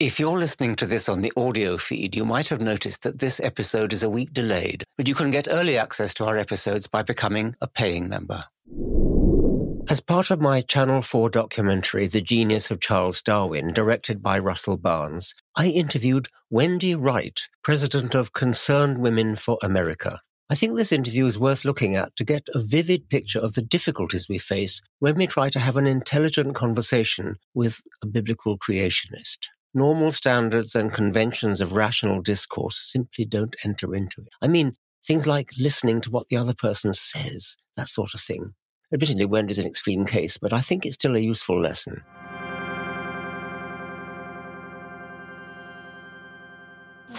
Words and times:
If 0.00 0.20
you're 0.20 0.38
listening 0.38 0.76
to 0.76 0.86
this 0.86 1.08
on 1.08 1.22
the 1.22 1.32
audio 1.36 1.76
feed, 1.76 2.14
you 2.14 2.24
might 2.24 2.46
have 2.50 2.60
noticed 2.60 3.02
that 3.02 3.18
this 3.18 3.40
episode 3.40 3.92
is 3.92 4.04
a 4.04 4.08
week 4.08 4.32
delayed, 4.32 4.84
but 4.96 5.08
you 5.08 5.14
can 5.16 5.32
get 5.32 5.48
early 5.50 5.76
access 5.76 6.14
to 6.14 6.24
our 6.24 6.36
episodes 6.36 6.86
by 6.86 7.02
becoming 7.02 7.56
a 7.60 7.66
paying 7.66 8.08
member. 8.08 8.44
As 9.90 9.98
part 9.98 10.30
of 10.30 10.40
my 10.40 10.60
Channel 10.60 11.02
4 11.02 11.30
documentary, 11.30 12.06
The 12.06 12.20
Genius 12.20 12.70
of 12.70 12.78
Charles 12.78 13.20
Darwin, 13.20 13.72
directed 13.72 14.22
by 14.22 14.38
Russell 14.38 14.76
Barnes, 14.76 15.34
I 15.56 15.66
interviewed 15.66 16.28
Wendy 16.48 16.94
Wright, 16.94 17.40
president 17.64 18.14
of 18.14 18.32
Concerned 18.32 18.98
Women 18.98 19.34
for 19.34 19.58
America. 19.64 20.20
I 20.48 20.54
think 20.54 20.76
this 20.76 20.92
interview 20.92 21.26
is 21.26 21.40
worth 21.40 21.64
looking 21.64 21.96
at 21.96 22.14
to 22.14 22.24
get 22.24 22.46
a 22.54 22.60
vivid 22.60 23.08
picture 23.08 23.40
of 23.40 23.54
the 23.54 23.62
difficulties 23.62 24.28
we 24.28 24.38
face 24.38 24.80
when 25.00 25.16
we 25.16 25.26
try 25.26 25.48
to 25.48 25.58
have 25.58 25.76
an 25.76 25.88
intelligent 25.88 26.54
conversation 26.54 27.34
with 27.52 27.82
a 28.00 28.06
biblical 28.06 28.56
creationist 28.56 29.48
normal 29.74 30.12
standards 30.12 30.74
and 30.74 30.92
conventions 30.92 31.60
of 31.60 31.72
rational 31.72 32.22
discourse 32.22 32.80
simply 32.80 33.24
don't 33.24 33.56
enter 33.64 33.94
into 33.94 34.20
it. 34.20 34.28
I 34.40 34.48
mean, 34.48 34.74
things 35.04 35.26
like 35.26 35.50
listening 35.58 36.00
to 36.02 36.10
what 36.10 36.28
the 36.28 36.36
other 36.36 36.54
person 36.54 36.92
says, 36.92 37.56
that 37.76 37.88
sort 37.88 38.14
of 38.14 38.20
thing. 38.20 38.54
Admittedly, 38.92 39.26
Wendy's 39.26 39.58
an 39.58 39.66
extreme 39.66 40.06
case, 40.06 40.38
but 40.38 40.52
I 40.52 40.60
think 40.60 40.86
it's 40.86 40.94
still 40.94 41.16
a 41.16 41.20
useful 41.20 41.60
lesson. 41.60 42.02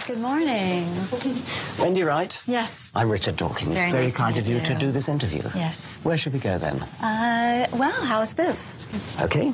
Good 0.06 0.18
morning. 0.18 0.88
Wendy 1.78 2.02
Wright? 2.02 2.40
Yes. 2.46 2.90
I'm 2.94 3.10
Richard 3.10 3.36
Dawkins. 3.36 3.74
Very, 3.74 3.92
Very 3.92 4.04
nice 4.04 4.14
kind 4.14 4.36
of 4.36 4.46
you, 4.46 4.56
meet 4.56 4.64
to 4.64 4.74
do 4.74 4.90
this 4.90 5.08
interview. 5.08 5.42
Yes. 5.54 6.00
Where 6.02 6.16
should 6.16 6.32
we 6.32 6.40
go 6.40 6.58
then? 6.58 6.82
Uh, 7.02 7.68
well, 7.74 8.04
how's 8.04 8.32
this? 8.32 8.84
Okay. 9.20 9.52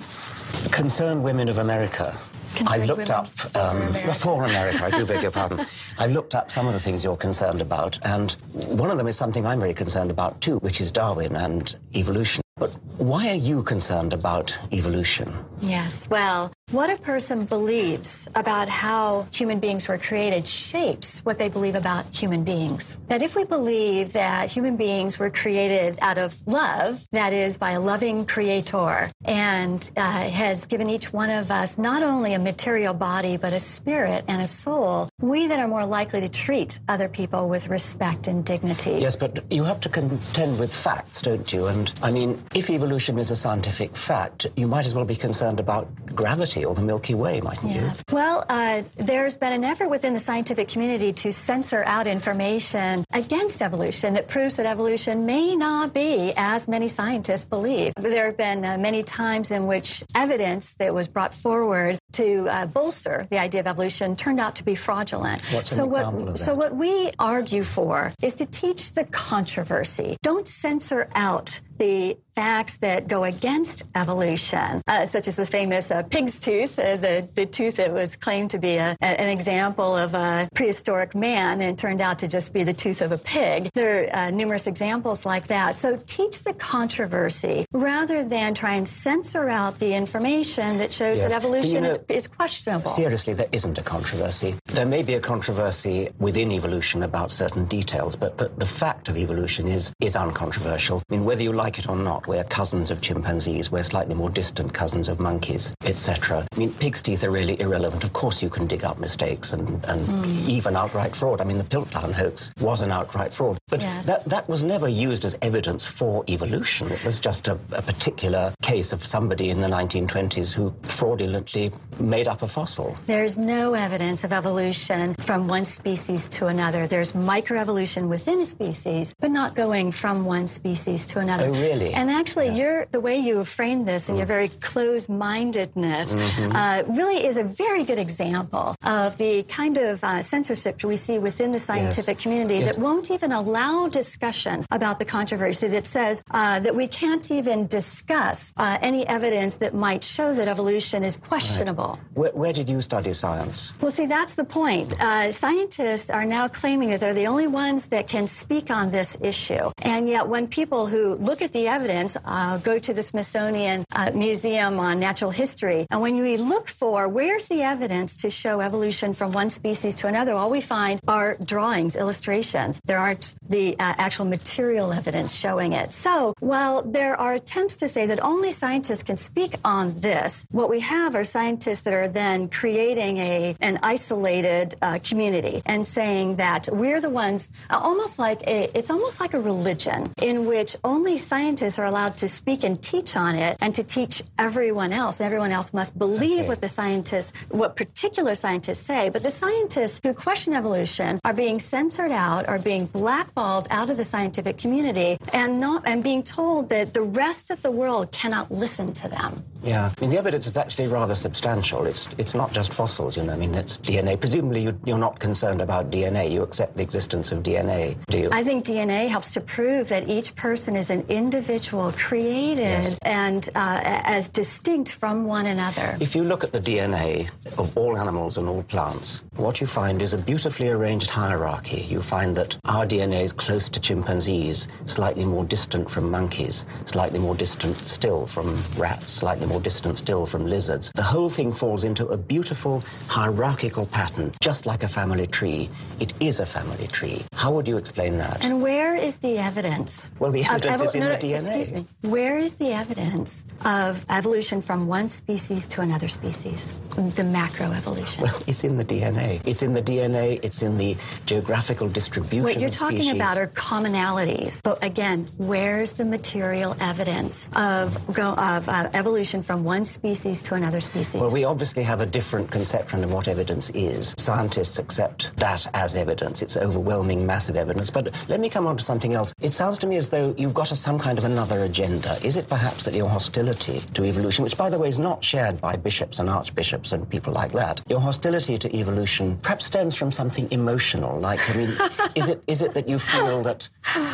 Concerned 0.71 1.23
Women 1.23 1.49
of 1.49 1.59
America. 1.59 2.19
I 2.67 2.79
looked 2.79 2.99
Women 2.99 3.11
up 3.11 3.57
um, 3.57 3.77
America. 3.83 4.13
for 4.15 4.45
America. 4.45 4.85
I 4.85 4.91
do 4.91 5.05
beg 5.07 5.23
your 5.23 5.31
pardon. 5.41 5.67
I 5.99 6.07
looked 6.07 6.35
up 6.35 6.51
some 6.51 6.67
of 6.67 6.73
the 6.73 6.81
things 6.81 7.05
you're 7.05 7.17
concerned 7.17 7.61
about, 7.61 7.99
and 8.03 8.33
one 8.53 8.91
of 8.91 8.99
them 8.99 9.07
is 9.07 9.17
something 9.17 9.47
I'm 9.47 9.61
very 9.61 9.75
concerned 9.75 10.11
about 10.11 10.41
too, 10.41 10.59
which 10.59 10.81
is 10.81 10.91
Darwin 10.93 11.37
and 11.37 11.75
evolution. 11.95 12.43
But 12.57 12.71
why 12.97 13.29
are 13.29 13.35
you 13.35 13.63
concerned 13.63 14.13
about 14.15 14.57
evolution? 14.73 15.33
Yes. 15.61 16.09
Well, 16.09 16.53
what 16.73 16.91
a 16.91 16.97
person 16.97 17.45
believes 17.45 18.27
about 18.35 18.69
how 18.69 19.25
human 19.31 19.61
beings 19.61 19.87
were 19.87 19.99
created 19.99 20.45
shapes 20.45 21.21
what 21.21 21.39
they 21.39 21.49
believe 21.49 21.77
about 21.77 22.13
human 22.13 22.43
beings. 22.43 22.99
That 23.07 23.23
if 23.23 23.37
we 23.37 23.45
believe 23.45 24.15
that 24.15 24.51
human 24.51 24.77
beings 24.77 25.17
were 25.17 25.31
created 25.31 25.97
out 26.03 26.19
of 26.19 26.37
love, 26.45 27.07
that 27.13 27.33
is, 27.33 27.57
by 27.57 27.73
a 27.73 27.81
loving 27.81 28.27
creator, 28.27 29.09
and 29.25 29.89
uh, 29.97 30.29
has 30.29 30.67
given 30.67 30.91
each 30.91 31.13
one 31.13 31.31
of 31.31 31.53
us 31.53 31.79
not 31.79 32.03
only 32.03 32.35
a 32.35 32.39
material 32.41 32.95
body, 32.95 33.37
but 33.37 33.53
a 33.53 33.61
spirit 33.61 34.25
and 34.27 34.43
a 34.43 34.47
soul, 34.49 35.09
we 35.21 35.47
then 35.47 35.61
are 35.61 35.69
more 35.69 35.87
likely 35.87 36.21
to 36.21 36.29
treat 36.29 36.81
other 36.89 37.09
people 37.09 37.49
with 37.49 37.69
respect 37.69 38.27
and 38.27 38.45
dignity. 38.45 38.99
Yes, 38.99 39.15
but 39.15 39.45
you 39.53 39.63
have 39.63 39.79
to 39.81 39.89
contend 39.89 40.59
with 40.59 40.75
facts, 40.75 41.23
don't 41.23 41.53
you? 41.53 41.67
And 41.67 41.93
I 42.03 42.11
mean, 42.11 42.43
if 42.57 42.71
evolution 42.71 43.21
is 43.21 43.31
a 43.31 43.37
scientific 43.37 43.97
fact, 43.97 44.49
you 44.57 44.67
might 44.67 44.85
as 44.85 44.97
well 44.97 45.05
be 45.05 45.15
concerned 45.15 45.61
about 45.61 45.87
gravity 46.17 46.56
or 46.65 46.75
the 46.75 46.83
Milky 46.83 47.15
Way, 47.15 47.41
mightn't 47.41 47.73
Yes. 47.73 48.03
Well, 48.11 48.45
uh, 48.49 48.83
there's 48.97 49.37
been 49.37 49.53
an 49.53 49.65
effort 49.65 49.89
within 49.89 50.15
the 50.15 50.21
scientific 50.21 50.69
community 50.69 51.13
to 51.13 51.33
censor 51.33 51.83
out 51.85 52.07
information 52.07 53.05
against 53.13 53.61
evolution 53.63 54.15
that 54.15 54.29
proves 54.29 54.57
that 54.57 54.67
evolution 54.67 55.27
may 55.27 55.57
not 55.57 55.93
be 55.93 56.33
as 56.37 56.69
many 56.69 56.89
scientists 56.89 57.45
believe. 57.45 57.93
There 57.97 58.27
have 58.27 58.37
been 58.37 58.65
uh, 58.65 58.79
many 58.79 59.03
times 59.03 59.51
in 59.51 59.67
which 59.67 60.03
evidence 60.15 60.75
that 60.75 60.95
was 60.95 61.09
brought 61.09 61.35
forward 61.35 61.99
to 62.17 62.47
uh, 62.49 62.67
bolster 62.67 63.27
the 63.31 63.39
idea 63.39 63.61
of 63.61 63.67
evolution 63.67 64.17
turned 64.17 64.41
out 64.41 64.55
to 64.57 64.65
be 64.65 64.75
fraudulent. 64.75 65.41
What's 65.53 65.73
an 65.73 65.77
so 65.77 65.89
example 65.91 66.21
what 66.21 66.29
of 66.31 66.39
so 66.39 66.55
what 66.55 66.75
we 66.77 67.11
argue 67.19 67.63
for 67.63 68.13
is 68.23 68.35
to 68.37 68.47
teach 68.47 68.93
the 68.93 69.05
controversy. 69.05 70.17
Don't 70.23 70.47
censor 70.49 71.09
out 71.15 71.61
the 71.79 72.17
facts 72.35 72.79
that 72.79 73.07
go 73.07 73.25
against 73.25 73.83
evolution, 73.95 74.81
uh, 74.89 75.05
such 75.05 75.29
as 75.29 75.37
the 75.37 75.45
famous 75.45 75.91
uh, 75.91 76.03
pig's 76.05 76.39
tooth, 76.41 76.79
uh, 76.79 76.97
the, 76.97 77.29
the 77.35 77.45
tooth 77.45 77.77
that 77.77 77.93
was 77.93 78.17
claimed 78.17 78.51
to 78.51 78.59
be 78.59 78.77
a, 78.77 78.97
a- 79.03 79.05
an 79.21 79.29
example 79.29 79.95
of 79.95 80.15
a 80.15 80.49
prehistoric 80.55 81.15
man 81.15 81.61
and 81.61 81.79
turned 81.79 82.01
out 82.01 82.19
to 82.21 82.27
just 82.29 82.55
be 82.55 82.65
the 82.65 82.73
tooth 82.73 83.03
of 83.03 83.13
a 83.13 83.19
pig. 83.19 83.69
There 83.75 84.05
are 84.05 84.17
uh, 84.17 84.31
numerous 84.31 84.67
examples 84.67 85.27
like 85.27 85.49
that. 85.49 85.77
So 85.77 86.01
teach 86.07 86.45
the 86.45 86.55
controversy 86.55 87.67
rather 87.73 88.25
than 88.25 88.55
try 88.55 88.75
and 88.75 88.89
censor 88.89 89.47
out 89.49 89.79
the 89.79 89.93
information 89.95 90.79
that 90.79 90.93
shows 90.95 91.21
Yes. 91.21 91.31
that 91.31 91.37
evolution 91.37 91.77
You 91.77 91.81
know, 91.83 91.89
is, 91.89 91.99
is 92.09 92.27
questionable. 92.29 92.87
Seriously, 92.87 93.35
there 93.35 93.49
isn't 93.53 93.79
a 93.79 93.83
controversy. 93.83 94.57
There 94.67 94.87
may 94.87 95.03
be 95.03 95.15
a 95.15 95.21
controversy 95.21 96.11
within 96.19 96.53
evolution 96.53 97.03
about 97.03 97.33
certain 97.33 97.65
details, 97.67 98.17
but 98.17 98.39
the, 98.39 98.49
the 98.57 98.67
fact 98.67 99.09
of 99.09 99.17
evolution 99.17 99.67
is, 99.69 99.93
is 100.01 100.17
uncontroversial. 100.17 101.03
I 101.11 101.15
mean, 101.15 101.25
whether 101.25 101.43
you 101.43 101.53
like 101.53 101.79
it 101.79 101.89
or 101.89 101.97
not, 101.97 102.27
we're 102.27 102.45
cousins 102.45 102.91
of 102.91 103.01
chimpanzees, 103.01 103.71
we're 103.71 103.83
slightly 103.85 104.15
more 104.15 104.31
distant 104.31 104.73
cousins 104.75 105.09
of 105.09 105.21
monkeys, 105.21 105.75
etc. 105.85 106.47
I 106.53 106.57
mean, 106.59 106.73
pig's 106.75 107.03
teeth 107.03 107.25
are 107.25 107.31
really 107.31 107.61
irrelevant. 107.61 108.05
Of 108.05 108.13
course, 108.13 108.43
you 108.43 108.51
can 108.51 108.67
dig 108.67 108.85
up 108.85 108.99
mistakes 108.99 109.53
and, 109.53 109.85
and 109.87 110.07
Hmm. 110.07 110.49
even 110.49 110.77
outright 110.77 111.17
fraud. 111.17 111.41
I 111.41 111.45
mean, 111.45 111.59
the 111.59 111.65
Piltdown 111.65 112.13
hoax 112.13 112.53
was 112.61 112.83
an 112.83 112.91
outright 112.93 113.35
fraud. 113.35 113.59
But 113.69 113.81
Yes. 113.81 114.07
that, 114.07 114.25
that 114.27 114.49
was 114.49 114.63
never 114.63 114.89
used 114.89 115.25
as 115.25 115.37
evidence 115.43 115.85
for 115.85 116.25
evolution. 116.29 116.91
It 116.91 117.05
was 117.05 117.19
just 117.19 117.49
a, 117.49 117.59
a 117.73 117.83
particular 117.83 118.55
case 118.63 118.93
of 118.93 119.05
somebody 119.05 119.51
in 119.51 119.61
the 119.61 119.69
1920s 119.69 120.53
who 120.55 120.73
fraudulently 120.83 121.73
made 121.99 122.29
up 122.29 122.43
a 122.43 122.47
fossil. 122.49 122.97
There's 123.07 123.37
no 123.37 123.75
evidence 123.75 124.25
of 124.25 124.33
evolution 124.33 125.15
from 125.21 125.49
one 125.49 125.65
species 125.65 126.29
to 126.29 126.47
another. 126.47 126.87
There's 126.87 127.13
microevolution 127.13 128.09
within 128.09 128.41
a 128.41 128.45
species, 128.45 129.15
but 129.19 129.31
not 129.31 129.55
going 129.57 129.93
from 129.93 130.25
one 130.25 130.47
species 130.47 131.07
to 131.09 131.19
another. 131.21 131.47
Oh, 131.47 131.53
really? 131.53 131.95
And 131.95 132.11
actually, 132.11 132.51
you're, 132.51 132.87
the 132.87 133.01
way 133.01 133.17
you 133.19 133.45
framed 133.45 133.87
this 133.89 134.09
and 134.09 134.19
your 134.19 134.27
very 134.27 134.49
close-mindedness 134.61 136.15
uh, 136.17 136.83
really 136.89 137.25
is 137.25 137.39
a 137.39 137.45
very 137.45 137.85
good 137.85 137.99
example 137.99 138.75
of 138.85 139.17
the 139.17 139.43
kind 139.45 139.79
of 139.79 140.03
uh, 140.05 140.23
censorship 140.23 140.83
we 140.85 140.97
see 140.97 141.19
within 141.19 141.51
the 141.53 141.59
scientific 141.59 142.19
community 142.19 142.57
Yes. 142.61 142.77
that 142.77 142.81
won't 142.83 143.11
even 143.11 143.33
allow 143.33 143.89
discussion 143.89 144.65
about 144.71 144.99
the 144.99 145.05
controversy 145.05 145.67
that 145.69 145.85
says 145.87 146.23
uh, 146.31 146.61
that 146.61 146.75
we 146.77 146.87
can't 146.87 147.29
even 147.31 147.67
discuss 147.67 148.53
uh, 148.57 148.79
any 148.81 149.07
evidence 149.07 149.57
that 149.57 149.75
might 149.75 150.05
show 150.05 150.33
that 150.35 150.47
evolution 150.49 151.03
is 151.03 151.17
questionable. 151.17 151.76
Where, 152.15 152.33
where 152.33 152.53
did 152.53 152.69
you 152.69 152.81
study 152.81 153.13
science? 153.13 153.75
Well, 153.81 153.91
see, 153.91 154.07
that's 154.07 154.35
the 154.35 154.45
point. 154.45 154.99
Uh, 155.01 155.31
scientists 155.31 156.11
are 156.11 156.25
now 156.25 156.49
claiming 156.49 156.91
that 156.91 157.01
they're 157.01 157.15
the 157.15 157.27
only 157.27 157.47
ones 157.47 157.87
that 157.89 158.09
can 158.09 158.27
speak 158.27 158.71
on 158.71 158.91
this 158.91 159.19
issue. 159.21 159.71
And 159.83 160.09
yet, 160.09 160.27
when 160.27 160.49
people 160.49 160.87
who 160.87 161.15
look 161.17 161.43
at 161.43 161.53
the 161.53 161.69
evidence 161.69 162.17
uh, 162.25 162.59
go 162.59 162.79
to 162.79 162.93
the 162.95 163.03
Smithsonian 163.03 163.85
uh, 163.93 164.11
Museum 164.15 164.79
on 164.79 164.99
Natural 164.99 165.31
History, 165.31 165.87
and 165.91 166.01
when 166.01 166.17
we 166.17 166.37
look 166.37 166.69
for 166.69 167.09
where's 167.09 167.47
the 167.49 167.63
evidence 167.63 168.17
to 168.17 168.31
show 168.31 168.61
evolution 168.61 169.13
from 169.13 169.33
one 169.33 169.51
species 169.51 169.95
to 169.97 170.07
another, 170.07 170.33
all 170.33 170.51
we 170.51 170.61
find 170.61 171.01
are 171.07 171.37
drawings, 171.45 171.97
illustrations. 171.97 172.81
There 172.85 172.99
aren't 172.99 173.35
the 173.49 173.75
uh, 173.79 173.95
actual 173.99 174.25
material 174.25 174.93
evidence 174.93 175.39
showing 175.39 175.73
it. 175.73 175.93
So, 175.93 176.35
while 176.41 176.83
there 176.83 177.19
are 177.21 177.35
attempts 177.35 177.77
to 177.77 177.89
say 177.89 178.07
that 178.07 178.21
only 178.23 178.51
scientists 178.51 179.03
can 179.03 179.17
speak 179.17 179.57
on 179.65 179.99
this, 180.01 180.47
what 180.51 180.71
we 180.71 180.81
have 180.81 181.15
are 181.15 181.25
scientists 181.25 181.66
that 181.67 181.93
are 181.95 182.09
then 182.09 182.49
creating 182.49 183.19
a 183.19 183.57
an 183.61 183.79
isolated 183.83 184.75
uh, 184.83 184.99
community 185.03 185.63
and 185.67 185.87
saying 185.87 186.37
that 186.37 186.69
we're 186.73 187.01
the 187.01 187.11
ones, 187.11 187.51
uh, 187.71 187.79
almost 187.79 188.19
like 188.19 188.41
a, 188.47 188.71
it's 188.79 188.91
almost 188.91 189.21
like 189.21 189.35
a 189.35 189.41
religion 189.41 190.07
in 190.23 190.47
which 190.47 190.77
only 190.85 191.17
scientists 191.17 191.79
are 191.79 191.87
allowed 191.87 192.17
to 192.17 192.29
speak 192.29 192.63
and 192.65 192.81
teach 192.83 193.17
on 193.17 193.35
it, 193.35 193.57
and 193.61 193.75
to 193.75 193.83
teach 193.83 194.23
everyone 194.39 194.93
else. 194.93 195.19
And 195.21 195.27
everyone 195.27 195.51
else 195.51 195.73
must 195.75 195.99
believe 195.99 196.27
Okay. 196.37 196.49
what 196.49 196.61
the 196.61 196.69
scientists, 196.69 197.33
what 197.51 197.77
particular 197.77 198.35
scientists 198.35 198.81
say. 198.81 199.11
But 199.11 199.23
the 199.23 199.31
scientists 199.31 200.01
who 200.05 200.15
question 200.15 200.55
evolution 200.55 201.19
are 201.25 201.33
being 201.35 201.59
censored 201.59 202.13
out, 202.13 202.49
are 202.49 202.59
being 202.59 202.87
blackballed 202.87 203.67
out 203.71 203.91
of 203.91 203.97
the 203.97 204.05
scientific 204.05 204.59
community, 204.59 205.17
and 205.33 205.59
not 205.59 205.83
and 205.87 206.03
being 206.05 206.23
told 206.23 206.69
that 206.69 206.95
the 206.95 207.03
rest 207.03 207.51
of 207.51 207.63
the 207.63 207.71
world 207.71 208.13
cannot 208.13 208.51
listen 208.51 208.93
to 208.93 209.09
them. 209.09 209.43
Yeah, 209.63 209.91
I 209.97 210.01
mean, 210.01 210.11
the 210.11 210.19
evidence 210.19 210.47
is 210.47 210.57
actually 210.57 210.87
rather 210.89 211.15
substantial. 211.15 211.56
It's 211.87 212.09
it's 212.19 212.35
not 212.35 212.53
just 212.53 212.73
fossils, 212.73 213.17
you 213.17 213.23
know. 213.23 213.33
I 213.33 213.37
mean, 213.37 213.55
it's 213.55 213.79
DNA. 213.79 214.19
Presumably, 214.21 214.63
you, 214.63 214.79
you're 214.85 214.99
not 214.99 215.19
concerned 215.19 215.63
about 215.63 215.91
DNA. 215.91 216.31
You 216.31 216.43
accept 216.43 216.77
the 216.77 216.83
existence 216.83 217.33
of 217.33 217.43
DNA, 217.43 217.97
do 218.09 218.19
you? 218.19 218.29
I 218.33 218.43
think 218.43 218.65
DNA 218.65 219.09
helps 219.09 219.33
to 219.35 219.41
prove 219.41 219.89
that 219.89 220.09
each 220.09 220.35
person 220.35 220.77
is 220.77 220.91
an 220.91 221.05
individual 221.09 221.93
created 221.93 222.99
and 223.03 223.49
uh, 223.55 223.81
as 223.85 224.29
distinct 224.29 224.93
from 224.93 225.25
one 225.25 225.47
another. 225.47 225.97
If 226.01 226.15
you 226.17 226.25
look 226.25 226.45
at 226.45 226.53
the 226.53 226.61
DNA 226.61 227.31
of 227.59 227.77
all 227.77 227.97
animals 227.97 228.39
and 228.39 228.49
all 228.49 228.63
plants, 228.65 229.23
what 229.37 229.61
you 229.61 229.67
find 229.67 230.03
is 230.03 230.13
a 230.13 230.19
beautifully 230.19 230.71
arranged 230.71 231.11
hierarchy. 231.11 231.83
You 231.83 232.03
find 232.03 232.37
that 232.37 232.59
our 232.65 232.87
DNA 232.87 233.23
is 233.23 233.33
close 233.33 233.69
to 233.71 233.81
chimpanzees, 233.81 234.69
slightly 234.87 235.25
more 235.25 235.45
distant 235.45 235.91
from 235.91 236.11
monkeys, 236.11 236.67
slightly 236.85 237.19
more 237.19 237.35
distant 237.35 237.77
still 237.77 238.27
from 238.27 238.63
rats, 238.77 239.13
slightly 239.13 239.37
slightly 239.37 239.53
more 239.53 239.61
distant 239.61 239.99
still 239.99 240.27
from 240.27 240.47
lizards. 240.47 240.91
The 240.95 241.03
whole 241.03 241.29
thing 241.29 241.46
falls 241.53 241.85
into 241.85 242.07
a 242.09 242.17
beautiful 242.17 242.83
hierarchical 243.09 243.87
pattern, 243.87 244.33
just 244.41 244.67
like 244.67 244.83
a 244.83 244.89
family 244.89 245.27
tree. 245.27 245.69
It 246.01 246.13
is 246.21 246.41
a 246.41 246.47
family 246.47 246.87
tree. 246.89 247.25
How 247.35 247.53
would 247.53 247.69
you 247.69 247.77
explain 247.77 248.19
that? 248.19 248.45
And 248.45 248.63
where 248.63 248.95
is 248.95 249.19
the 249.19 249.39
evidence? 249.39 250.11
Well, 250.19 250.31
the 250.31 250.45
evidence 250.45 250.81
is 250.83 250.95
in 250.95 251.01
no, 251.01 251.11
the 251.11 251.17
DNA. 251.17 251.33
Excuse 251.33 251.73
me. 251.73 251.87
Where 252.03 252.39
is 252.39 252.55
the 252.55 252.73
evidence 252.73 253.45
of 253.65 254.05
evolution 254.09 254.61
from 254.61 254.87
one 254.87 255.09
species 255.09 255.67
to 255.69 255.81
another 255.81 256.09
species? 256.09 256.75
The 256.97 257.23
macroevolution. 257.23 258.23
Well, 258.23 258.43
it's 258.47 258.65
in 258.65 258.77
the 258.77 258.85
DNA. 258.85 259.41
It's 259.45 259.63
in 259.63 259.75
the 259.75 259.83
DNA. 259.83 260.41
It's 260.43 260.63
in 260.63 260.77
the 260.79 260.97
geographical 261.27 261.89
distribution. 261.89 262.45
What 262.45 262.59
you're 262.59 262.69
talking 262.69 262.99
species. 262.99 263.15
about 263.15 263.39
are 263.39 263.49
commonalities. 263.49 264.63
But 264.63 264.83
again, 264.83 265.27
where's 265.37 265.93
the 265.93 266.05
material 266.05 266.77
evidence 266.81 267.51
of, 267.55 267.97
go, 268.13 268.31
of 268.33 268.69
uh, 268.69 268.91
evolution 268.95 269.43
from 269.43 269.65
one 269.65 269.85
species 269.85 270.43
to 270.43 270.55
another 270.55 270.81
species? 270.81 271.21
Well, 271.21 271.36
we 271.37 271.45
obviously 271.45 271.83
have 271.83 272.01
a 272.01 272.07
different 272.07 272.51
conception 272.51 273.05
of 273.05 273.13
what 273.13 273.29
evidence 273.29 273.69
is. 273.75 274.15
Scientists 274.17 274.79
accept 274.79 275.37
that 275.37 275.67
as 275.75 275.95
evidence. 275.95 276.41
It's 276.41 276.57
overwhelming, 276.57 277.27
massive 277.27 277.57
evidence. 277.57 277.91
But 277.91 278.15
let 278.29 278.41
me 278.41 278.49
come 278.49 278.67
on 278.67 278.79
to 278.79 278.83
something 278.83 279.13
else. 279.13 279.35
It 279.43 279.53
sounds 279.53 279.79
to 279.81 279.87
me 279.87 279.99
as 279.99 280.09
though 280.09 280.35
you've 280.39 280.55
got 280.55 280.73
a, 280.73 280.77
some 280.77 280.99
kind 280.99 281.19
of 281.19 281.27
another 281.27 281.65
agenda. 281.65 282.17
Is 282.25 282.37
it 282.37 282.49
perhaps 282.49 282.85
that 282.85 282.95
your 282.95 283.11
hostility 283.11 283.81
to 283.93 284.05
evolution, 284.05 284.45
which, 284.45 284.57
by 284.57 284.71
the 284.71 284.79
way, 284.79 284.89
is 284.89 284.99
not 284.99 285.23
shared 285.23 285.61
by 285.61 285.77
bishops 285.77 286.21
and 286.21 286.31
archbishops 286.31 286.93
and 286.93 287.07
people 287.07 287.35
like 287.35 287.53
that, 287.53 287.83
your 287.87 288.01
hostility 288.01 288.57
to 288.57 288.75
evolution 288.75 289.37
perhaps 289.43 289.67
stems 289.67 289.95
from 289.95 290.11
something 290.11 290.51
emotional? 290.53 291.21
Like, 291.21 291.41
I 291.51 291.59
mean, 291.59 291.69
is 292.15 292.31
it 292.31 292.43
is 292.47 292.63
it 292.63 292.73
that 292.73 292.89
you 292.89 292.99
feel 292.99 293.43
that 293.43 293.69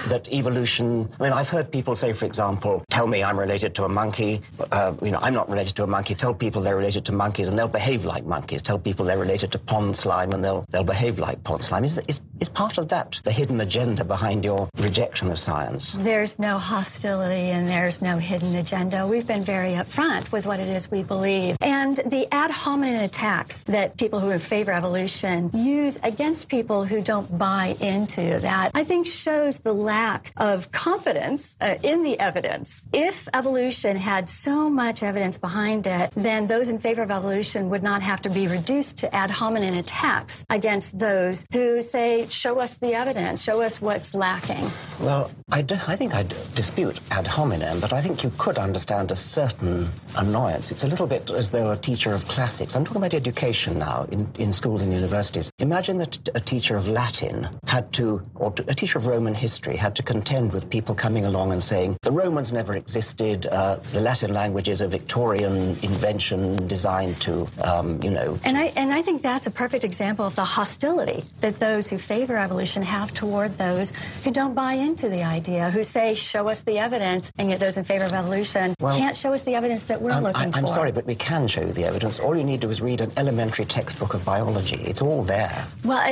that 0.09 0.27
evolution? 0.33 1.09
I 1.21 1.23
mean, 1.23 1.33
I've 1.33 1.49
heard 1.49 1.71
people 1.71 1.95
say, 1.95 2.13
for 2.15 2.27
example, 2.27 2.83
"Tell 2.91 3.07
me 3.07 3.23
I'm 3.23 3.39
related 3.39 3.77
to 3.77 3.85
a 3.85 3.89
monkey." 3.89 4.43
Uh, 4.73 4.95
you 5.01 5.13
know, 5.13 5.21
I'm 5.23 5.35
not 5.35 5.49
related 5.49 5.77
to 5.77 5.85
a 5.85 5.87
monkey. 5.87 6.17
Tell 6.17 6.35
people 6.35 6.63
they're 6.63 6.77
related 6.77 7.05
to 7.05 7.12
monkeys, 7.13 7.49
and 7.49 7.59
they'll 7.59 7.69
behave 7.69 8.05
like 8.05 8.25
monkeys. 8.25 8.63
Tell 8.63 8.79
people 8.79 9.05
they're 9.05 9.19
related 9.19 9.53
to 9.53 9.59
pond 9.59 9.97
slime, 9.97 10.33
and 10.33 10.45
they'll 10.45 10.65
they'll 10.71 10.85
behave 10.85 11.19
like 11.19 11.43
pond 11.45 11.65
slime. 11.65 11.85
Is 11.85 11.99
is 12.09 12.21
is 12.41 12.49
part 12.49 12.79
of 12.79 12.89
that 12.89 13.21
the 13.25 13.33
hidden 13.33 13.61
agenda 13.61 14.05
behind 14.05 14.45
your 14.45 14.69
rejection 14.79 15.31
of 15.31 15.39
science? 15.39 15.95
There's 15.95 16.39
no 16.39 16.59
hostility 16.59 17.51
and 17.51 17.69
there's 17.69 18.03
no 18.03 18.19
hidden 18.19 18.55
agenda. 18.57 19.07
We've 19.07 19.27
been 19.27 19.45
very 19.45 19.71
upfront 19.71 20.33
with 20.33 20.47
what 20.47 20.61
it 20.61 20.69
is 20.69 20.91
we 20.91 21.03
believe. 21.03 21.57
And 21.61 21.97
the 22.07 22.27
ad 22.33 22.51
hominem 22.51 23.05
attacks 23.05 23.63
that 23.65 23.97
people 23.97 24.21
who 24.21 24.37
favor 24.39 24.73
evolution 24.73 25.51
use 25.55 26.01
against 26.03 26.49
people 26.49 26.85
who 26.85 27.03
don't 27.03 27.39
buy 27.39 27.77
into 27.81 28.39
that, 28.41 28.71
I 28.75 28.85
think 28.85 29.07
shows 29.07 29.61
the 29.61 29.73
lack 29.73 30.33
of 30.37 30.73
confidence 30.73 31.57
uh, 31.61 31.77
in 31.83 32.03
the 32.03 32.19
evidence. 32.19 32.83
If 32.93 33.29
evolution 33.35 33.97
had 33.97 34.29
so 34.29 34.69
much 34.69 35.03
evidence 35.03 35.39
behind 35.39 35.87
it, 35.87 36.11
then 36.15 36.47
those 36.47 36.69
in 36.69 36.79
favor 36.79 37.02
of 37.03 37.11
evolution 37.11 37.69
would 37.71 37.83
not 37.83 38.03
have 38.03 38.23
to 38.23 38.31
be 38.31 38.47
reduced 38.47 38.99
to 38.99 39.15
ad 39.15 39.31
hominem 39.31 39.75
attacks 39.75 40.45
against 40.49 40.99
those 40.99 41.45
who 41.53 41.83
say, 41.83 42.27
show 42.29 42.59
us 42.59 42.79
the 42.79 42.95
evidence, 42.95 43.43
show 43.43 43.61
us 43.61 43.83
what's 43.83 44.15
lacking. 44.15 44.71
Well, 45.01 45.31
I, 45.51 45.63
do, 45.63 45.75
I 45.87 45.97
think 45.97 46.15
I 46.15 46.23
dispute 46.55 47.01
ad 47.11 47.27
hominem, 47.27 47.81
but 47.81 47.93
I 47.93 48.01
think 48.01 48.23
you 48.23 48.33
could 48.39 48.59
understand 48.59 49.11
a 49.11 49.17
certain 49.17 49.89
annoyance. 50.17 50.73
It's 50.73 50.85
a 50.85 50.89
little 50.89 51.07
bit 51.07 51.31
as 51.31 51.51
though 51.51 51.71
a 51.71 51.77
teacher 51.77 52.13
of 52.13 52.27
classics, 52.27 52.77
I'm 52.77 52.85
talking 52.85 53.03
about 53.03 53.15
education 53.15 53.79
now, 53.79 54.07
in, 54.11 54.29
in 54.39 54.53
schools 54.53 54.83
and 54.83 54.93
universities. 54.93 55.51
Imagine 55.59 55.99
that 55.99 56.29
a 56.35 56.41
teacher 56.41 56.77
of 56.77 56.89
Latin 56.89 57.49
had 57.67 57.93
to, 57.95 58.23
or 58.37 58.55
a 58.69 58.75
teacher 58.75 58.99
of 58.99 59.07
Roman 59.07 59.35
history 59.35 59.77
had 59.77 59.97
to 59.97 60.03
contend 60.03 60.53
with 60.53 60.71
people 60.71 60.95
coming 60.95 61.25
along 61.25 61.53
and 61.53 61.63
saying, 61.63 61.97
the 62.03 62.13
Romans 62.13 62.53
never 62.53 62.75
existed, 62.75 63.47
uh, 63.47 63.77
the 63.93 64.01
Latin 64.01 64.33
language 64.33 64.69
is 64.69 64.81
a 64.81 64.89
Victorian 64.89 65.77
invention 65.83 66.57
designed 66.83 67.21
to, 67.21 67.47
um, 67.63 68.03
you 68.03 68.11
know. 68.11 68.37
And 68.45 68.57
I, 68.59 68.73
and 68.75 68.93
I 68.93 69.03
think 69.03 69.23
that's 69.23 69.47
a 69.47 69.53
perfect 69.53 69.85
example 69.85 70.27
of 70.27 70.35
the 70.35 70.43
hostility 70.43 71.23
that 71.41 71.61
those 71.61 71.89
who 71.89 71.97
favor 71.97 72.37
evolution 72.37 72.83
have 72.83 73.15
toward 73.15 73.57
those 73.57 73.93
who 74.25 74.33
don't 74.33 74.55
buy 74.55 74.73
into 74.73 75.09
the 75.09 75.23
idea, 75.23 75.71
who 75.71 75.85
say, 75.85 76.15
show 76.15 76.49
us 76.49 76.63
the 76.63 76.79
evidence, 76.79 77.31
and 77.39 77.49
yet 77.51 77.61
those 77.61 77.79
in 77.79 77.85
favor 77.85 78.05
of 78.05 78.13
evolution 78.13 78.75
Well, 78.81 78.99
can't 78.99 79.17
show 79.17 79.33
us 79.33 79.45
the 79.45 79.55
evidence 79.55 79.85
that 79.85 80.03
we're 80.03 80.11
Um, 80.11 80.25
looking 80.25 80.49
I, 80.49 80.51
for. 80.51 80.59
I'm 80.59 80.67
sorry, 80.67 80.91
but 80.91 81.07
we 81.07 81.15
can 81.15 81.47
show 81.47 81.61
you 81.61 81.73
the 81.73 81.85
evidence. 81.85 82.19
All 82.19 82.35
you 82.37 82.43
need 82.43 82.61
to 82.63 82.67
do 82.67 82.71
is 82.71 82.83
read 82.83 83.01
an 83.01 83.13
elementary 83.17 83.65
textbook 83.65 84.15
of 84.15 84.25
biology. 84.25 84.81
It's 84.83 85.03
all 85.03 85.23
there. 85.23 85.65
Well, 85.85 86.03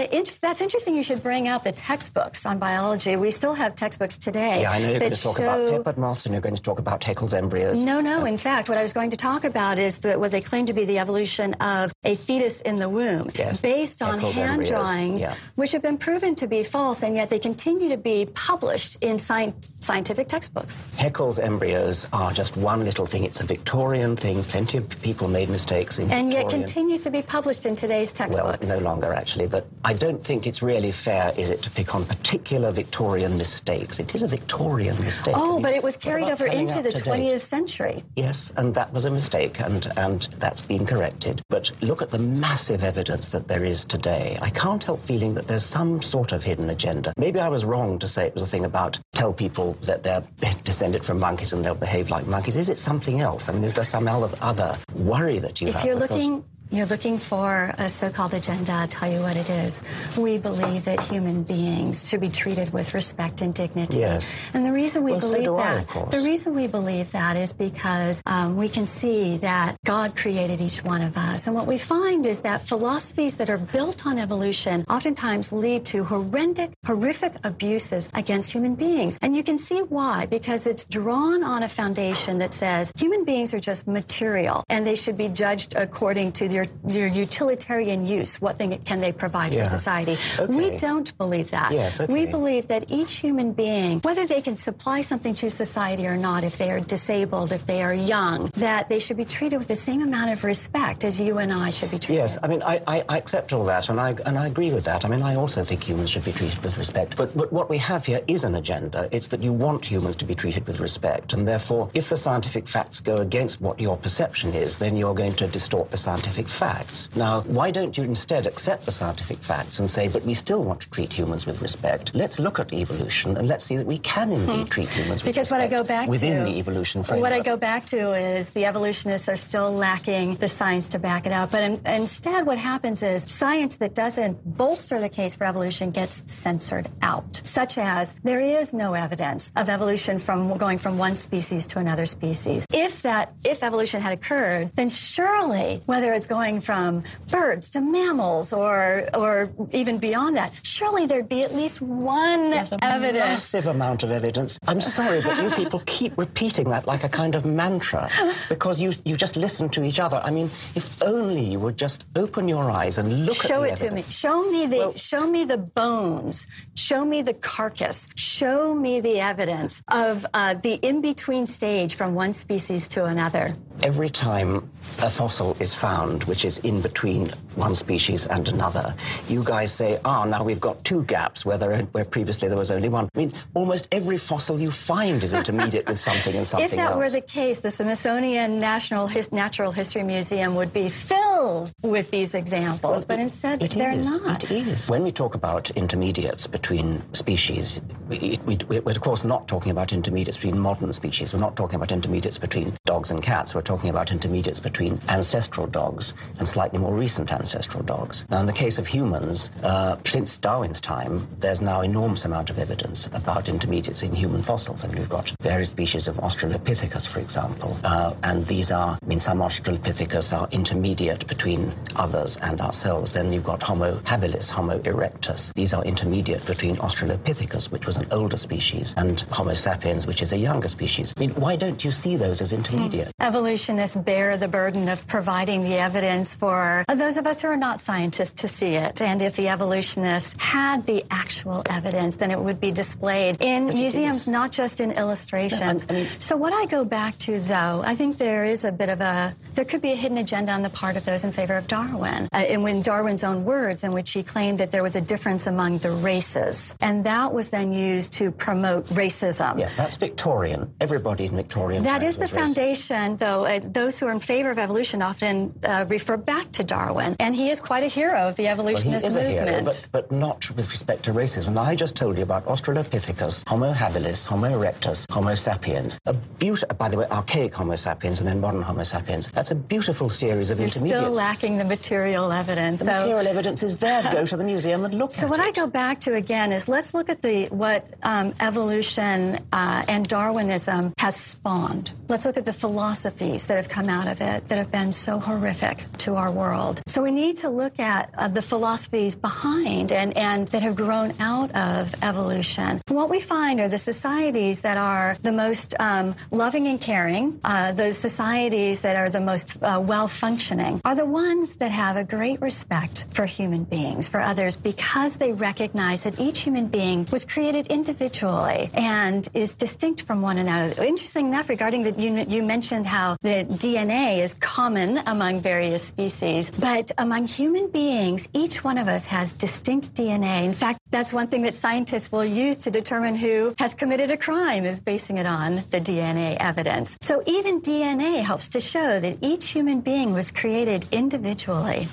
that's 0.40 0.61
interesting. 0.61 0.94
You 0.94 1.02
should 1.02 1.23
bring 1.23 1.49
out 1.49 1.64
the 1.64 1.73
textbooks 1.73 2.46
on 2.46 2.61
biology. 2.61 3.16
We 3.16 3.32
still 3.32 3.55
have 3.55 3.75
textbooks 3.75 4.16
today. 4.19 4.62
Yeah, 4.62 4.70
I 4.70 4.78
know 4.78 4.90
you're 4.90 5.00
going 5.00 5.11
to 5.11 5.23
talk 5.23 5.37
show... 5.37 5.43
about 5.43 5.84
peppered 5.84 5.99
moths 5.99 6.26
and 6.26 6.32
you're 6.32 6.40
going 6.43 6.55
to 6.55 6.62
talk 6.62 6.78
about 6.78 7.00
Haeckel's 7.00 7.34
embryos. 7.34 7.82
No, 7.82 8.00
no. 8.00 8.25
In 8.25 8.38
fact, 8.38 8.69
what 8.69 8.78
I 8.78 8.82
was 8.82 8.93
going 8.93 9.11
to 9.11 9.16
talk 9.16 9.44
about 9.44 9.78
is 9.81 9.99
that 9.99 10.20
what 10.20 10.31
they 10.31 10.40
claim 10.40 10.59
to 10.66 10.72
be 10.72 10.84
the 10.84 10.98
evolution 10.98 11.54
of 11.54 11.92
a 12.04 12.14
fetus 12.14 12.60
in 12.60 12.76
the 12.76 12.88
womb, 12.88 13.30
Yes. 13.34 13.60
based 13.60 14.02
on 14.02 14.18
hand 14.18 14.38
embryos, 14.38 14.68
drawings, 14.70 15.20
yeah. 15.22 15.34
which 15.56 15.72
have 15.72 15.82
been 15.82 15.98
proven 15.98 16.34
to 16.36 16.46
be 16.46 16.62
false, 16.62 17.02
and 17.02 17.16
yet 17.16 17.30
they 17.30 17.38
continue 17.38 17.88
to 17.88 17.96
be 17.96 18.26
published 18.34 19.02
in 19.02 19.14
sci- 19.18 19.52
scientific 19.80 20.28
textbooks. 20.28 20.84
Haeckel's 20.98 21.38
embryos 21.38 22.06
are 22.12 22.32
just 22.32 22.56
one 22.56 22.84
little 22.84 23.06
thing. 23.06 23.24
It's 23.24 23.40
a 23.40 23.44
Victorian 23.44 24.16
thing. 24.16 24.42
Plenty 24.44 24.78
of 24.78 24.88
people 25.02 25.28
made 25.28 25.48
mistakes 25.48 25.98
in 25.98 26.10
And 26.10 26.32
yet 26.32 26.42
Victorian- 26.42 26.66
continues 26.66 27.04
to 27.04 27.10
be 27.10 27.22
published 27.22 27.66
in 27.66 27.74
today's 27.76 28.12
Well, 28.18 28.28
textbooks. 28.28 28.68
no 28.68 28.78
longer 28.78 29.12
actually, 29.12 29.46
but 29.46 29.66
I 29.84 29.92
don't 29.92 30.24
think 30.24 30.46
it's 30.46 30.62
really 30.62 30.92
fair, 30.92 31.32
is 31.36 31.50
it, 31.50 31.62
to 31.62 31.70
pick 31.70 31.94
on 31.94 32.04
particular 32.04 32.70
Victorian 32.72 33.36
mistakes? 33.36 33.98
It 33.98 34.14
is 34.14 34.22
a 34.22 34.28
Victorian 34.28 34.96
mistake. 35.02 35.36
I 35.36 35.40
Oh, 35.40 35.54
mean, 35.54 35.62
but 35.62 35.74
it 35.74 35.82
was 35.82 35.96
carried 35.96 36.28
over 36.28 36.46
into 36.46 36.82
the 36.82 36.90
to 36.90 37.02
date? 37.02 37.10
20th 37.10 37.40
century. 37.42 38.02
Yes, 38.16 38.52
and 38.56 38.74
that 38.74 38.92
was 38.92 39.04
a 39.04 39.10
mistake, 39.10 39.60
and, 39.60 39.86
and 39.96 40.28
that's 40.50 40.62
been 40.62 40.85
corrected. 40.85 41.41
But 41.49 41.70
look 41.81 42.02
at 42.02 42.11
the 42.11 42.19
massive 42.19 42.82
evidence 42.82 43.29
that 43.29 43.47
there 43.47 43.62
is 43.62 43.85
today. 43.85 44.37
I 44.43 44.50
can't 44.50 44.82
help 44.82 45.00
feeling 45.00 45.32
that 45.35 45.47
there's 45.47 45.64
some 45.64 46.02
sort 46.02 46.32
of 46.32 46.43
hidden 46.43 46.70
agenda. 46.70 47.12
Maybe 47.17 47.38
I 47.38 47.49
was 47.49 47.64
wrong 47.64 48.00
to 48.00 48.08
say 48.08 48.26
it 48.26 48.35
was 48.35 48.43
a 48.43 48.47
thing 48.49 48.64
about 48.64 48.99
tell 49.12 49.32
people 49.32 49.75
that 49.82 50.02
they're 50.02 50.25
descended 50.64 51.05
from 51.05 51.20
monkeys 51.20 51.52
and 51.52 51.64
they'll 51.64 51.76
behave 51.76 52.11
like 52.11 52.26
monkeys. 52.26 52.56
Is 52.56 52.69
it 52.69 52.81
something 52.81 53.20
else? 53.20 53.49
I 53.49 53.52
mean, 53.52 53.62
is 53.62 53.75
there 53.75 53.85
some 53.85 54.08
other 54.08 54.29
other 54.41 54.76
worry 54.97 55.38
that 55.38 55.61
you 55.61 55.69
If 55.69 55.76
have? 55.76 55.85
you're 55.85 56.00
Because- 56.00 56.17
looking 56.26 56.44
you're 56.70 56.87
looking 56.87 57.19
for 57.19 57.72
a 57.78 57.88
so-called 57.88 58.32
agenda, 58.34 58.72
I'll 58.72 58.87
tell 58.88 59.11
you 59.11 59.20
what 59.20 59.37
it 59.37 59.50
is. 59.50 59.82
We 60.17 60.38
believe 60.38 60.84
that 60.84 61.00
human 61.00 61.43
beings 61.43 62.08
should 62.08 62.20
be 62.20 62.28
treated 62.28 62.72
with 62.72 62.94
respect 62.94 63.40
and 63.43 63.52
dignity. 63.52 64.00
Yes. 64.00 64.32
And 64.55 64.64
the 64.64 64.72
reason 64.72 65.02
we 65.02 65.12
Well, 65.12 65.20
believe 65.20 65.50
I, 65.52 65.75
that, 65.75 65.88
course. 65.88 66.14
the 66.14 66.25
reason 66.28 66.55
we 66.55 66.67
believe 66.69 67.11
that 67.12 67.37
is 67.37 67.52
because 67.52 68.23
um, 68.26 68.56
we 68.56 68.68
can 68.68 68.87
see 68.87 69.37
that 69.38 69.76
God 69.85 70.16
created 70.16 70.61
each 70.61 70.85
one 70.85 71.02
of 71.02 71.16
us. 71.16 71.47
And 71.47 71.56
what 71.56 71.66
we 71.66 71.76
find 71.76 72.25
is 72.25 72.40
that 72.42 72.62
philosophies 72.62 73.37
that 73.37 73.50
are 73.50 73.59
built 73.59 74.06
on 74.06 74.18
evolution 74.18 74.85
oftentimes 74.88 75.52
lead 75.52 75.85
to 75.87 76.04
horrific, 76.04 76.71
horrific 76.87 77.33
abuses 77.44 78.09
against 78.14 78.52
human 78.52 78.75
beings. 78.76 79.18
And 79.23 79.35
you 79.35 79.42
can 79.42 79.59
see 79.59 79.80
why, 79.80 80.26
because 80.26 80.66
it's 80.66 80.85
drawn 80.85 81.42
on 81.42 81.62
a 81.64 81.68
foundation 81.68 82.38
that 82.38 82.54
says 82.54 82.92
human 82.97 83.25
beings 83.25 83.52
are 83.54 83.61
just 83.61 83.88
material 83.88 84.62
and 84.68 84.87
they 84.87 84.94
should 84.94 85.16
be 85.16 85.28
judged 85.28 85.75
according 85.76 86.33
to 86.33 86.49
their, 86.49 86.60
their 86.85 87.07
utilitarian 87.07 88.07
use. 88.07 88.40
What 88.40 88.59
thing 88.59 88.76
can 88.85 89.00
they 89.00 89.12
provide 89.12 89.52
Yeah. 89.55 89.61
for 89.61 89.67
society? 89.67 90.17
Okay. 90.38 90.52
We 90.55 90.76
don't 90.76 91.17
believe 91.19 91.50
that. 91.50 91.73
Yes, 91.73 92.00
okay. 92.00 92.12
We 92.12 92.26
believe 92.26 92.69
that 92.69 92.90
each 92.90 93.17
human 93.17 93.52
being, 93.52 94.00
whether 94.00 94.26
they 94.26 94.40
can 94.40 94.57
supply 94.57 95.00
something 95.02 95.35
to 95.35 95.50
society 95.50 96.07
or 96.07 96.17
not, 96.17 96.45
if 96.45 96.59
they 96.59 96.71
are 96.71 96.81
disabled, 96.81 97.52
if 97.52 97.67
they 97.67 97.83
are 97.83 97.95
young, 97.95 98.50
that 98.57 98.88
they 98.88 98.99
should 98.99 99.17
be 99.17 99.25
treated 99.25 99.59
with 99.59 99.69
the 99.69 99.76
same 99.76 100.02
amount 100.02 100.31
of 100.31 100.45
respect 100.45 101.05
as 101.05 101.21
you 101.21 101.38
and 101.38 101.52
I 101.52 101.71
should 101.71 101.90
be 101.90 101.99
treated. 101.99 102.21
Yes, 102.23 102.38
I 102.43 102.49
mean, 102.49 102.62
I, 102.62 102.83
I, 102.87 103.05
I 103.09 103.17
accept 103.19 103.52
all 103.52 103.64
that, 103.64 103.88
and 103.88 104.00
I, 104.00 104.11
and 104.26 104.38
I 104.38 104.47
agree 104.47 104.73
with 104.73 104.85
that. 104.85 105.05
I 105.05 105.09
mean, 105.09 105.23
I 105.23 105.35
also 105.37 105.62
think 105.64 105.83
humans 105.85 106.11
should 106.11 106.25
be 106.25 106.33
treated 106.33 106.62
with 106.62 106.76
respect. 106.79 107.17
But, 107.17 107.37
but 107.37 107.52
what 107.52 107.69
we 107.71 107.79
have 107.79 108.07
here 108.07 108.21
is 108.26 108.45
an 108.45 108.55
agenda. 108.55 109.09
It's 109.12 109.29
that 109.29 109.43
you 109.43 109.52
want 109.52 109.85
humans 109.87 110.17
to 110.17 110.25
be 110.25 110.35
treated 110.35 110.67
with 110.67 110.81
respect, 110.81 111.33
and 111.33 111.47
therefore, 111.47 111.90
if 111.95 112.09
the 112.09 112.17
scientific 112.17 112.69
facts 112.69 113.00
go 113.00 113.17
against 113.17 113.61
what 113.61 113.81
your 113.81 113.97
perception 113.97 114.52
is, 114.55 114.76
then 114.79 114.97
you're 114.97 115.14
going 115.14 115.35
to 115.37 115.47
distort 115.47 115.90
the 115.90 115.97
scientific 115.99 116.49
facts. 116.50 117.11
Now, 117.16 117.40
why 117.42 117.71
don't 117.71 117.97
you 117.97 118.04
instead 118.04 118.47
accept 118.47 118.85
the 118.85 118.92
scientific 118.92 119.38
facts 119.38 119.78
and 119.78 119.90
say, 119.90 120.09
but 120.09 120.23
we 120.25 120.35
still 120.35 120.64
want 120.64 120.80
to 120.83 120.90
treat 120.90 121.12
humans 121.12 121.47
with 121.47 121.62
respect? 121.62 122.14
Let's 122.14 122.38
look 122.38 122.61
at 122.61 122.73
evolution 122.73 123.37
and 123.37 123.49
let's 123.49 123.64
see 123.64 123.76
that 123.76 123.87
we 123.87 123.99
can 123.99 124.33
indeed 124.33 124.71
treat 124.71 124.88
humans 124.88 125.25
with 125.25 125.30
Hmm. 125.30 125.40
Because 125.40 125.50
what 125.50 125.61
I 125.61 125.69
go 125.69 125.85
back 125.85 126.04
to 126.07 126.11
within 126.11 126.45
to 126.45 126.50
the 126.50 126.59
evolution 126.59 127.02
framework. 127.02 127.30
What 127.30 127.33
I 127.33 127.40
go 127.40 127.57
back 127.57 127.87
to 127.87 128.12
is 128.14 128.50
the 128.50 128.64
evolutionists 128.64 129.28
are 129.28 129.37
still 129.37 129.71
lacking 129.71 130.37
the 130.37 130.49
science 130.49 130.88
to 130.88 130.99
back 130.99 131.26
it 131.26 131.33
up. 131.33 131.50
But 131.50 131.62
in, 131.62 131.80
instead, 131.87 132.47
what 132.47 132.59
happens 132.59 133.02
is 133.02 133.25
science 133.28 133.76
that 133.76 133.95
doesn't 133.95 134.38
bolster 134.57 135.00
the 135.00 135.09
case 135.09 135.35
for 135.35 135.45
evolution 135.45 135.90
gets 135.90 136.23
censored 136.26 136.88
out, 137.02 137.40
such 137.45 137.78
as 137.78 138.16
there 138.25 138.40
is 138.40 138.75
no 138.75 138.95
evidence 138.95 139.52
of 139.57 139.69
evolution 139.69 140.19
from 140.19 140.57
going 140.59 140.78
from 140.78 140.99
one 140.99 141.14
species 141.14 141.66
to 141.69 141.78
another 141.78 142.07
species. 142.07 142.66
If 142.73 143.02
that, 143.02 143.35
if 143.45 143.62
evolution 143.62 144.00
had 144.00 144.12
occurred, 144.12 144.75
then 144.75 144.88
surely 144.88 145.80
whether 145.87 146.12
it's 146.12 146.26
going 146.26 146.39
going 146.40 146.61
from 146.61 147.02
birds 147.30 147.68
to 147.70 147.80
mammals 147.80 148.52
or 148.52 149.04
or 149.23 149.50
even 149.73 149.99
beyond 149.99 150.32
that, 150.38 150.50
surely 150.62 151.04
there'd 151.06 151.28
be 151.28 151.42
at 151.42 151.54
least 151.54 151.82
one 151.82 152.50
There's 152.50 152.73
a 152.73 152.82
evidence. 152.82 153.16
massive 153.35 153.66
amount 153.66 154.02
of 154.04 154.11
evidence. 154.11 154.59
I'm 154.66 154.80
sorry, 154.80 155.20
but 155.23 155.35
you 155.42 155.50
people 155.62 155.80
keep 155.97 156.12
repeating 156.16 156.66
that 156.70 156.87
like 156.92 157.04
a 157.04 157.09
kind 157.20 157.35
of 157.35 157.42
mantra 157.44 158.09
because 158.49 158.76
you 158.85 158.90
you 159.04 159.16
just 159.25 159.37
listen 159.37 159.68
to 159.76 159.80
each 159.88 160.00
other. 160.06 160.18
I 160.28 160.30
mean, 160.30 160.49
if 160.75 160.87
only 161.14 161.44
you 161.52 161.59
would 161.64 161.76
just 161.87 162.04
open 162.16 162.49
your 162.49 162.66
eyes 162.80 162.97
and 162.99 163.06
look 163.26 163.37
Show 163.50 163.62
at 163.64 163.73
it 163.73 163.78
the 163.80 163.88
to 163.88 163.94
me. 163.97 164.02
Show 164.09 164.38
me 164.54 164.62
the 164.75 164.78
Well- 164.78 164.94
show 165.11 165.25
me 165.26 165.44
the 165.44 165.59
bones. 165.80 166.47
Show 166.75 167.04
me 167.12 167.18
the 167.30 167.35
carcass. 167.35 168.09
Show 168.16 168.75
me 168.75 168.92
the 169.09 169.16
evidence 169.32 169.82
of 170.06 170.25
uh, 170.32 170.54
the 170.66 170.75
in 170.90 170.97
between 171.02 171.44
stage 171.59 171.92
from 172.00 172.14
one 172.14 172.32
species 172.32 172.88
to 172.94 173.04
another. 173.04 173.44
Every 173.82 174.11
time 174.11 174.50
a 174.99 175.09
fossil 175.18 175.56
is 175.59 175.73
found 175.73 176.25
which 176.30 176.44
is 176.44 176.58
in 176.58 176.80
between 176.80 177.28
one 177.57 177.75
species 177.75 178.26
and 178.26 178.49
another, 178.49 178.95
you 179.28 179.42
guys 179.45 179.73
say, 179.73 180.00
ah, 180.04 180.25
now 180.25 180.42
we've 180.45 180.61
got 180.61 180.83
two 180.85 181.02
gaps 181.04 181.45
where, 181.45 181.59
there, 181.59 181.83
where 181.92 182.04
previously 182.04 182.49
there 182.49 182.59
was 182.59 182.71
only 182.71 182.88
one. 182.88 183.09
I 183.14 183.19
mean, 183.19 183.33
almost 183.54 183.88
every 183.92 184.19
fossil 184.19 184.61
you 184.61 184.71
find 184.71 185.23
is 185.23 185.35
intermediate 185.35 185.88
with 185.88 185.99
something 186.00 186.35
and 186.35 186.47
something 186.47 186.64
else. 186.64 186.73
If 186.73 186.76
that 186.78 186.92
else. 186.92 186.99
were 186.99 187.11
the 187.11 187.21
case, 187.21 187.61
the 187.61 187.71
Smithsonian 187.71 188.59
National 188.61 189.07
His- 189.07 189.33
Natural 189.33 189.73
History 189.73 190.02
Museum 190.02 190.54
would 190.54 190.73
be 190.73 190.88
filled 190.88 191.73
with 191.83 192.11
these 192.11 192.35
examples, 192.35 193.04
but 193.04 193.19
instead 193.19 193.62
It 193.62 193.73
they're 193.73 193.92
is, 193.92 194.21
not. 194.21 194.45
It 194.50 194.66
is. 194.66 194.88
When 194.88 195.02
we 195.02 195.12
talk 195.12 195.35
about 195.35 195.71
intermediates 195.71 196.47
between 196.47 197.02
species, 197.14 197.80
we, 198.09 198.38
we, 198.47 198.57
we're 198.69 198.80
of 198.92 199.00
course 199.00 199.25
not 199.25 199.49
talking 199.49 199.71
about 199.71 199.92
intermediates 199.92 200.37
between 200.37 200.59
modern 200.59 200.92
species. 200.92 201.33
We're 201.33 201.40
not 201.40 201.57
talking 201.57 201.76
about 201.76 201.92
intermediates 201.92 202.38
between 202.38 202.76
dogs 202.87 203.11
and 203.11 203.23
cats. 203.23 203.54
We're 203.54 203.62
talking 203.62 203.90
about 203.90 204.11
intermediates 204.12 204.61
between 204.61 205.00
ancestral 205.09 205.66
dogs 205.66 206.14
and 206.38 206.47
slightly 206.47 206.78
more 206.78 206.95
recent 206.95 207.33
ancestral 207.33 207.39
dogs. 207.44 208.25
Now, 208.30 208.40
in 208.40 208.47
the 208.47 208.52
case 208.52 208.78
of 208.78 208.87
humans, 208.87 209.50
uh, 209.62 209.97
since 210.04 210.38
Darwin's 210.38 210.80
time, 210.80 211.28
there's 211.40 211.61
now 211.61 211.80
enormous 211.80 212.25
amount 212.25 212.50
of 212.50 212.59
evidence 212.59 213.09
about 213.12 213.49
intermediates 213.49 214.02
in 214.02 214.14
human 214.14 214.42
fossils. 214.42 214.85
I 214.85 214.88
mean, 214.88 214.99
we've 214.99 215.09
got 215.09 215.32
various 215.40 215.70
species 215.70 216.09
of 216.09 216.16
Australopithecus, 216.16 217.06
for 217.06 217.20
example, 217.20 217.76
uh, 217.85 218.14
and 218.23 218.47
these 218.47 218.70
are, 218.73 218.99
I 219.02 219.06
mean, 219.06 219.20
some 219.20 219.38
Australopithecus 219.38 220.37
are 220.37 220.49
intermediate 220.50 221.26
between 221.26 221.73
others 221.97 222.37
and 222.38 222.61
ourselves. 222.61 223.12
Then 223.12 223.32
you've 223.32 223.44
got 223.44 223.62
Homo 223.62 223.97
habilis, 224.00 224.50
Homo 224.50 224.78
erectus. 224.80 225.52
These 225.54 225.75
are 225.75 225.85
intermediate 225.85 226.44
between 226.47 226.76
Australopithecus, 226.76 227.70
which 227.70 227.87
was 227.87 227.97
an 227.97 228.06
older 228.11 228.37
species, 228.37 228.94
and 228.97 229.20
Homo 229.30 229.54
sapiens, 229.54 230.06
which 230.06 230.23
is 230.23 230.32
a 230.32 230.38
younger 230.38 230.68
species. 230.68 231.14
I 231.16 231.20
mean, 231.20 231.30
why 231.30 231.56
don't 231.56 231.85
you 231.85 231.90
see 231.90 232.16
those 232.16 232.40
as 232.40 232.52
intermediate? 232.52 233.12
Evolutionists 233.20 233.97
bear 233.97 234.37
the 234.37 234.49
burden 234.49 234.88
of 234.88 235.06
providing 235.06 235.62
the 235.64 235.76
evidence 235.78 236.35
for 236.35 236.85
those 236.88 237.16
of 237.16 237.26
us 237.26 237.29
who 237.38 237.49
are 237.49 237.56
not 237.56 237.80
scientists 237.80 238.42
to 238.42 238.49
see 238.49 238.75
it. 238.75 239.00
And 239.00 239.22
if 239.22 239.37
the 239.37 239.49
evolutionists 239.49 240.34
had 240.38 240.87
the 240.87 241.04
actual 241.10 241.62
evidence, 241.68 242.16
then 242.16 242.30
it 242.30 242.40
would 242.40 242.60
be 242.60 242.72
displayed 242.72 243.37
in 243.40 243.66
museums, 243.66 244.26
not 244.26 244.50
just 244.52 244.80
in 244.80 244.92
illustrations. 244.92 245.87
I 245.88 245.92
mean- 245.92 246.06
so 246.18 246.37
what 246.37 246.52
I 246.52 246.64
go 246.66 246.84
back 246.84 247.16
to, 247.26 247.38
though, 247.40 247.82
I 247.84 247.94
think 247.94 248.18
there 248.18 248.44
is 248.44 248.64
a 248.64 248.72
bit 248.72 248.88
of 248.88 249.00
a, 249.00 249.34
there 249.54 249.64
could 249.64 249.82
be 249.82 249.92
a 249.92 249.96
hidden 249.96 250.18
agenda 250.18 250.52
on 250.52 250.62
the 250.62 250.70
part 250.70 250.96
of 250.96 251.04
those 251.04 251.25
in 251.25 251.32
favor 251.32 251.56
of 251.56 251.66
Darwin. 251.68 252.28
Uh, 252.32 252.38
and 252.38 252.62
when 252.62 252.82
Darwin's 252.82 253.22
own 253.25 253.44
words, 253.44 253.84
in 253.84 253.92
which 253.92 254.12
he 254.12 254.22
claimed 254.22 254.58
that 254.58 254.70
there 254.72 254.82
was 254.82 254.96
a 254.96 255.00
difference 255.00 255.46
among 255.46 255.78
the 255.78 255.90
races. 255.92 256.75
And 256.80 257.04
that 257.04 257.32
was 257.32 257.50
then 257.50 257.72
used 257.72 258.12
to 258.14 258.30
promote 258.32 258.87
racism. 258.87 259.58
Yeah, 259.58 259.68
that's 259.76 259.96
Victorian. 259.96 260.72
Everybody 260.80 261.26
in 261.26 261.37
Victorian. 261.37 261.82
That 261.84 262.02
is 262.02 262.16
the 262.16 262.22
was 262.22 262.30
racist. 262.32 262.34
foundation, 262.38 263.16
though. 263.16 263.44
Uh, 263.44 263.60
those 263.62 263.99
who 263.99 264.06
are 264.06 264.12
in 264.12 264.20
favor 264.20 264.50
of 264.50 264.58
evolution 264.58 265.02
often 265.02 265.54
uh, 265.62 265.84
refer 265.88 266.16
back 266.16 266.50
to 266.52 266.64
Darwin, 266.64 267.16
and 267.20 267.34
he 267.36 267.50
is 267.50 267.60
quite 267.60 267.82
a 267.84 267.86
hero 267.86 268.28
of 268.28 268.36
the 268.36 268.44
Well, 268.44 268.56
he 268.56 268.60
evolutionist 268.60 269.06
is 269.06 269.16
a 269.16 269.22
movement. 269.22 269.48
hero, 269.50 269.64
but, 269.64 269.88
but 269.92 270.12
not 270.12 270.50
with 270.56 270.68
respect 270.70 271.02
to 271.04 271.12
racism. 271.12 271.52
Now, 271.54 271.62
I 271.62 271.74
just 271.74 271.94
told 271.94 272.16
you 272.16 272.22
about 272.24 272.44
Australopithecus, 272.46 273.48
Homo 273.48 273.72
habilis, 273.72 274.26
Homo 274.26 274.48
erectus, 274.48 275.06
Homo 275.10 275.34
sapiens. 275.34 275.98
A 276.06 276.14
beautiful, 276.14 276.74
by 276.76 276.88
the 276.88 276.96
way, 276.98 277.06
archaic 277.10 277.54
Homo 277.54 277.76
sapiens 277.76 278.20
and 278.20 278.28
then 278.28 278.40
modern 278.40 278.62
Homo 278.62 278.82
sapiens. 278.82 279.28
That's 279.28 279.50
a 279.50 279.54
beautiful 279.54 280.08
series 280.10 280.50
of 280.50 280.58
You're 280.60 280.68
still 280.68 281.10
lacking 281.10 281.58
the 281.58 281.64
material 281.64 282.32
evidence. 282.32 282.80
the 282.80 282.86
so, 282.86 282.92
material 282.92 283.26
evidence 283.26 283.62
is 283.62 283.76
there. 283.76 284.02
Go 284.12 284.24
to 284.26 284.36
the 284.36 284.44
museum 284.44 284.84
and 284.84 284.94
look 284.94 285.12
so 285.12 285.26
at 285.26 285.30
what 285.30 285.40
it. 285.40 285.44
I 285.44 285.50
go 285.52 285.66
back 285.66 286.00
to 286.00 286.14
again 286.14 286.52
is 286.52 286.68
let's 286.68 286.94
look 286.94 287.08
at 287.08 287.22
the 287.22 287.46
what 287.48 287.86
um, 288.02 288.32
evolution 288.40 289.38
uh, 289.52 289.82
and 289.88 290.06
Darwinism 290.08 290.92
has 290.98 291.16
spawned. 291.16 291.92
Let's 292.08 292.24
look 292.26 292.36
at 292.36 292.44
the 292.44 292.52
philosophies 292.52 293.46
that 293.46 293.56
have 293.56 293.68
come 293.68 293.88
out 293.88 294.06
of 294.06 294.20
it 294.20 294.46
that 294.48 294.58
have 294.58 294.70
been 294.72 294.92
so 294.92 295.18
horrific 295.18 295.84
to 295.98 296.14
our 296.16 296.30
world. 296.30 296.80
So 296.86 297.02
we 297.02 297.10
need 297.11 297.37
to 297.38 297.50
look 297.50 297.79
at 297.79 298.11
uh, 298.17 298.29
the 298.29 298.43
philosophies 298.43 299.14
behind 299.14 299.93
and, 299.93 300.17
and 300.17 300.49
that 300.49 300.62
have 300.62 300.76
grown 300.76 301.12
out 301.21 301.55
of 301.55 301.95
evolution. 302.02 302.81
What 302.88 303.11
we 303.11 303.21
find 303.21 303.61
are 303.61 303.69
the 303.69 303.79
societies 303.79 304.61
that 304.61 304.76
are 304.76 305.17
the 305.23 305.33
most 305.33 305.75
um, 305.79 306.14
loving 306.31 306.67
and 306.67 306.81
caring, 306.81 307.40
uh, 307.45 307.73
the 307.73 307.93
societies 307.93 308.83
that 308.83 308.97
are 308.97 309.11
the 309.11 309.21
most 309.21 309.59
uh, 309.62 309.83
well 309.85 310.09
functioning, 310.09 310.81
are 310.85 310.95
the 310.95 311.07
ones 311.07 311.57
that 311.57 311.71
have 311.71 311.97
a 311.97 312.05
great 312.05 312.40
respect 312.40 313.07
for 313.12 313.26
human 313.26 313.64
beings, 313.64 314.09
for 314.09 314.21
others, 314.21 314.57
because 314.57 315.17
they 315.17 315.33
recognize 315.33 316.02
that 316.05 316.19
each 316.19 316.40
human 316.40 316.67
being 316.67 317.07
was 317.11 317.25
created 317.25 317.67
individually 317.69 318.71
and 318.75 319.29
is 319.35 319.55
distinct 319.55 320.02
from 320.02 320.23
one 320.23 320.38
another. 320.38 320.83
Interesting 320.83 321.29
enough, 321.29 321.49
regarding 321.49 321.83
that, 321.83 321.99
you, 321.99 322.25
you 322.29 322.43
mentioned 322.45 322.87
how 322.87 323.17
the 323.23 323.45
DNA 323.45 324.19
is 324.19 324.35
common 324.35 324.99
among 325.07 325.40
various 325.40 325.83
species, 325.83 326.50
but 326.50 326.90
among 327.00 327.26
human 327.26 327.66
beings, 327.69 328.28
each 328.35 328.62
one 328.62 328.76
of 328.76 328.87
us 328.87 329.07
has 329.07 329.33
distinct 329.33 329.95
DNA. 329.95 330.45
In 330.45 330.52
fact, 330.52 330.78
that's 330.90 331.14
one 331.14 331.28
thing 331.28 331.42
that 331.42 331.54
scientists 331.54 332.12
will 332.12 332.26
use 332.26 332.59
to 332.59 332.71
determine 332.71 333.14
who 333.14 333.54
has 333.59 333.75
committed 333.75 334.11
a 334.11 334.19
crime 334.19 334.66
is 334.66 334.80
basing 334.80 335.16
it 335.16 335.25
on 335.25 335.57
the 335.71 335.80
DNA 335.80 336.37
evidence. 336.40 336.99
So 337.00 337.23
even 337.25 337.62
DNA 337.62 338.21
helps 338.21 338.50
to 338.50 338.61
show 338.61 339.00
that 339.00 339.16
each 339.23 339.49
human 339.49 339.80
being 339.80 340.12
was 340.12 340.30
created 340.30 340.87
individually. 340.92 341.88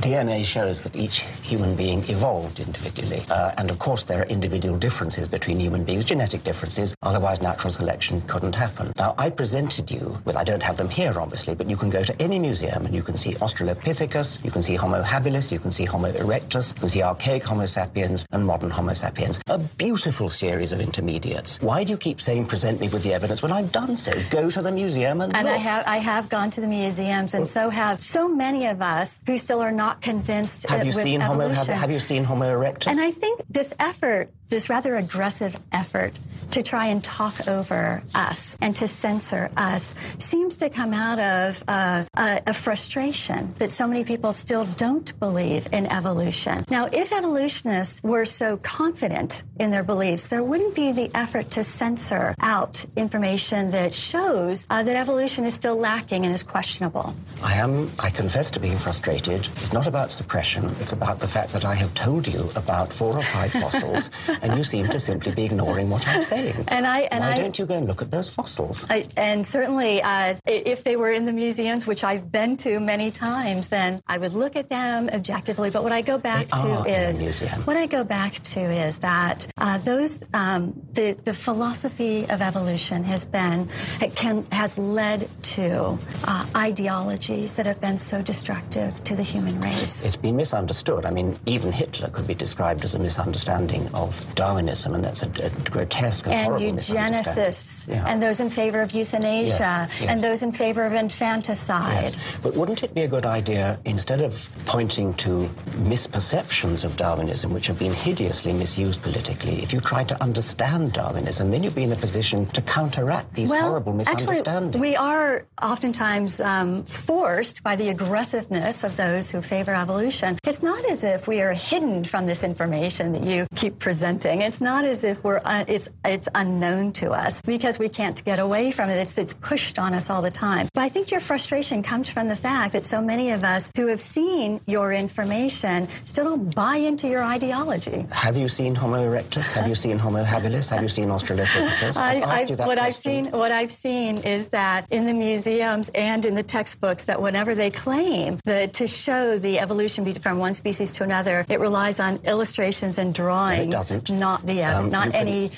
DNA 0.00 0.44
shows 0.44 0.82
that 0.82 0.96
each 0.96 1.20
human 1.42 1.76
being 1.76 2.00
evolved 2.08 2.58
individually. 2.58 3.22
Uh, 3.30 3.52
and 3.56 3.70
of 3.70 3.78
course, 3.78 4.02
there 4.02 4.22
are 4.22 4.26
individual 4.26 4.76
differences 4.76 5.28
between 5.28 5.60
human 5.60 5.84
beings, 5.84 6.04
genetic 6.04 6.42
differences, 6.42 6.96
otherwise, 7.02 7.40
natural 7.40 7.70
selection 7.70 8.20
couldn't 8.22 8.56
happen. 8.56 8.92
Now, 8.96 9.14
I 9.16 9.30
presented 9.30 9.92
you 9.92 10.20
with, 10.24 10.36
I 10.36 10.42
don't 10.42 10.62
have 10.62 10.76
them 10.76 10.88
here, 10.88 11.20
obviously, 11.20 11.54
but 11.54 11.70
you 11.70 11.76
can 11.76 11.88
go 11.88 12.02
to 12.02 12.20
any 12.20 12.40
museum 12.40 12.84
and 12.84 12.94
you 12.94 13.02
can 13.02 13.16
see 13.16 13.34
Australopithecus, 13.34 14.23
you 14.44 14.50
can 14.50 14.62
see 14.62 14.74
Homo 14.74 15.02
habilis, 15.02 15.52
you 15.52 15.58
can 15.58 15.70
see 15.70 15.84
Homo 15.84 16.10
erectus, 16.12 16.74
you 16.74 16.80
can 16.80 16.88
see 16.88 17.02
archaic 17.02 17.42
Homo 17.44 17.66
sapiens 17.66 18.26
and 18.32 18.46
modern 18.46 18.70
Homo 18.70 18.92
sapiens. 18.92 19.40
A 19.48 19.58
beautiful 19.58 20.28
series 20.28 20.72
of 20.72 20.80
intermediates. 20.80 21.60
Why 21.60 21.84
do 21.84 21.90
you 21.90 21.96
keep 21.98 22.20
saying 22.20 22.46
present 22.46 22.80
me 22.80 22.88
with 22.88 23.02
the 23.02 23.12
evidence 23.12 23.42
when 23.42 23.52
I've 23.52 23.70
done 23.70 23.96
so? 23.96 24.12
Go 24.30 24.50
to 24.50 24.62
the 24.62 24.72
museum 24.72 25.20
and, 25.20 25.36
And 25.36 25.48
I 25.48 25.52
look. 25.52 25.60
have 25.60 25.84
I 25.86 25.98
have 25.98 26.28
gone 26.28 26.50
to 26.50 26.60
the 26.60 26.66
museums, 26.66 27.34
and 27.34 27.46
so 27.46 27.70
have 27.70 28.02
so 28.02 28.28
many 28.28 28.66
of 28.66 28.82
us 28.82 29.20
who 29.26 29.36
still 29.38 29.60
are 29.60 29.72
not 29.72 30.00
convinced 30.00 30.68
Have 30.68 30.80
uh, 30.80 30.84
you 30.84 30.88
with 30.88 31.02
seen 31.02 31.20
Homo? 31.20 31.48
Have, 31.48 31.66
have 31.68 31.90
you 31.90 32.00
seen 32.00 32.24
Homo 32.24 32.46
erectus? 32.46 32.88
And 32.88 33.00
I 33.00 33.10
think 33.10 33.42
this 33.48 33.74
effort, 33.78 34.30
this 34.48 34.70
rather 34.70 34.96
aggressive 34.96 35.56
effort 35.72 36.18
to 36.50 36.62
try 36.62 36.86
and 36.86 37.02
talk 37.02 37.48
over 37.48 38.02
us 38.14 38.56
and 38.60 38.74
to 38.76 38.88
censor 38.88 39.50
us, 39.56 39.94
seems 40.18 40.56
to 40.58 40.70
come 40.70 40.92
out 40.92 41.18
of 41.18 41.62
uh, 41.68 42.04
a, 42.16 42.42
a 42.48 42.54
frustration 42.54 43.52
that 43.58 43.70
so 43.70 43.86
many 43.86 44.04
people 44.04 44.32
still 44.32 44.64
don't 44.76 45.18
believe 45.18 45.66
in 45.72 45.86
evolution. 45.86 46.62
Now, 46.70 46.88
if 46.92 47.12
evolutionists 47.12 48.02
were 48.02 48.24
so 48.24 48.56
confident 48.58 49.44
in 49.58 49.70
their 49.70 49.84
beliefs, 49.84 50.28
there 50.28 50.42
wouldn't 50.42 50.74
be 50.74 50.92
the 50.92 51.10
effort 51.14 51.48
to 51.50 51.62
censor 51.64 52.34
out 52.40 52.84
information 52.96 53.70
that 53.70 53.94
shows 53.94 54.66
uh, 54.70 54.82
that 54.82 54.96
evolution 54.96 55.44
is 55.44 55.54
still 55.54 55.76
lacking 55.76 56.24
and 56.24 56.34
is 56.34 56.42
questionable. 56.42 57.14
I 57.42 57.54
am, 57.54 57.90
I 57.98 58.10
confess 58.10 58.50
to 58.52 58.60
being 58.60 58.78
frustrated. 58.78 59.48
It's 59.56 59.72
not 59.72 59.86
about 59.86 60.10
suppression, 60.10 60.74
it's 60.80 60.92
about 60.92 61.20
the 61.20 61.28
fact 61.28 61.52
that 61.52 61.64
I 61.64 61.74
have 61.74 61.92
told 61.94 62.26
you 62.26 62.50
about 62.56 62.92
four 62.92 63.16
or 63.16 63.22
five 63.22 63.52
fossils 63.52 64.10
and 64.42 64.56
you 64.56 64.64
seem 64.64 64.88
to 64.88 64.98
simply 64.98 65.34
be 65.34 65.44
ignoring 65.44 65.90
what 65.90 66.06
I'm 66.08 66.22
saying. 66.22 66.33
And 66.68 66.86
I 66.86 67.00
and 67.10 67.20
Why 67.20 67.32
I 67.32 67.36
don't 67.36 67.58
you 67.58 67.66
go 67.66 67.76
and 67.76 67.86
look 67.86 68.02
at 68.02 68.10
those 68.10 68.28
fossils? 68.28 68.84
I, 68.88 69.04
and 69.16 69.46
certainly, 69.46 70.02
uh, 70.02 70.34
if 70.46 70.84
they 70.84 70.96
were 70.96 71.10
in 71.10 71.24
the 71.24 71.32
museums, 71.32 71.86
which 71.86 72.04
I've 72.04 72.30
been 72.30 72.56
to 72.58 72.80
many 72.80 73.10
times, 73.10 73.68
then 73.68 74.02
I 74.06 74.18
would 74.18 74.32
look 74.32 74.56
at 74.56 74.68
them 74.68 75.08
objectively. 75.12 75.70
But 75.70 75.82
what 75.82 75.92
I 75.92 76.02
go 76.02 76.18
back 76.18 76.48
They 76.48 76.62
to 76.62 76.68
are 76.68 76.86
in 76.86 76.94
a 76.94 77.08
is 77.08 77.42
what 77.64 77.76
I 77.76 77.86
go 77.86 78.04
back 78.04 78.32
to 78.54 78.60
is 78.60 78.98
that 78.98 79.46
uh, 79.58 79.78
those 79.78 80.22
um, 80.34 80.74
the 80.92 81.16
the 81.24 81.32
philosophy 81.32 82.24
of 82.28 82.42
evolution 82.42 83.04
has 83.04 83.24
been 83.24 83.68
it 84.00 84.14
can 84.16 84.44
has 84.52 84.78
led 84.78 85.28
to 85.42 85.98
uh, 86.24 86.46
ideologies 86.56 87.56
that 87.56 87.66
have 87.66 87.80
been 87.80 87.98
so 87.98 88.22
destructive 88.22 89.02
to 89.04 89.14
the 89.14 89.22
human 89.22 89.60
race. 89.60 90.06
It's 90.06 90.16
been 90.16 90.36
misunderstood. 90.36 91.06
I 91.06 91.10
mean, 91.10 91.38
even 91.46 91.72
Hitler 91.72 92.08
could 92.10 92.26
be 92.26 92.34
described 92.34 92.84
as 92.84 92.94
a 92.94 92.98
misunderstanding 92.98 93.88
of 93.94 94.22
Darwinism, 94.34 94.94
and 94.94 95.04
that's 95.04 95.22
a, 95.22 95.30
a 95.44 95.50
grotesque 95.70 96.23
and 96.26 96.54
eugenicists 96.54 97.88
yeah. 97.88 98.04
and 98.06 98.22
those 98.22 98.40
in 98.40 98.50
favor 98.50 98.80
of 98.80 98.92
euthanasia 98.92 99.86
yes, 99.88 100.00
yes. 100.00 100.10
and 100.10 100.20
those 100.20 100.42
in 100.42 100.52
favor 100.52 100.84
of 100.84 100.92
infanticide. 100.92 102.14
Yes. 102.14 102.18
But 102.42 102.54
wouldn't 102.54 102.82
it 102.82 102.94
be 102.94 103.02
a 103.02 103.08
good 103.08 103.26
idea, 103.26 103.78
instead 103.84 104.22
of 104.22 104.48
pointing 104.66 105.14
to 105.14 105.48
misperceptions 105.82 106.84
of 106.84 106.96
Darwinism, 106.96 107.52
which 107.52 107.66
have 107.66 107.78
been 107.78 107.92
hideously 107.92 108.52
misused 108.52 109.02
politically, 109.02 109.62
if 109.62 109.72
you 109.72 109.80
try 109.80 110.04
to 110.04 110.22
understand 110.22 110.92
Darwinism, 110.92 111.50
then 111.50 111.62
you'd 111.62 111.74
be 111.74 111.84
in 111.84 111.92
a 111.92 111.96
position 111.96 112.46
to 112.46 112.62
counteract 112.62 113.34
these 113.34 113.50
well, 113.50 113.68
horrible 113.68 113.92
misunderstandings. 113.92 114.76
Actually, 114.76 114.80
we 114.80 114.96
are 114.96 115.46
oftentimes 115.62 116.40
um, 116.40 116.84
forced 116.84 117.62
by 117.62 117.76
the 117.76 117.88
aggressiveness 117.88 118.84
of 118.84 118.96
those 118.96 119.30
who 119.30 119.40
favor 119.42 119.74
evolution. 119.74 120.38
It's 120.44 120.62
not 120.62 120.84
as 120.86 121.04
if 121.04 121.28
we 121.28 121.40
are 121.42 121.52
hidden 121.52 122.04
from 122.04 122.26
this 122.26 122.44
information 122.44 123.12
that 123.12 123.24
you 123.24 123.46
keep 123.54 123.78
presenting. 123.78 124.42
It's 124.42 124.60
not 124.60 124.84
as 124.84 125.04
if 125.04 125.22
we're 125.22 125.40
uh, 125.44 125.64
it's 125.68 125.88
it's 126.14 126.28
unknown 126.34 126.92
to 126.94 127.10
us 127.10 127.42
because 127.42 127.78
we 127.78 127.88
can't 127.88 128.24
get 128.24 128.38
away 128.38 128.70
from 128.70 128.88
it. 128.88 128.96
It's 128.96 129.18
it's 129.18 129.34
pushed 129.34 129.78
on 129.78 129.92
us 129.92 130.08
all 130.10 130.22
the 130.22 130.30
time. 130.30 130.68
But 130.72 130.82
I 130.82 130.88
think 130.88 131.10
your 131.10 131.20
frustration 131.20 131.82
comes 131.82 132.08
from 132.08 132.28
the 132.28 132.36
fact 132.36 132.72
that 132.72 132.84
so 132.84 133.02
many 133.02 133.30
of 133.30 133.44
us 133.44 133.70
who 133.76 133.88
have 133.88 134.00
seen 134.00 134.60
your 134.66 134.92
information 134.92 135.88
still 136.04 136.24
don't 136.24 136.54
buy 136.54 136.76
into 136.76 137.08
your 137.08 137.22
ideology. 137.22 138.06
Have 138.12 138.36
you 138.36 138.48
seen 138.48 138.74
Homo 138.74 138.98
erectus? 139.04 139.52
Have 139.52 139.68
you 139.68 139.74
seen 139.74 139.98
Homo 139.98 140.24
habilis? 140.24 140.70
Have 140.70 140.82
you 140.82 140.88
seen 140.88 141.08
Australopithecus? 141.08 141.96
I, 141.96 142.20
I, 142.20 142.44
what 142.44 142.78
question. 142.78 142.78
I've 142.78 142.94
seen, 142.94 143.30
what 143.32 143.52
I've 143.52 143.72
seen 143.72 144.18
is 144.18 144.48
that 144.48 144.86
in 144.90 145.06
the 145.06 145.12
museums 145.12 145.90
and 145.94 146.24
in 146.24 146.34
the 146.34 146.42
textbooks, 146.42 147.04
that 147.04 147.20
whenever 147.20 147.54
they 147.54 147.70
claim 147.70 148.38
that 148.44 148.74
to 148.74 148.86
show 148.86 149.38
the 149.38 149.58
evolution 149.58 150.04
from 150.14 150.38
one 150.38 150.54
species 150.54 150.92
to 150.92 151.04
another, 151.04 151.44
it 151.48 151.60
relies 151.60 151.98
on 152.00 152.20
illustrations 152.24 152.98
and 152.98 153.14
drawings, 153.14 153.90
not 154.10 154.46
the 154.46 154.62
um, 154.62 154.90
not 154.90 155.10
can, 155.10 155.14
any 155.14 155.50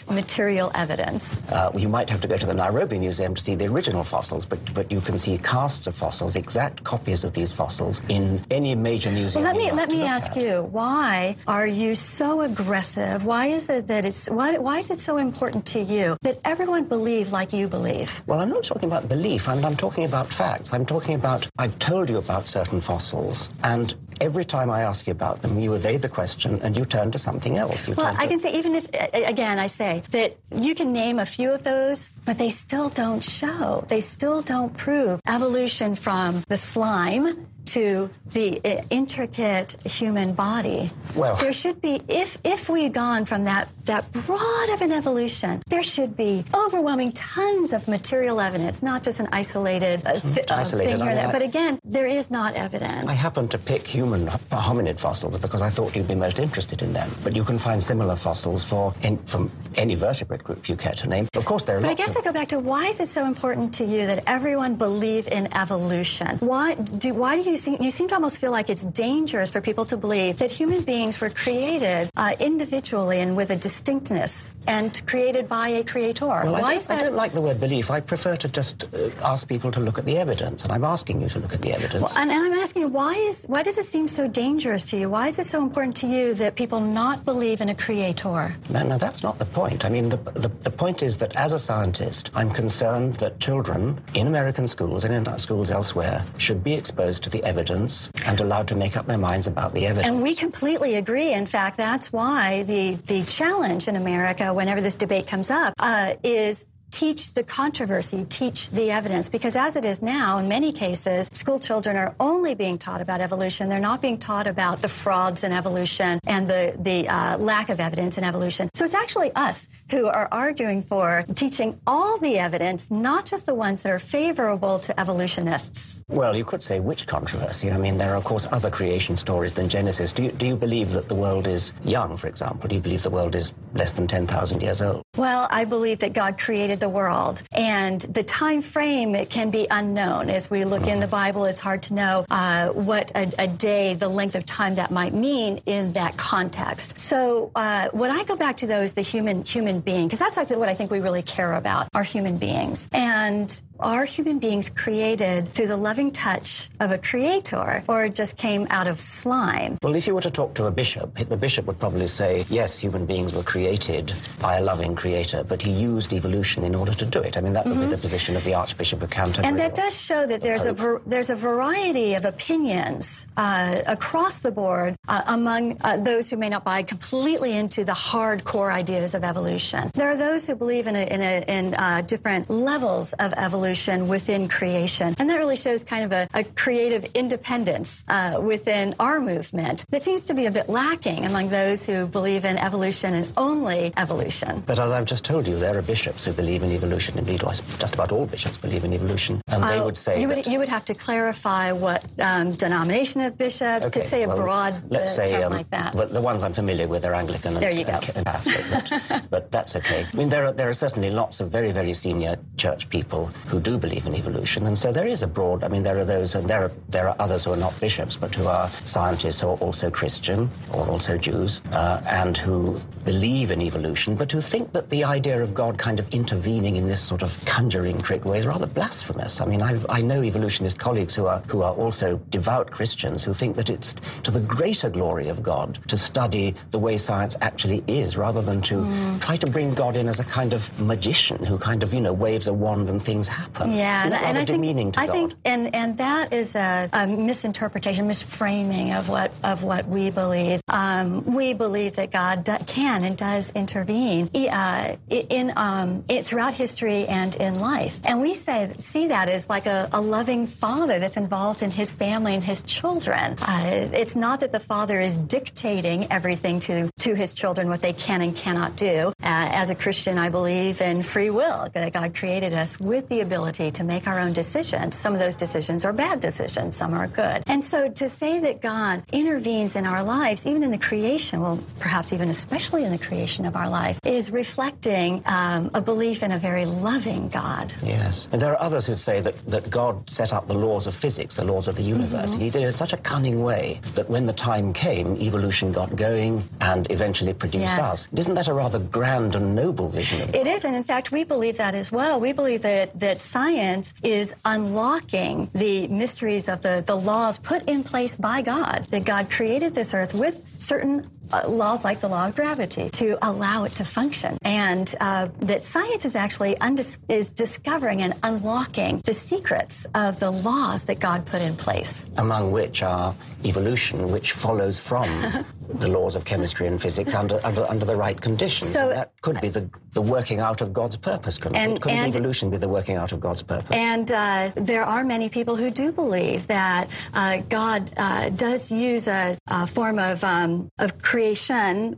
material 0.46 0.70
evidence. 0.76 1.42
Uh, 1.50 1.72
you 1.76 1.88
might 1.88 2.08
have 2.08 2.20
to 2.20 2.28
go 2.28 2.36
to 2.36 2.46
the 2.46 2.54
Nairobi 2.54 3.00
Museum 3.00 3.34
to 3.34 3.42
see 3.42 3.56
the 3.56 3.66
original 3.66 4.04
fossils, 4.04 4.46
but 4.46 4.60
but 4.74 4.92
you 4.92 5.00
can 5.00 5.18
see 5.18 5.38
casts 5.38 5.88
of 5.88 5.94
fossils, 5.94 6.36
exact 6.36 6.84
copies 6.84 7.24
of 7.24 7.32
these 7.32 7.52
fossils 7.52 8.00
in 8.08 8.44
any 8.50 8.76
major 8.76 9.10
museum. 9.10 9.42
Well, 9.42 9.52
let 9.52 9.58
me 9.60 9.72
let 9.72 9.90
me 9.90 10.04
ask 10.04 10.36
at. 10.36 10.42
you, 10.42 10.62
why 10.70 11.34
are 11.48 11.66
you 11.66 11.96
so 11.96 12.42
aggressive? 12.42 13.24
Why 13.24 13.46
is 13.46 13.70
it 13.70 13.88
that 13.88 14.04
it's 14.04 14.30
why, 14.30 14.58
why 14.58 14.78
is 14.78 14.90
it 14.90 15.00
so 15.00 15.16
important 15.16 15.66
to 15.74 15.80
you 15.80 16.16
that 16.22 16.38
everyone 16.44 16.84
believe 16.84 17.32
like 17.32 17.52
you 17.52 17.66
believe? 17.66 18.22
Well, 18.28 18.40
I'm 18.40 18.50
not 18.50 18.62
talking 18.62 18.88
about 18.88 19.08
belief. 19.08 19.48
I'm, 19.48 19.64
I'm 19.64 19.76
talking 19.76 20.04
about 20.04 20.32
facts. 20.32 20.72
I'm 20.72 20.86
talking 20.86 21.16
about 21.16 21.48
I've 21.58 21.76
told 21.80 22.08
you 22.08 22.18
about 22.18 22.46
certain 22.46 22.80
fossils, 22.80 23.48
and 23.64 23.94
every 24.20 24.44
time 24.44 24.70
I 24.70 24.82
ask 24.82 25.06
you 25.06 25.12
about 25.12 25.42
them, 25.42 25.58
you 25.58 25.74
evade 25.74 26.02
the 26.02 26.08
question 26.08 26.60
and 26.62 26.76
you 26.76 26.84
turn 26.84 27.10
to 27.10 27.18
something 27.18 27.56
else. 27.56 27.88
You 27.88 27.94
well, 27.94 28.14
I 28.16 28.26
can 28.26 28.40
say, 28.40 28.52
even 28.52 28.74
if, 28.74 28.88
again, 29.12 29.58
I 29.58 29.66
say 29.66 30.02
that 30.10 30.35
you 30.54 30.74
can 30.74 30.92
name 30.92 31.18
a 31.18 31.26
few 31.26 31.50
of 31.50 31.62
those, 31.62 32.12
but 32.24 32.38
they 32.38 32.48
still 32.48 32.88
don't 32.88 33.22
show. 33.22 33.84
They 33.88 34.00
still 34.00 34.40
don't 34.40 34.76
prove 34.76 35.20
evolution 35.26 35.94
from 35.94 36.42
the 36.48 36.56
slime 36.56 37.48
to 37.66 38.10
the 38.32 38.60
uh, 38.64 38.82
intricate 38.90 39.80
human 39.86 40.32
body. 40.32 40.90
Well, 41.14 41.36
there 41.36 41.52
should 41.52 41.80
be, 41.80 42.00
if 42.08 42.38
if 42.44 42.68
we 42.68 42.84
had 42.84 42.92
gone 42.92 43.24
from 43.24 43.44
that 43.44 43.68
that 43.84 44.10
broad 44.12 44.68
of 44.70 44.82
an 44.82 44.92
evolution, 44.92 45.62
there 45.68 45.82
should 45.82 46.16
be 46.16 46.44
overwhelming 46.54 47.12
tons 47.12 47.72
of 47.72 47.86
material 47.88 48.40
evidence, 48.40 48.82
not 48.82 49.02
just 49.02 49.20
an 49.20 49.28
isolated, 49.32 50.04
uh, 50.06 50.18
th- 50.20 50.50
isolated 50.50 50.92
thing 50.92 51.02
here 51.02 51.14
there. 51.14 51.32
But 51.32 51.42
again, 51.42 51.78
there 51.84 52.06
is 52.06 52.30
not 52.30 52.54
evidence. 52.54 53.10
I 53.10 53.14
happened 53.14 53.50
to 53.52 53.58
pick 53.58 53.86
human 53.86 54.26
hominid 54.50 54.98
fossils 54.98 55.38
because 55.38 55.62
I 55.62 55.70
thought 55.70 55.94
you'd 55.94 56.08
be 56.08 56.14
most 56.14 56.38
interested 56.38 56.82
in 56.82 56.92
them. 56.92 57.10
But 57.22 57.36
you 57.36 57.44
can 57.44 57.58
find 57.58 57.82
similar 57.82 58.16
fossils 58.16 58.64
for 58.64 58.92
in, 59.02 59.18
from 59.18 59.50
any 59.76 59.94
vertebrate 59.94 60.42
group 60.42 60.68
you 60.68 60.76
care 60.76 60.92
to 60.94 61.08
name. 61.08 61.28
Of 61.34 61.44
course, 61.44 61.64
there 61.64 61.78
are. 61.78 61.80
But 61.80 61.90
I 61.90 61.94
guess 61.94 62.16
of... 62.16 62.22
I 62.22 62.24
go 62.24 62.32
back 62.32 62.48
to 62.48 62.58
why 62.58 62.86
is 62.86 63.00
it 63.00 63.06
so 63.06 63.24
important 63.24 63.72
to 63.74 63.84
you 63.84 64.06
that 64.06 64.24
everyone 64.26 64.74
believe 64.74 65.28
in 65.28 65.48
evolution? 65.56 66.38
Why 66.38 66.74
do 66.74 67.14
why 67.14 67.36
do 67.36 67.48
you 67.48 67.55
seem 67.56 67.82
you 67.82 67.90
seem 67.90 68.08
to 68.08 68.14
almost 68.14 68.40
feel 68.40 68.50
like 68.50 68.70
it's 68.70 68.84
dangerous 68.84 69.50
for 69.50 69.60
people 69.60 69.84
to 69.86 69.96
believe 69.96 70.38
that 70.38 70.50
human 70.50 70.82
beings 70.82 71.20
were 71.20 71.30
created 71.30 72.10
uh, 72.16 72.34
individually 72.40 73.20
and 73.20 73.36
with 73.36 73.50
a 73.50 73.56
distinctness 73.56 74.54
and 74.66 75.02
created 75.06 75.48
by 75.48 75.68
a 75.68 75.84
creator. 75.84 76.26
Well, 76.26 76.60
why 76.60 76.74
is 76.74 76.86
that? 76.86 77.00
I 77.00 77.04
don't 77.04 77.16
like 77.16 77.32
the 77.32 77.40
word 77.40 77.60
belief. 77.60 77.90
I 77.90 78.00
prefer 78.00 78.36
to 78.36 78.48
just 78.48 78.84
uh, 78.94 79.10
ask 79.22 79.48
people 79.48 79.70
to 79.72 79.80
look 79.80 79.98
at 79.98 80.04
the 80.04 80.16
evidence, 80.18 80.64
and 80.64 80.72
I'm 80.72 80.84
asking 80.84 81.20
you 81.22 81.28
to 81.28 81.38
look 81.38 81.54
at 81.54 81.62
the 81.62 81.72
evidence. 81.72 82.02
Well, 82.02 82.22
and, 82.22 82.30
and 82.30 82.44
I'm 82.46 82.58
asking 82.58 82.82
you 82.82 82.88
why 82.88 83.14
is 83.14 83.44
why 83.46 83.62
does 83.62 83.78
it 83.78 83.84
seem 83.84 84.08
so 84.08 84.26
dangerous 84.28 84.84
to 84.86 84.96
you? 84.96 85.10
Why 85.10 85.26
is 85.28 85.38
it 85.38 85.44
so 85.44 85.62
important 85.62 85.96
to 85.96 86.06
you 86.06 86.34
that 86.34 86.56
people 86.56 86.80
not 86.80 87.24
believe 87.24 87.60
in 87.60 87.68
a 87.68 87.74
creator? 87.74 88.52
No, 88.70 88.82
no, 88.82 88.98
that's 88.98 89.22
not 89.22 89.38
the 89.38 89.46
point. 89.46 89.84
I 89.84 89.88
mean, 89.88 90.08
the, 90.08 90.16
the, 90.16 90.50
the 90.62 90.70
point 90.70 91.02
is 91.02 91.16
that 91.18 91.34
as 91.36 91.52
a 91.52 91.58
scientist, 91.58 92.30
I'm 92.34 92.50
concerned 92.50 93.16
that 93.16 93.40
children 93.40 94.00
in 94.14 94.26
American 94.26 94.66
schools 94.66 95.04
and 95.04 95.14
in 95.14 95.38
schools 95.38 95.70
elsewhere 95.70 96.24
should 96.38 96.62
be 96.62 96.74
exposed 96.74 97.22
to 97.24 97.30
the 97.30 97.42
evidence 97.46 98.10
and 98.26 98.40
allowed 98.40 98.68
to 98.68 98.74
make 98.74 98.96
up 98.96 99.06
their 99.06 99.18
minds 99.18 99.46
about 99.46 99.72
the 99.72 99.86
evidence. 99.86 100.06
And 100.06 100.22
we 100.22 100.34
completely 100.34 100.96
agree. 100.96 101.32
In 101.32 101.46
fact, 101.46 101.76
that's 101.76 102.12
why 102.12 102.64
the, 102.64 102.94
the 103.06 103.22
challenge 103.24 103.88
in 103.88 103.96
America, 103.96 104.52
whenever 104.52 104.80
this 104.80 104.96
debate 104.96 105.26
comes 105.26 105.50
up, 105.50 105.74
uh, 105.78 106.14
is 106.22 106.66
teach 106.90 107.32
the 107.34 107.42
controversy, 107.42 108.24
teach 108.24 108.70
the 108.70 108.90
evidence. 108.90 109.28
Because 109.28 109.56
as 109.56 109.76
it 109.76 109.84
is 109.84 110.02
now, 110.02 110.38
in 110.38 110.48
many 110.48 110.72
cases, 110.72 111.28
school 111.32 111.58
children 111.58 111.96
are 111.96 112.14
only 112.20 112.54
being 112.54 112.78
taught 112.78 113.00
about 113.00 113.20
evolution. 113.20 113.68
They're 113.68 113.80
not 113.80 114.02
being 114.02 114.18
taught 114.18 114.46
about 114.46 114.82
the 114.82 114.88
frauds 114.88 115.44
in 115.44 115.52
evolution 115.52 116.18
and 116.26 116.48
the, 116.48 116.76
the 116.78 117.08
uh, 117.08 117.38
lack 117.38 117.68
of 117.68 117.80
evidence 117.80 118.18
in 118.18 118.24
evolution. 118.24 118.68
So 118.74 118.84
it's 118.84 118.94
actually 118.94 119.32
us 119.34 119.68
who 119.90 120.06
are 120.06 120.28
arguing 120.32 120.82
for 120.82 121.24
teaching 121.34 121.78
all 121.86 122.18
the 122.18 122.38
evidence, 122.38 122.90
not 122.90 123.26
just 123.26 123.46
the 123.46 123.54
ones 123.54 123.82
that 123.82 123.90
are 123.90 123.98
favorable 123.98 124.78
to 124.80 124.98
evolutionists. 125.00 126.02
Well, 126.08 126.36
you 126.36 126.44
could 126.44 126.62
say 126.62 126.80
which 126.80 127.06
controversy. 127.06 127.70
I 127.70 127.78
mean, 127.78 127.98
there 127.98 128.12
are, 128.12 128.16
of 128.16 128.24
course, 128.24 128.46
other 128.50 128.70
creation 128.70 129.16
stories 129.16 129.52
than 129.52 129.68
Genesis. 129.68 130.12
Do 130.12 130.24
you, 130.24 130.32
do 130.32 130.46
you 130.46 130.56
believe 130.56 130.92
that 130.92 131.08
the 131.08 131.14
world 131.14 131.46
is 131.46 131.72
young, 131.84 132.16
for 132.16 132.28
example? 132.28 132.68
Do 132.68 132.74
you 132.74 132.80
believe 132.80 133.02
the 133.02 133.10
world 133.10 133.34
is 133.34 133.54
less 133.74 133.92
than 133.92 134.06
10,000 134.06 134.62
years 134.62 134.82
old? 134.82 135.02
Well, 135.16 135.48
I 135.50 135.64
believe 135.64 135.98
that 136.00 136.12
God 136.12 136.38
created 136.38 136.80
the 136.80 136.85
world, 136.88 137.42
and 137.52 138.00
the 138.00 138.22
time 138.22 138.60
frame 138.60 139.26
can 139.26 139.50
be 139.50 139.66
unknown. 139.70 140.30
As 140.30 140.50
we 140.50 140.64
look 140.64 140.86
in 140.86 141.00
the 141.00 141.08
Bible, 141.08 141.44
it's 141.44 141.60
hard 141.60 141.82
to 141.84 141.94
know 141.94 142.24
uh, 142.30 142.68
what 142.70 143.10
a, 143.14 143.30
a, 143.38 143.48
day, 143.48 143.94
the 143.94 144.08
length 144.08 144.34
of 144.34 144.44
time 144.44 144.74
that 144.76 144.90
might 144.90 145.14
mean 145.14 145.60
in 145.66 145.92
that 145.94 146.16
context. 146.16 147.00
So, 147.00 147.50
uh, 147.54 147.88
when 147.92 148.10
I 148.10 148.24
go 148.24 148.36
back 148.36 148.58
to 148.58 148.66
those, 148.66 148.94
the 148.94 149.02
human 149.02 149.44
human 149.44 149.80
being, 149.80 150.06
because 150.06 150.18
that's 150.18 150.36
like 150.36 150.50
what 150.50 150.68
I 150.68 150.74
think 150.74 150.90
we 150.90 151.00
really 151.00 151.22
care 151.22 151.52
about, 151.52 151.88
are 151.94 152.02
human 152.02 152.38
beings, 152.38 152.88
and 152.92 153.62
are 153.80 154.04
human 154.04 154.38
beings 154.38 154.70
created 154.70 155.48
through 155.48 155.66
the 155.66 155.76
loving 155.76 156.10
touch 156.10 156.70
of 156.80 156.90
a 156.90 156.98
creator 156.98 157.82
or 157.88 158.08
just 158.08 158.36
came 158.36 158.66
out 158.70 158.86
of 158.86 158.98
slime? 158.98 159.78
Well, 159.82 159.94
if 159.94 160.06
you 160.06 160.14
were 160.14 160.20
to 160.22 160.30
talk 160.30 160.54
to 160.54 160.66
a 160.66 160.70
bishop, 160.70 161.16
the 161.28 161.36
bishop 161.36 161.66
would 161.66 161.78
probably 161.78 162.06
say, 162.06 162.44
yes, 162.48 162.78
human 162.78 163.06
beings 163.06 163.34
were 163.34 163.42
created 163.42 164.12
by 164.40 164.56
a 164.56 164.62
loving 164.62 164.94
creator, 164.94 165.44
but 165.44 165.60
he 165.62 165.70
used 165.70 166.12
evolution 166.12 166.64
in 166.64 166.74
order 166.74 166.92
to 166.92 167.04
do 167.04 167.20
it. 167.20 167.36
I 167.36 167.40
mean, 167.40 167.52
that 167.52 167.64
would 167.66 167.74
mm-hmm. 167.74 167.90
be 167.90 167.90
the 167.90 167.98
position 167.98 168.36
of 168.36 168.44
the 168.44 168.54
Archbishop 168.54 169.02
of 169.02 169.10
Canterbury. 169.10 169.48
And 169.48 169.58
that 169.58 169.74
does 169.74 170.00
show 170.00 170.26
that 170.26 170.40
there's 170.40 170.64
a, 170.64 170.72
ver- 170.72 171.02
there's 171.06 171.30
a 171.30 171.36
variety 171.36 172.14
of 172.14 172.24
opinions 172.24 173.26
uh, 173.36 173.82
across 173.86 174.38
the 174.38 174.52
board 174.52 174.96
uh, 175.08 175.22
among 175.28 175.76
uh, 175.82 175.96
those 175.98 176.30
who 176.30 176.36
may 176.36 176.48
not 176.48 176.64
buy 176.64 176.82
completely 176.82 177.56
into 177.56 177.84
the 177.84 177.92
hardcore 177.92 178.72
ideas 178.72 179.14
of 179.14 179.24
evolution. 179.24 179.90
There 179.94 180.08
are 180.08 180.16
those 180.16 180.46
who 180.46 180.54
believe 180.54 180.86
in, 180.86 180.96
a, 180.96 181.06
in, 181.06 181.20
a, 181.20 181.44
in 181.46 181.74
uh, 181.74 182.02
different 182.02 182.48
levels 182.48 183.12
of 183.14 183.32
evolution 183.36 183.65
evolution 183.66 184.06
within 184.06 184.48
creation. 184.48 185.14
And 185.18 185.28
that 185.28 185.38
really 185.38 185.56
shows 185.56 185.82
kind 185.82 186.04
of 186.04 186.12
a, 186.12 186.28
a 186.34 186.44
creative 186.44 187.04
independence 187.14 188.04
uh, 188.06 188.38
within 188.40 188.94
our 189.00 189.18
movement 189.18 189.84
that 189.88 190.04
seems 190.04 190.26
to 190.26 190.34
be 190.34 190.46
a 190.46 190.52
bit 190.52 190.68
lacking 190.68 191.26
among 191.26 191.48
those 191.48 191.84
who 191.84 192.06
believe 192.06 192.44
in 192.44 192.56
evolution 192.58 193.14
and 193.14 193.32
only 193.36 193.92
evolution. 193.96 194.62
But 194.66 194.78
as 194.78 194.92
I've 194.92 195.04
just 195.04 195.24
told 195.24 195.48
you, 195.48 195.58
there 195.58 195.76
are 195.76 195.82
bishops 195.82 196.24
who 196.24 196.32
believe 196.32 196.62
in 196.62 196.70
evolution. 196.70 197.18
Indeed, 197.18 197.40
just 197.40 197.94
about 197.94 198.12
all 198.12 198.26
bishops 198.26 198.56
believe 198.56 198.84
in 198.84 198.92
evolution. 198.92 199.40
And 199.48 199.64
they 199.64 199.78
uh, 199.78 199.84
would 199.84 199.96
say. 199.96 200.20
You 200.20 200.28
would, 200.28 200.46
you 200.46 200.60
would 200.60 200.68
have 200.68 200.84
to 200.84 200.94
clarify 200.94 201.72
what 201.72 202.04
um, 202.20 202.52
denomination 202.52 203.20
of 203.22 203.36
bishops 203.36 203.88
okay, 203.88 204.00
to 204.00 204.06
say 204.06 204.22
a 204.22 204.28
well, 204.28 204.36
broad 204.36 204.82
let's 204.90 205.18
uh, 205.18 205.26
say, 205.26 205.32
term 205.32 205.44
um, 205.44 205.52
like 205.52 205.70
that. 205.70 205.92
But 205.96 206.12
the 206.12 206.22
ones 206.22 206.44
I'm 206.44 206.52
familiar 206.52 206.86
with 206.86 207.04
are 207.04 207.14
Anglican 207.14 207.54
and, 207.54 207.62
there 207.62 207.72
you 207.72 207.84
go. 207.84 207.98
and 208.14 208.24
Catholic. 208.24 209.00
But, 209.08 209.30
but, 209.30 209.50
that's 209.50 209.74
okay. 209.76 210.06
I 210.12 210.16
mean, 210.16 210.28
there 210.28 210.46
are, 210.46 210.52
there 210.52 210.68
are 210.68 210.74
certainly 210.74 211.10
lots 211.10 211.40
of 211.40 211.50
very, 211.50 211.72
very 211.72 211.92
senior 211.92 212.36
church 212.56 212.88
people 212.90 213.26
who 213.46 213.55
who 213.56 213.62
do 213.62 213.78
believe 213.78 214.06
in 214.06 214.14
evolution. 214.14 214.66
And 214.66 214.78
so 214.78 214.92
there 214.92 215.06
is 215.06 215.22
a 215.22 215.26
broad, 215.26 215.64
I 215.64 215.68
mean, 215.68 215.82
there 215.82 215.96
are 215.96 216.04
those, 216.04 216.34
and 216.34 216.46
there 216.46 216.64
are, 216.64 216.72
there 216.90 217.08
are 217.08 217.16
others 217.18 217.46
who 217.46 217.52
are 217.52 217.56
not 217.56 217.78
bishops, 217.80 218.14
but 218.14 218.34
who 218.34 218.46
are 218.46 218.68
scientists 218.84 219.42
or 219.42 219.56
also 219.58 219.90
Christian 219.90 220.50
or 220.74 220.86
also 220.86 221.16
Jews, 221.16 221.62
uh, 221.72 222.02
and 222.06 222.36
who 222.36 222.78
believe 223.06 223.50
in 223.50 223.62
evolution, 223.62 224.14
but 224.14 224.30
who 224.30 224.42
think 224.42 224.72
that 224.72 224.90
the 224.90 225.04
idea 225.04 225.40
of 225.42 225.54
God 225.54 225.78
kind 225.78 225.98
of 226.00 226.12
intervening 226.12 226.76
in 226.76 226.86
this 226.86 227.00
sort 227.00 227.22
of 227.22 227.42
conjuring 227.46 228.02
trick 228.02 228.26
way 228.26 228.38
is 228.38 228.46
rather 228.46 228.66
blasphemous. 228.66 229.40
I 229.40 229.46
mean, 229.46 229.62
I've, 229.62 229.86
i 229.88 230.02
know 230.02 230.22
evolutionist 230.22 230.78
colleagues 230.78 231.14
who 231.14 231.26
are, 231.26 231.38
who 231.46 231.62
are 231.62 231.72
also 231.72 232.20
devout 232.28 232.70
Christians 232.70 233.24
who 233.24 233.32
think 233.32 233.56
that 233.56 233.70
it's 233.70 233.94
to 234.24 234.30
the 234.30 234.40
greater 234.40 234.90
glory 234.90 235.28
of 235.28 235.42
God 235.42 235.78
to 235.86 235.96
study 235.96 236.54
the 236.72 236.78
way 236.78 236.98
science 236.98 237.36
actually 237.40 237.82
is 237.86 238.18
rather 238.18 238.42
than 238.42 238.60
to 238.62 238.74
mm. 238.74 239.20
try 239.20 239.36
to 239.36 239.46
bring 239.46 239.72
God 239.72 239.96
in 239.96 240.08
as 240.08 240.20
a 240.20 240.24
kind 240.24 240.52
of 240.52 240.68
magician 240.78 241.42
who 241.44 241.56
kind 241.58 241.82
of, 241.82 241.94
you 241.94 242.00
know, 242.00 242.12
waves 242.12 242.48
a 242.48 242.52
wand 242.52 242.90
and 242.90 243.00
things 243.02 243.28
happen. 243.28 243.45
Yeah, 243.66 244.04
and, 244.04 244.14
and 244.14 244.38
I 244.38 244.44
think, 244.44 244.98
I 244.98 245.06
think, 245.06 245.34
and, 245.44 245.74
and 245.74 245.98
that 245.98 246.32
is 246.32 246.56
a, 246.56 246.88
a 246.92 247.06
misinterpretation, 247.06 248.08
misframing 248.08 248.98
of 248.98 249.08
what, 249.08 249.32
of 249.44 249.62
what 249.62 249.86
we 249.88 250.10
believe. 250.10 250.60
Um, 250.68 251.24
we 251.24 251.54
believe 251.54 251.96
that 251.96 252.10
God 252.10 252.44
do, 252.44 252.56
can 252.66 253.04
and 253.04 253.16
does 253.16 253.52
intervene 253.52 254.28
uh, 254.34 254.96
in, 255.08 255.52
um, 255.56 256.04
it, 256.08 256.26
throughout 256.26 256.54
history 256.54 257.06
and 257.06 257.34
in 257.36 257.60
life. 257.60 258.00
And 258.04 258.20
we 258.20 258.34
say, 258.34 258.72
see 258.78 259.08
that 259.08 259.28
as 259.28 259.48
like 259.48 259.66
a, 259.66 259.88
a 259.92 260.00
loving 260.00 260.46
father 260.46 260.98
that's 260.98 261.16
involved 261.16 261.62
in 261.62 261.70
his 261.70 261.92
family 261.92 262.34
and 262.34 262.42
his 262.42 262.62
children. 262.62 263.36
Uh, 263.40 263.88
it's 263.92 264.16
not 264.16 264.40
that 264.40 264.52
the 264.52 264.60
father 264.60 265.00
is 265.00 265.16
dictating 265.16 266.10
everything 266.10 266.58
to, 266.60 266.90
to 266.98 267.14
his 267.14 267.32
children, 267.32 267.68
what 267.68 267.82
they 267.82 267.92
can 267.92 268.22
and 268.22 268.34
cannot 268.34 268.76
do. 268.76 269.12
Uh, 269.22 269.48
as 269.52 269.70
a 269.70 269.74
Christian, 269.74 270.18
I 270.18 270.30
believe 270.30 270.80
in 270.80 271.02
free 271.02 271.30
will, 271.30 271.68
that 271.72 271.92
God 271.92 272.14
created 272.14 272.54
us 272.54 272.78
with 272.80 273.08
the 273.08 273.20
ability 273.20 273.35
to 273.36 273.84
make 273.84 274.08
our 274.08 274.18
own 274.18 274.32
decisions. 274.32 274.96
Some 274.98 275.12
of 275.12 275.20
those 275.20 275.36
decisions 275.36 275.84
are 275.84 275.92
bad 275.92 276.20
decisions, 276.20 276.76
some 276.76 276.94
are 276.94 277.06
good. 277.06 277.42
And 277.46 277.62
so 277.62 277.88
to 277.90 278.08
say 278.08 278.38
that 278.40 278.62
God 278.62 279.02
intervenes 279.12 279.76
in 279.76 279.86
our 279.86 280.02
lives, 280.02 280.46
even 280.46 280.62
in 280.62 280.70
the 280.70 280.78
creation, 280.78 281.40
well, 281.40 281.62
perhaps 281.78 282.12
even 282.12 282.30
especially 282.30 282.84
in 282.84 282.92
the 282.92 282.98
creation 282.98 283.44
of 283.44 283.54
our 283.54 283.68
life, 283.68 284.00
is 284.04 284.30
reflecting 284.30 285.22
um, 285.26 285.70
a 285.74 285.80
belief 285.82 286.22
in 286.22 286.32
a 286.32 286.38
very 286.38 286.64
loving 286.64 287.28
God. 287.28 287.74
Yes. 287.82 288.26
And 288.32 288.40
there 288.40 288.52
are 288.52 288.60
others 288.60 288.86
who 288.86 288.96
say 288.96 289.20
that, 289.20 289.34
that 289.46 289.68
God 289.68 290.08
set 290.08 290.32
up 290.32 290.48
the 290.48 290.54
laws 290.54 290.86
of 290.86 290.94
physics, 290.94 291.34
the 291.34 291.44
laws 291.44 291.68
of 291.68 291.76
the 291.76 291.82
universe. 291.82 292.30
Mm-hmm. 292.30 292.40
He 292.40 292.50
did 292.50 292.62
it 292.62 292.66
in 292.66 292.72
such 292.72 292.94
a 292.94 292.96
cunning 292.98 293.42
way 293.42 293.80
that 293.94 294.08
when 294.08 294.24
the 294.26 294.32
time 294.32 294.72
came, 294.72 295.16
evolution 295.20 295.72
got 295.72 295.94
going 295.94 296.42
and 296.62 296.90
eventually 296.90 297.34
produced 297.34 297.76
yes. 297.76 297.92
us. 297.92 298.08
Isn't 298.16 298.34
that 298.34 298.48
a 298.48 298.54
rather 298.54 298.78
grand 298.78 299.36
and 299.36 299.54
noble 299.54 299.88
vision 299.88 300.22
of 300.22 300.32
God? 300.32 300.40
It 300.40 300.46
is, 300.46 300.64
and 300.64 300.74
in 300.74 300.82
fact, 300.82 301.12
we 301.12 301.24
believe 301.24 301.58
that 301.58 301.74
as 301.74 301.92
well. 301.92 302.18
We 302.18 302.32
believe 302.32 302.62
that, 302.62 302.98
that 302.98 303.20
science 303.26 303.94
is 304.02 304.34
unlocking 304.44 305.50
the 305.54 305.88
mysteries 305.88 306.48
of 306.48 306.62
the, 306.62 306.82
the 306.86 306.96
laws 306.96 307.38
put 307.38 307.68
in 307.68 307.84
place 307.84 308.16
by 308.16 308.42
God, 308.42 308.86
that 308.90 309.04
God 309.04 309.30
created 309.30 309.74
this 309.74 309.94
earth 309.94 310.14
with 310.14 310.44
certain 310.58 311.04
laws 311.48 311.84
like 311.84 312.00
the 312.00 312.08
law 312.08 312.28
of 312.28 312.34
gravity 312.34 312.90
to 312.90 313.18
allow 313.22 313.64
it 313.64 313.72
to 313.72 313.84
function, 313.84 314.38
and 314.42 314.94
uh, 315.00 315.28
that 315.40 315.64
science 315.64 316.04
is 316.04 316.16
actually 316.16 316.54
undis- 316.56 316.98
is 317.08 317.30
discovering 317.30 318.02
and 318.02 318.14
unlocking 318.22 319.00
the 319.04 319.12
secrets 319.12 319.86
of 319.94 320.18
the 320.18 320.30
laws 320.30 320.84
that 320.84 321.00
God 321.00 321.26
put 321.26 321.42
in 321.42 321.54
place. 321.56 322.08
Among 322.16 322.52
which 322.52 322.82
are 322.82 323.14
evolution, 323.44 324.10
which 324.10 324.32
follows 324.32 324.78
from 324.78 325.08
the 325.68 325.88
laws 325.88 326.16
of 326.16 326.24
chemistry 326.24 326.66
and 326.66 326.80
physics 326.80 327.14
under 327.14 327.40
under, 327.44 327.68
under 327.68 327.84
the 327.84 327.96
right 327.96 328.20
conditions. 328.20 328.70
So 328.70 328.82
and 328.82 328.92
that 328.92 329.12
could 329.22 329.40
be 329.40 329.48
the, 329.48 329.68
the 329.92 330.02
working 330.02 330.40
out 330.40 330.60
of 330.60 330.72
God's 330.72 330.96
purpose. 330.96 331.38
Couldn't, 331.38 331.56
and, 331.56 331.80
couldn't 331.80 331.98
and, 331.98 332.16
evolution 332.16 332.50
be 332.50 332.56
the 332.56 332.68
working 332.68 332.96
out 332.96 333.12
of 333.12 333.20
God's 333.20 333.42
purpose? 333.42 333.74
And 333.76 334.10
uh, 334.12 334.52
there 334.54 334.84
are 334.84 335.04
many 335.04 335.28
people 335.28 335.56
who 335.56 335.70
do 335.70 335.92
believe 335.92 336.46
that 336.46 336.88
uh, 337.14 337.38
God 337.48 337.90
uh, 337.96 338.30
does 338.30 338.70
use 338.70 339.08
a, 339.08 339.36
a 339.48 339.66
form 339.66 339.98
of 339.98 340.22
um, 340.24 340.70
of 340.78 341.02
creation 341.02 341.15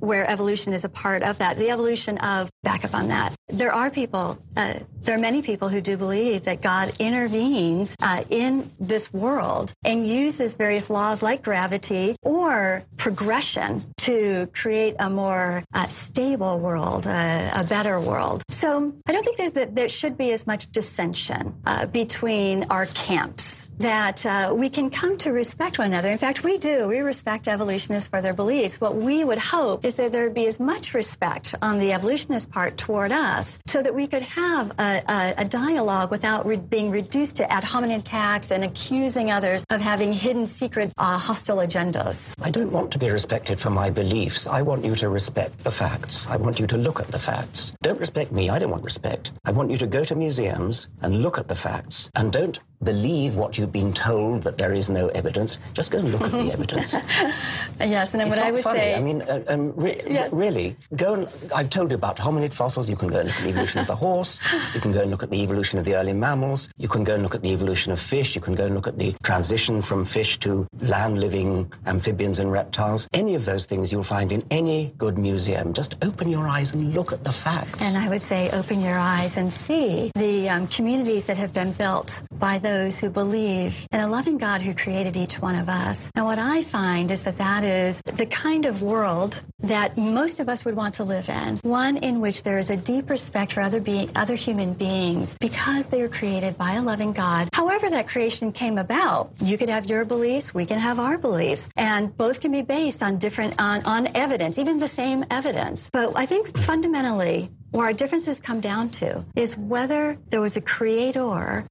where 0.00 0.28
evolution 0.28 0.72
is 0.72 0.84
a 0.84 0.88
part 0.88 1.22
of 1.22 1.38
that. 1.38 1.58
The 1.58 1.70
evolution 1.70 2.18
of, 2.18 2.50
back 2.62 2.84
up 2.84 2.94
on 2.94 3.08
that. 3.08 3.34
There 3.48 3.72
are 3.72 3.90
people, 3.90 4.38
uh, 4.56 4.74
there 5.00 5.16
are 5.16 5.20
many 5.20 5.42
people 5.42 5.68
who 5.68 5.80
do 5.80 5.96
believe 5.96 6.44
that 6.44 6.60
God 6.62 6.92
intervenes 6.98 7.96
uh, 8.00 8.24
in 8.30 8.70
this 8.78 9.12
world 9.12 9.72
and 9.84 10.06
uses 10.06 10.54
various 10.54 10.90
laws 10.90 11.22
like 11.22 11.42
gravity 11.42 12.14
or 12.22 12.84
progression 12.96 13.84
to 13.98 14.48
create 14.54 14.96
a 14.98 15.08
more 15.08 15.64
uh, 15.74 15.86
stable 15.88 16.58
world, 16.58 17.06
uh, 17.06 17.50
a 17.54 17.64
better 17.64 18.00
world. 18.00 18.42
So 18.50 18.92
I 19.06 19.12
don't 19.12 19.24
think 19.24 19.36
there's 19.36 19.52
there 19.52 19.88
should 19.88 20.16
be 20.16 20.32
as 20.32 20.46
much 20.46 20.70
dissension 20.70 21.54
uh, 21.66 21.86
between 21.86 22.64
our 22.64 22.86
camps 22.86 23.70
that 23.78 24.24
uh, 24.26 24.52
we 24.54 24.68
can 24.68 24.90
come 24.90 25.16
to 25.18 25.30
respect 25.32 25.78
one 25.78 25.88
another. 25.88 26.10
In 26.10 26.18
fact, 26.18 26.44
we 26.44 26.58
do. 26.58 26.88
We 26.88 26.98
respect 26.98 27.48
evolutionists 27.48 28.08
for 28.08 28.20
their 28.20 28.34
beliefs. 28.34 28.80
What 28.80 28.96
we 29.08 29.24
would 29.24 29.38
hope 29.38 29.86
is 29.86 29.94
that 29.94 30.12
there'd 30.12 30.34
be 30.34 30.46
as 30.46 30.60
much 30.60 30.92
respect 30.92 31.54
on 31.62 31.78
the 31.78 31.92
evolutionist 31.94 32.50
part 32.50 32.76
toward 32.76 33.10
us 33.10 33.58
so 33.66 33.82
that 33.82 33.94
we 33.94 34.06
could 34.06 34.20
have 34.20 34.70
a, 34.78 35.02
a, 35.08 35.34
a 35.38 35.44
dialogue 35.46 36.10
without 36.10 36.44
re- 36.44 36.56
being 36.56 36.90
reduced 36.90 37.36
to 37.36 37.50
ad 37.50 37.64
hominem 37.64 38.00
attacks 38.00 38.50
and 38.50 38.62
accusing 38.62 39.30
others 39.30 39.64
of 39.70 39.80
having 39.80 40.12
hidden 40.12 40.46
secret 40.46 40.92
uh, 40.98 41.16
hostile 41.16 41.56
agendas. 41.56 42.34
I 42.42 42.50
don't 42.50 42.70
want 42.70 42.90
to 42.90 42.98
be 42.98 43.08
respected 43.10 43.58
for 43.58 43.70
my 43.70 43.88
beliefs. 43.88 44.46
I 44.46 44.60
want 44.60 44.84
you 44.84 44.94
to 44.96 45.08
respect 45.08 45.64
the 45.64 45.70
facts. 45.70 46.26
I 46.28 46.36
want 46.36 46.60
you 46.60 46.66
to 46.66 46.76
look 46.76 47.00
at 47.00 47.10
the 47.10 47.18
facts. 47.18 47.72
Don't 47.82 47.98
respect 47.98 48.30
me. 48.30 48.50
I 48.50 48.58
don't 48.58 48.70
want 48.70 48.84
respect. 48.84 49.32
I 49.46 49.52
want 49.52 49.70
you 49.70 49.78
to 49.78 49.86
go 49.86 50.04
to 50.04 50.14
museums 50.14 50.88
and 51.00 51.22
look 51.22 51.38
at 51.38 51.48
the 51.48 51.54
facts 51.54 52.10
and 52.14 52.30
don't 52.30 52.58
believe 52.82 53.36
what 53.36 53.58
you've 53.58 53.72
been 53.72 53.92
told 53.92 54.42
that 54.44 54.58
there 54.58 54.72
is 54.72 54.88
no 54.88 55.08
evidence. 55.08 55.58
Just 55.74 55.90
go 55.90 55.98
and 55.98 56.12
look 56.12 56.22
at 56.22 56.30
the 56.32 56.52
evidence. 56.52 56.94
yes, 57.80 58.14
and 58.14 58.22
it's 58.22 58.30
what 58.30 58.38
I 58.38 58.52
would 58.52 58.62
funny. 58.62 58.78
say. 58.78 58.94
I 58.94 59.00
mean, 59.00 59.22
uh, 59.22 59.42
um, 59.48 59.72
re- 59.76 60.00
yeah. 60.08 60.28
really, 60.32 60.76
go 60.96 61.14
and. 61.14 61.28
I've 61.54 61.70
told 61.70 61.90
you 61.90 61.96
about 61.96 62.16
hominid 62.16 62.54
fossils. 62.54 62.88
You 62.88 62.96
can 62.96 63.08
go 63.08 63.18
and 63.18 63.28
look 63.28 63.36
at 63.36 63.42
the 63.42 63.50
evolution 63.50 63.80
of 63.80 63.86
the 63.86 63.96
horse. 63.96 64.40
You 64.74 64.80
can 64.80 64.92
go 64.92 65.02
and 65.02 65.10
look 65.10 65.22
at 65.22 65.30
the 65.30 65.42
evolution 65.42 65.78
of 65.78 65.84
the 65.84 65.94
early 65.96 66.12
mammals. 66.12 66.68
You 66.76 66.88
can 66.88 67.04
go 67.04 67.14
and 67.14 67.22
look 67.22 67.34
at 67.34 67.42
the 67.42 67.52
evolution 67.52 67.92
of 67.92 68.00
fish. 68.00 68.34
You 68.34 68.40
can 68.40 68.54
go 68.54 68.66
and 68.66 68.74
look 68.74 68.86
at 68.86 68.98
the 68.98 69.14
transition 69.22 69.82
from 69.82 70.04
fish 70.04 70.38
to 70.40 70.66
land 70.80 71.20
living 71.20 71.72
amphibians 71.86 72.38
and 72.38 72.52
reptiles. 72.52 73.08
Any 73.12 73.34
of 73.34 73.44
those 73.44 73.64
things 73.64 73.92
you'll 73.92 74.02
find 74.02 74.32
in 74.32 74.44
any 74.50 74.94
good 74.98 75.18
museum. 75.18 75.72
Just 75.72 75.94
open 76.02 76.28
your 76.28 76.46
eyes 76.46 76.74
and 76.74 76.94
look 76.94 77.12
at 77.12 77.24
the 77.24 77.32
facts. 77.32 77.84
And 77.84 78.02
I 78.02 78.08
would 78.08 78.22
say, 78.22 78.50
open 78.50 78.80
your 78.80 78.98
eyes 78.98 79.36
and 79.36 79.52
see 79.52 80.10
the 80.14 80.48
um, 80.48 80.68
communities 80.68 81.24
that 81.26 81.36
have 81.36 81.52
been 81.52 81.72
built 81.72 82.22
by 82.32 82.58
those 82.68 83.00
who 83.00 83.08
believe 83.08 83.86
in 83.92 84.00
a 84.00 84.06
loving 84.06 84.36
God 84.36 84.60
who 84.60 84.74
created 84.74 85.16
each 85.16 85.40
one 85.40 85.54
of 85.54 85.68
us. 85.68 86.10
And 86.14 86.24
what 86.26 86.38
I 86.38 86.60
find 86.60 87.10
is 87.10 87.22
that 87.24 87.38
that 87.38 87.64
is 87.64 88.02
the 88.02 88.26
kind 88.26 88.66
of 88.66 88.82
world 88.82 89.42
that 89.60 89.96
most 89.96 90.38
of 90.38 90.48
us 90.48 90.64
would 90.64 90.76
want 90.76 90.94
to 90.94 91.04
live 91.04 91.28
in. 91.28 91.56
One 91.62 91.96
in 91.96 92.20
which 92.20 92.42
there 92.42 92.58
is 92.58 92.70
a 92.70 92.76
deep 92.76 93.08
respect 93.08 93.54
for 93.54 93.62
other 93.62 93.80
be- 93.80 94.10
other 94.14 94.34
human 94.34 94.74
beings 94.74 95.36
because 95.40 95.86
they 95.86 96.02
are 96.02 96.08
created 96.08 96.58
by 96.58 96.74
a 96.74 96.82
loving 96.82 97.12
God. 97.12 97.48
However 97.54 97.88
that 97.90 98.06
creation 98.06 98.52
came 98.52 98.76
about, 98.76 99.30
you 99.42 99.56
could 99.56 99.70
have 99.70 99.86
your 99.86 100.04
beliefs, 100.04 100.52
we 100.52 100.66
can 100.66 100.78
have 100.78 101.00
our 101.00 101.16
beliefs, 101.16 101.70
and 101.76 102.14
both 102.16 102.40
can 102.40 102.52
be 102.52 102.62
based 102.62 103.02
on 103.02 103.18
different 103.18 103.54
on, 103.58 103.82
on 103.84 104.08
evidence, 104.14 104.58
even 104.58 104.78
the 104.78 104.88
same 104.88 105.24
evidence. 105.30 105.88
But 105.90 106.12
I 106.16 106.26
think 106.26 106.56
fundamentally 106.56 107.50
where 107.70 107.86
our 107.86 107.92
differences 107.92 108.40
come 108.40 108.60
down 108.60 108.88
to 108.88 109.24
is 109.36 109.56
whether 109.56 110.18
there 110.30 110.40
was 110.40 110.56
a 110.56 110.60
creator 110.60 111.18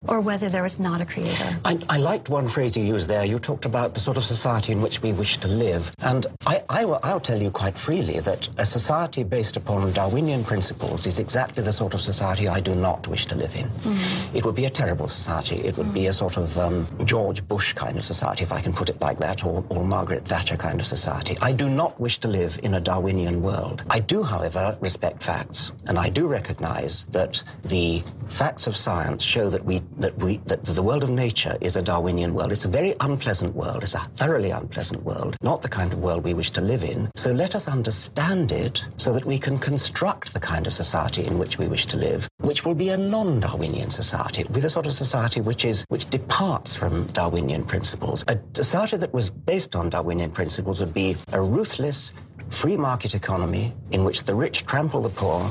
or 0.07 0.21
whether 0.21 0.49
there 0.49 0.63
was 0.63 0.79
not 0.79 1.01
a 1.01 1.05
creator. 1.05 1.57
I, 1.65 1.79
I 1.89 1.97
liked 1.97 2.29
one 2.29 2.47
phrase 2.47 2.77
you 2.77 2.83
used 2.83 3.07
there. 3.07 3.25
You 3.25 3.39
talked 3.39 3.65
about 3.65 3.93
the 3.93 3.99
sort 3.99 4.17
of 4.17 4.23
society 4.23 4.73
in 4.73 4.81
which 4.81 5.01
we 5.01 5.12
wish 5.13 5.38
to 5.38 5.47
live. 5.47 5.91
And 6.01 6.27
I, 6.45 6.63
I 6.69 6.86
will, 6.86 6.99
I'll 7.03 7.19
tell 7.19 7.41
you 7.41 7.49
quite 7.49 7.77
freely 7.77 8.19
that 8.19 8.47
a 8.57 8.65
society 8.65 9.23
based 9.23 9.57
upon 9.57 9.91
Darwinian 9.93 10.43
principles 10.43 11.05
is 11.05 11.19
exactly 11.19 11.63
the 11.63 11.73
sort 11.73 11.93
of 11.93 12.01
society 12.01 12.47
I 12.47 12.60
do 12.60 12.75
not 12.75 13.07
wish 13.07 13.25
to 13.27 13.36
live 13.36 13.55
in. 13.55 13.69
Mm. 13.69 14.36
It 14.36 14.45
would 14.45 14.55
be 14.55 14.65
a 14.65 14.69
terrible 14.69 15.07
society. 15.07 15.55
It 15.55 15.77
would 15.77 15.88
mm. 15.88 15.93
be 15.93 16.07
a 16.07 16.13
sort 16.13 16.38
of 16.38 16.57
um, 16.60 16.88
George 17.05 17.47
Bush 17.47 17.73
kind 17.73 17.97
of 17.97 18.05
society, 18.05 18.43
if 18.43 18.53
I 18.53 18.62
can 18.62 18.73
put 18.73 18.89
it 18.89 19.01
like 19.01 19.19
that, 19.19 19.45
or, 19.45 19.63
or 19.69 19.83
Margaret 19.83 20.25
Thatcher 20.25 20.57
kind 20.57 20.79
of 20.79 20.86
society. 20.86 21.38
I 21.41 21.51
do 21.53 21.69
not 21.69 21.99
wish 21.99 22.19
to 22.19 22.27
live 22.27 22.60
in 22.63 22.75
a 22.75 22.79
Darwinian 22.79 23.41
world. 23.41 23.83
I 23.89 23.99
do, 23.99 24.23
however, 24.23 24.77
respect 24.81 25.23
facts. 25.23 25.71
And 25.88 25.97
I 25.97 26.10
do 26.10 26.28
recognize 26.28 27.06
that 27.12 27.43
the 27.63 28.04
facts 28.28 28.67
of 28.67 28.76
science 28.76 29.23
show 29.23 29.50
that 29.50 29.63
we 29.63 29.82
that 30.00 30.17
we 30.17 30.38
that 30.47 30.65
the 30.65 30.84
world 30.84 31.04
of 31.04 31.10
nature 31.10 31.58
is 31.62 31.78
a 31.78 31.82
Darwinian 31.82 32.34
world. 32.34 32.52
It's 32.52 32.65
a 32.65 32.69
very 32.69 32.93
unpleasant 33.00 33.56
world. 33.56 33.84
It's 33.84 33.95
a 33.95 34.10
thoroughly 34.15 34.52
unpleasant 34.52 35.04
world, 35.04 35.38
not 35.41 35.62
the 35.62 35.69
kind 35.69 35.93
of 35.93 36.00
world 36.00 36.23
we 36.23 36.34
wish 36.34 36.52
to 36.52 36.62
live 36.62 36.84
in. 36.84 37.10
So 37.15 37.32
let 37.32 37.56
us 37.56 37.67
understand 37.67 38.52
it 38.52 38.86
so 38.97 39.13
that 39.13 39.26
we 39.26 39.39
can 39.39 39.58
construct 39.58 40.34
the 40.34 40.39
kind 40.39 40.67
of 40.67 40.73
society 40.73 41.26
in 41.26 41.39
which 41.39 41.58
we 41.58 41.67
wish 41.67 41.86
to 41.88 41.97
live, 41.97 42.28
which 42.39 42.65
will 42.65 42.76
be 42.76 42.89
a 42.89 42.97
non-Darwinian 42.97 43.89
society, 43.89 44.43
with 44.52 44.65
a 44.65 44.69
sort 44.69 44.88
of 44.88 44.93
society 44.93 45.41
which 45.41 45.63
is 45.63 45.86
which 45.88 46.10
departs 46.10 46.76
from 46.76 47.08
Darwinian 47.08 47.63
principles. 47.63 48.26
A 48.28 48.38
society 48.54 48.97
that 48.97 49.13
was 49.13 49.30
based 49.30 49.76
on 49.76 49.89
Darwinian 49.89 50.32
principles 50.32 50.80
would 50.80 50.93
be 50.93 51.15
a 51.32 51.41
ruthless 51.41 52.12
free 52.49 52.77
market 52.77 53.15
economy 53.15 53.73
in 53.91 54.03
which 54.03 54.23
the 54.23 54.36
rich 54.36 54.65
trample 54.65 55.01
the 55.01 55.10
poor, 55.10 55.49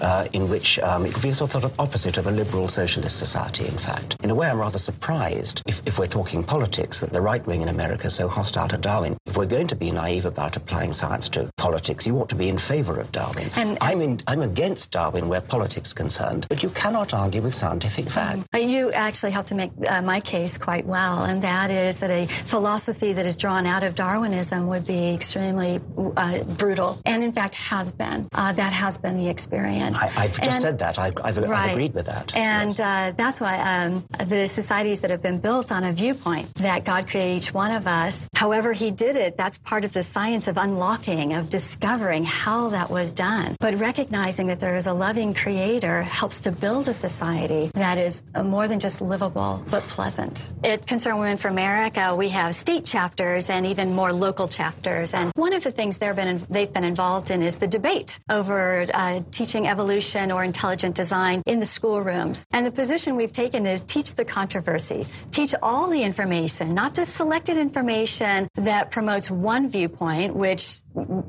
uh, 0.00 0.26
in 0.32 0.48
which 0.48 0.78
um, 0.80 1.06
it 1.06 1.12
would 1.12 1.22
be 1.22 1.30
a 1.30 1.34
sort 1.34 1.54
of 1.54 1.80
opposite 1.80 2.18
of 2.18 2.26
a 2.26 2.30
liberal 2.30 2.68
socialist 2.68 3.18
society, 3.18 3.66
in 3.66 3.78
fact. 3.78 4.16
In 4.22 4.30
a 4.30 4.34
way, 4.34 4.48
I'm 4.48 4.58
rather 4.58 4.78
surprised, 4.78 5.62
if, 5.66 5.82
if 5.86 5.98
we're 5.98 6.06
talking 6.06 6.42
politics, 6.42 7.00
that 7.00 7.12
the 7.12 7.20
right 7.20 7.44
wing 7.46 7.62
in 7.62 7.68
America 7.68 8.06
is 8.06 8.14
so 8.14 8.28
hostile 8.28 8.68
to 8.68 8.78
Darwin. 8.78 9.16
If 9.26 9.36
we're 9.36 9.46
going 9.46 9.66
to 9.68 9.76
be 9.76 9.90
naive 9.90 10.26
about 10.26 10.56
applying 10.56 10.92
science 10.92 11.28
to 11.30 11.50
politics, 11.56 12.06
you 12.06 12.18
ought 12.18 12.28
to 12.30 12.34
be 12.34 12.48
in 12.48 12.58
favor 12.58 12.98
of 12.98 13.12
Darwin. 13.12 13.50
And 13.56 13.78
I'm, 13.80 14.00
in, 14.00 14.20
I'm 14.26 14.42
against 14.42 14.90
Darwin 14.90 15.28
where 15.28 15.40
politics 15.40 15.88
is 15.88 15.94
concerned, 15.94 16.46
but 16.48 16.62
you 16.62 16.70
cannot 16.70 17.14
argue 17.14 17.42
with 17.42 17.54
scientific 17.54 18.08
fact. 18.08 18.46
You 18.54 18.90
actually 18.92 19.32
helped 19.32 19.48
to 19.48 19.54
make 19.54 19.70
uh, 19.88 20.02
my 20.02 20.20
case 20.20 20.58
quite 20.58 20.86
well, 20.86 21.24
and 21.24 21.42
that 21.42 21.70
is 21.70 22.00
that 22.00 22.10
a 22.10 22.26
philosophy 22.26 23.12
that 23.12 23.26
is 23.26 23.36
drawn 23.36 23.66
out 23.66 23.82
of 23.82 23.94
Darwinism 23.94 24.66
would 24.68 24.86
be 24.86 25.14
extremely 25.14 25.80
uh, 26.16 26.35
brutal, 26.44 27.00
and 27.06 27.22
in 27.22 27.32
fact 27.32 27.54
has 27.54 27.92
been. 27.92 28.28
Uh, 28.32 28.52
that 28.52 28.72
has 28.72 28.96
been 28.96 29.16
the 29.16 29.28
experience. 29.28 30.02
I, 30.02 30.08
have 30.08 30.36
just 30.36 30.50
and, 30.50 30.62
said 30.62 30.78
that. 30.78 30.98
I've, 30.98 31.14
I've, 31.22 31.36
right. 31.38 31.50
I've, 31.50 31.70
agreed 31.72 31.94
with 31.94 32.06
that. 32.06 32.34
And 32.36 32.70
yes. 32.70 32.80
Uh, 32.80 33.12
that's 33.16 33.40
why 33.40 33.58
um, 33.58 34.04
the 34.26 34.46
societies 34.46 35.00
that 35.00 35.10
have 35.10 35.22
been 35.22 35.38
built 35.38 35.72
on 35.72 35.84
a 35.84 35.92
viewpoint 35.92 36.52
that 36.56 36.84
God 36.84 37.08
created 37.08 37.36
each 37.36 37.54
one 37.54 37.72
of 37.72 37.86
us, 37.86 38.28
however 38.34 38.72
He 38.72 38.90
did 38.90 39.16
it, 39.16 39.36
that's 39.36 39.58
part 39.58 39.84
of 39.84 39.92
the 39.92 40.02
science 40.02 40.48
of 40.48 40.56
unlocking, 40.56 41.34
of 41.34 41.48
discovering 41.48 42.24
how 42.24 42.68
that 42.68 42.90
was 42.90 43.12
done. 43.12 43.56
But 43.60 43.74
recognizing 43.76 44.46
that 44.48 44.60
there 44.60 44.76
is 44.76 44.86
a 44.86 44.92
loving 44.92 45.34
Creator 45.34 46.02
helps 46.02 46.40
to 46.40 46.52
build 46.52 46.88
a 46.88 46.92
society 46.92 47.70
that 47.74 47.98
is 47.98 48.22
more 48.44 48.68
than 48.68 48.78
just 48.78 49.00
livable 49.00 49.64
but 49.70 49.82
pleasant. 49.84 50.52
At 50.64 50.86
Concerned 50.86 51.18
Women 51.18 51.36
for 51.36 51.48
America, 51.48 52.14
we 52.14 52.28
have 52.30 52.54
state 52.54 52.84
chapters 52.84 53.50
and 53.50 53.66
even 53.66 53.94
more 53.94 54.12
local 54.12 54.48
chapters. 54.48 55.14
And 55.14 55.32
one 55.36 55.52
of 55.52 55.62
the 55.62 55.70
things 55.70 55.98
they've 55.98 56.16
been 56.16 56.25
they've 56.50 56.72
been 56.72 56.84
involved 56.84 57.30
in 57.30 57.42
is 57.42 57.56
the 57.56 57.66
debate 57.66 58.18
over 58.30 58.86
uh, 58.92 59.20
teaching 59.30 59.66
evolution 59.66 60.30
or 60.30 60.44
intelligent 60.44 60.94
design 60.94 61.42
in 61.46 61.58
the 61.58 61.66
schoolrooms. 61.66 62.44
And 62.52 62.66
the 62.66 62.70
position 62.70 63.16
we've 63.16 63.32
taken 63.32 63.66
is 63.66 63.82
teach 63.82 64.14
the 64.14 64.24
controversy, 64.24 65.06
teach 65.30 65.54
all 65.62 65.88
the 65.88 66.02
information, 66.02 66.74
not 66.74 66.94
just 66.94 67.14
selected 67.14 67.56
information 67.56 68.48
that 68.54 68.90
promotes 68.90 69.30
one 69.30 69.68
viewpoint, 69.68 70.34
which 70.34 70.80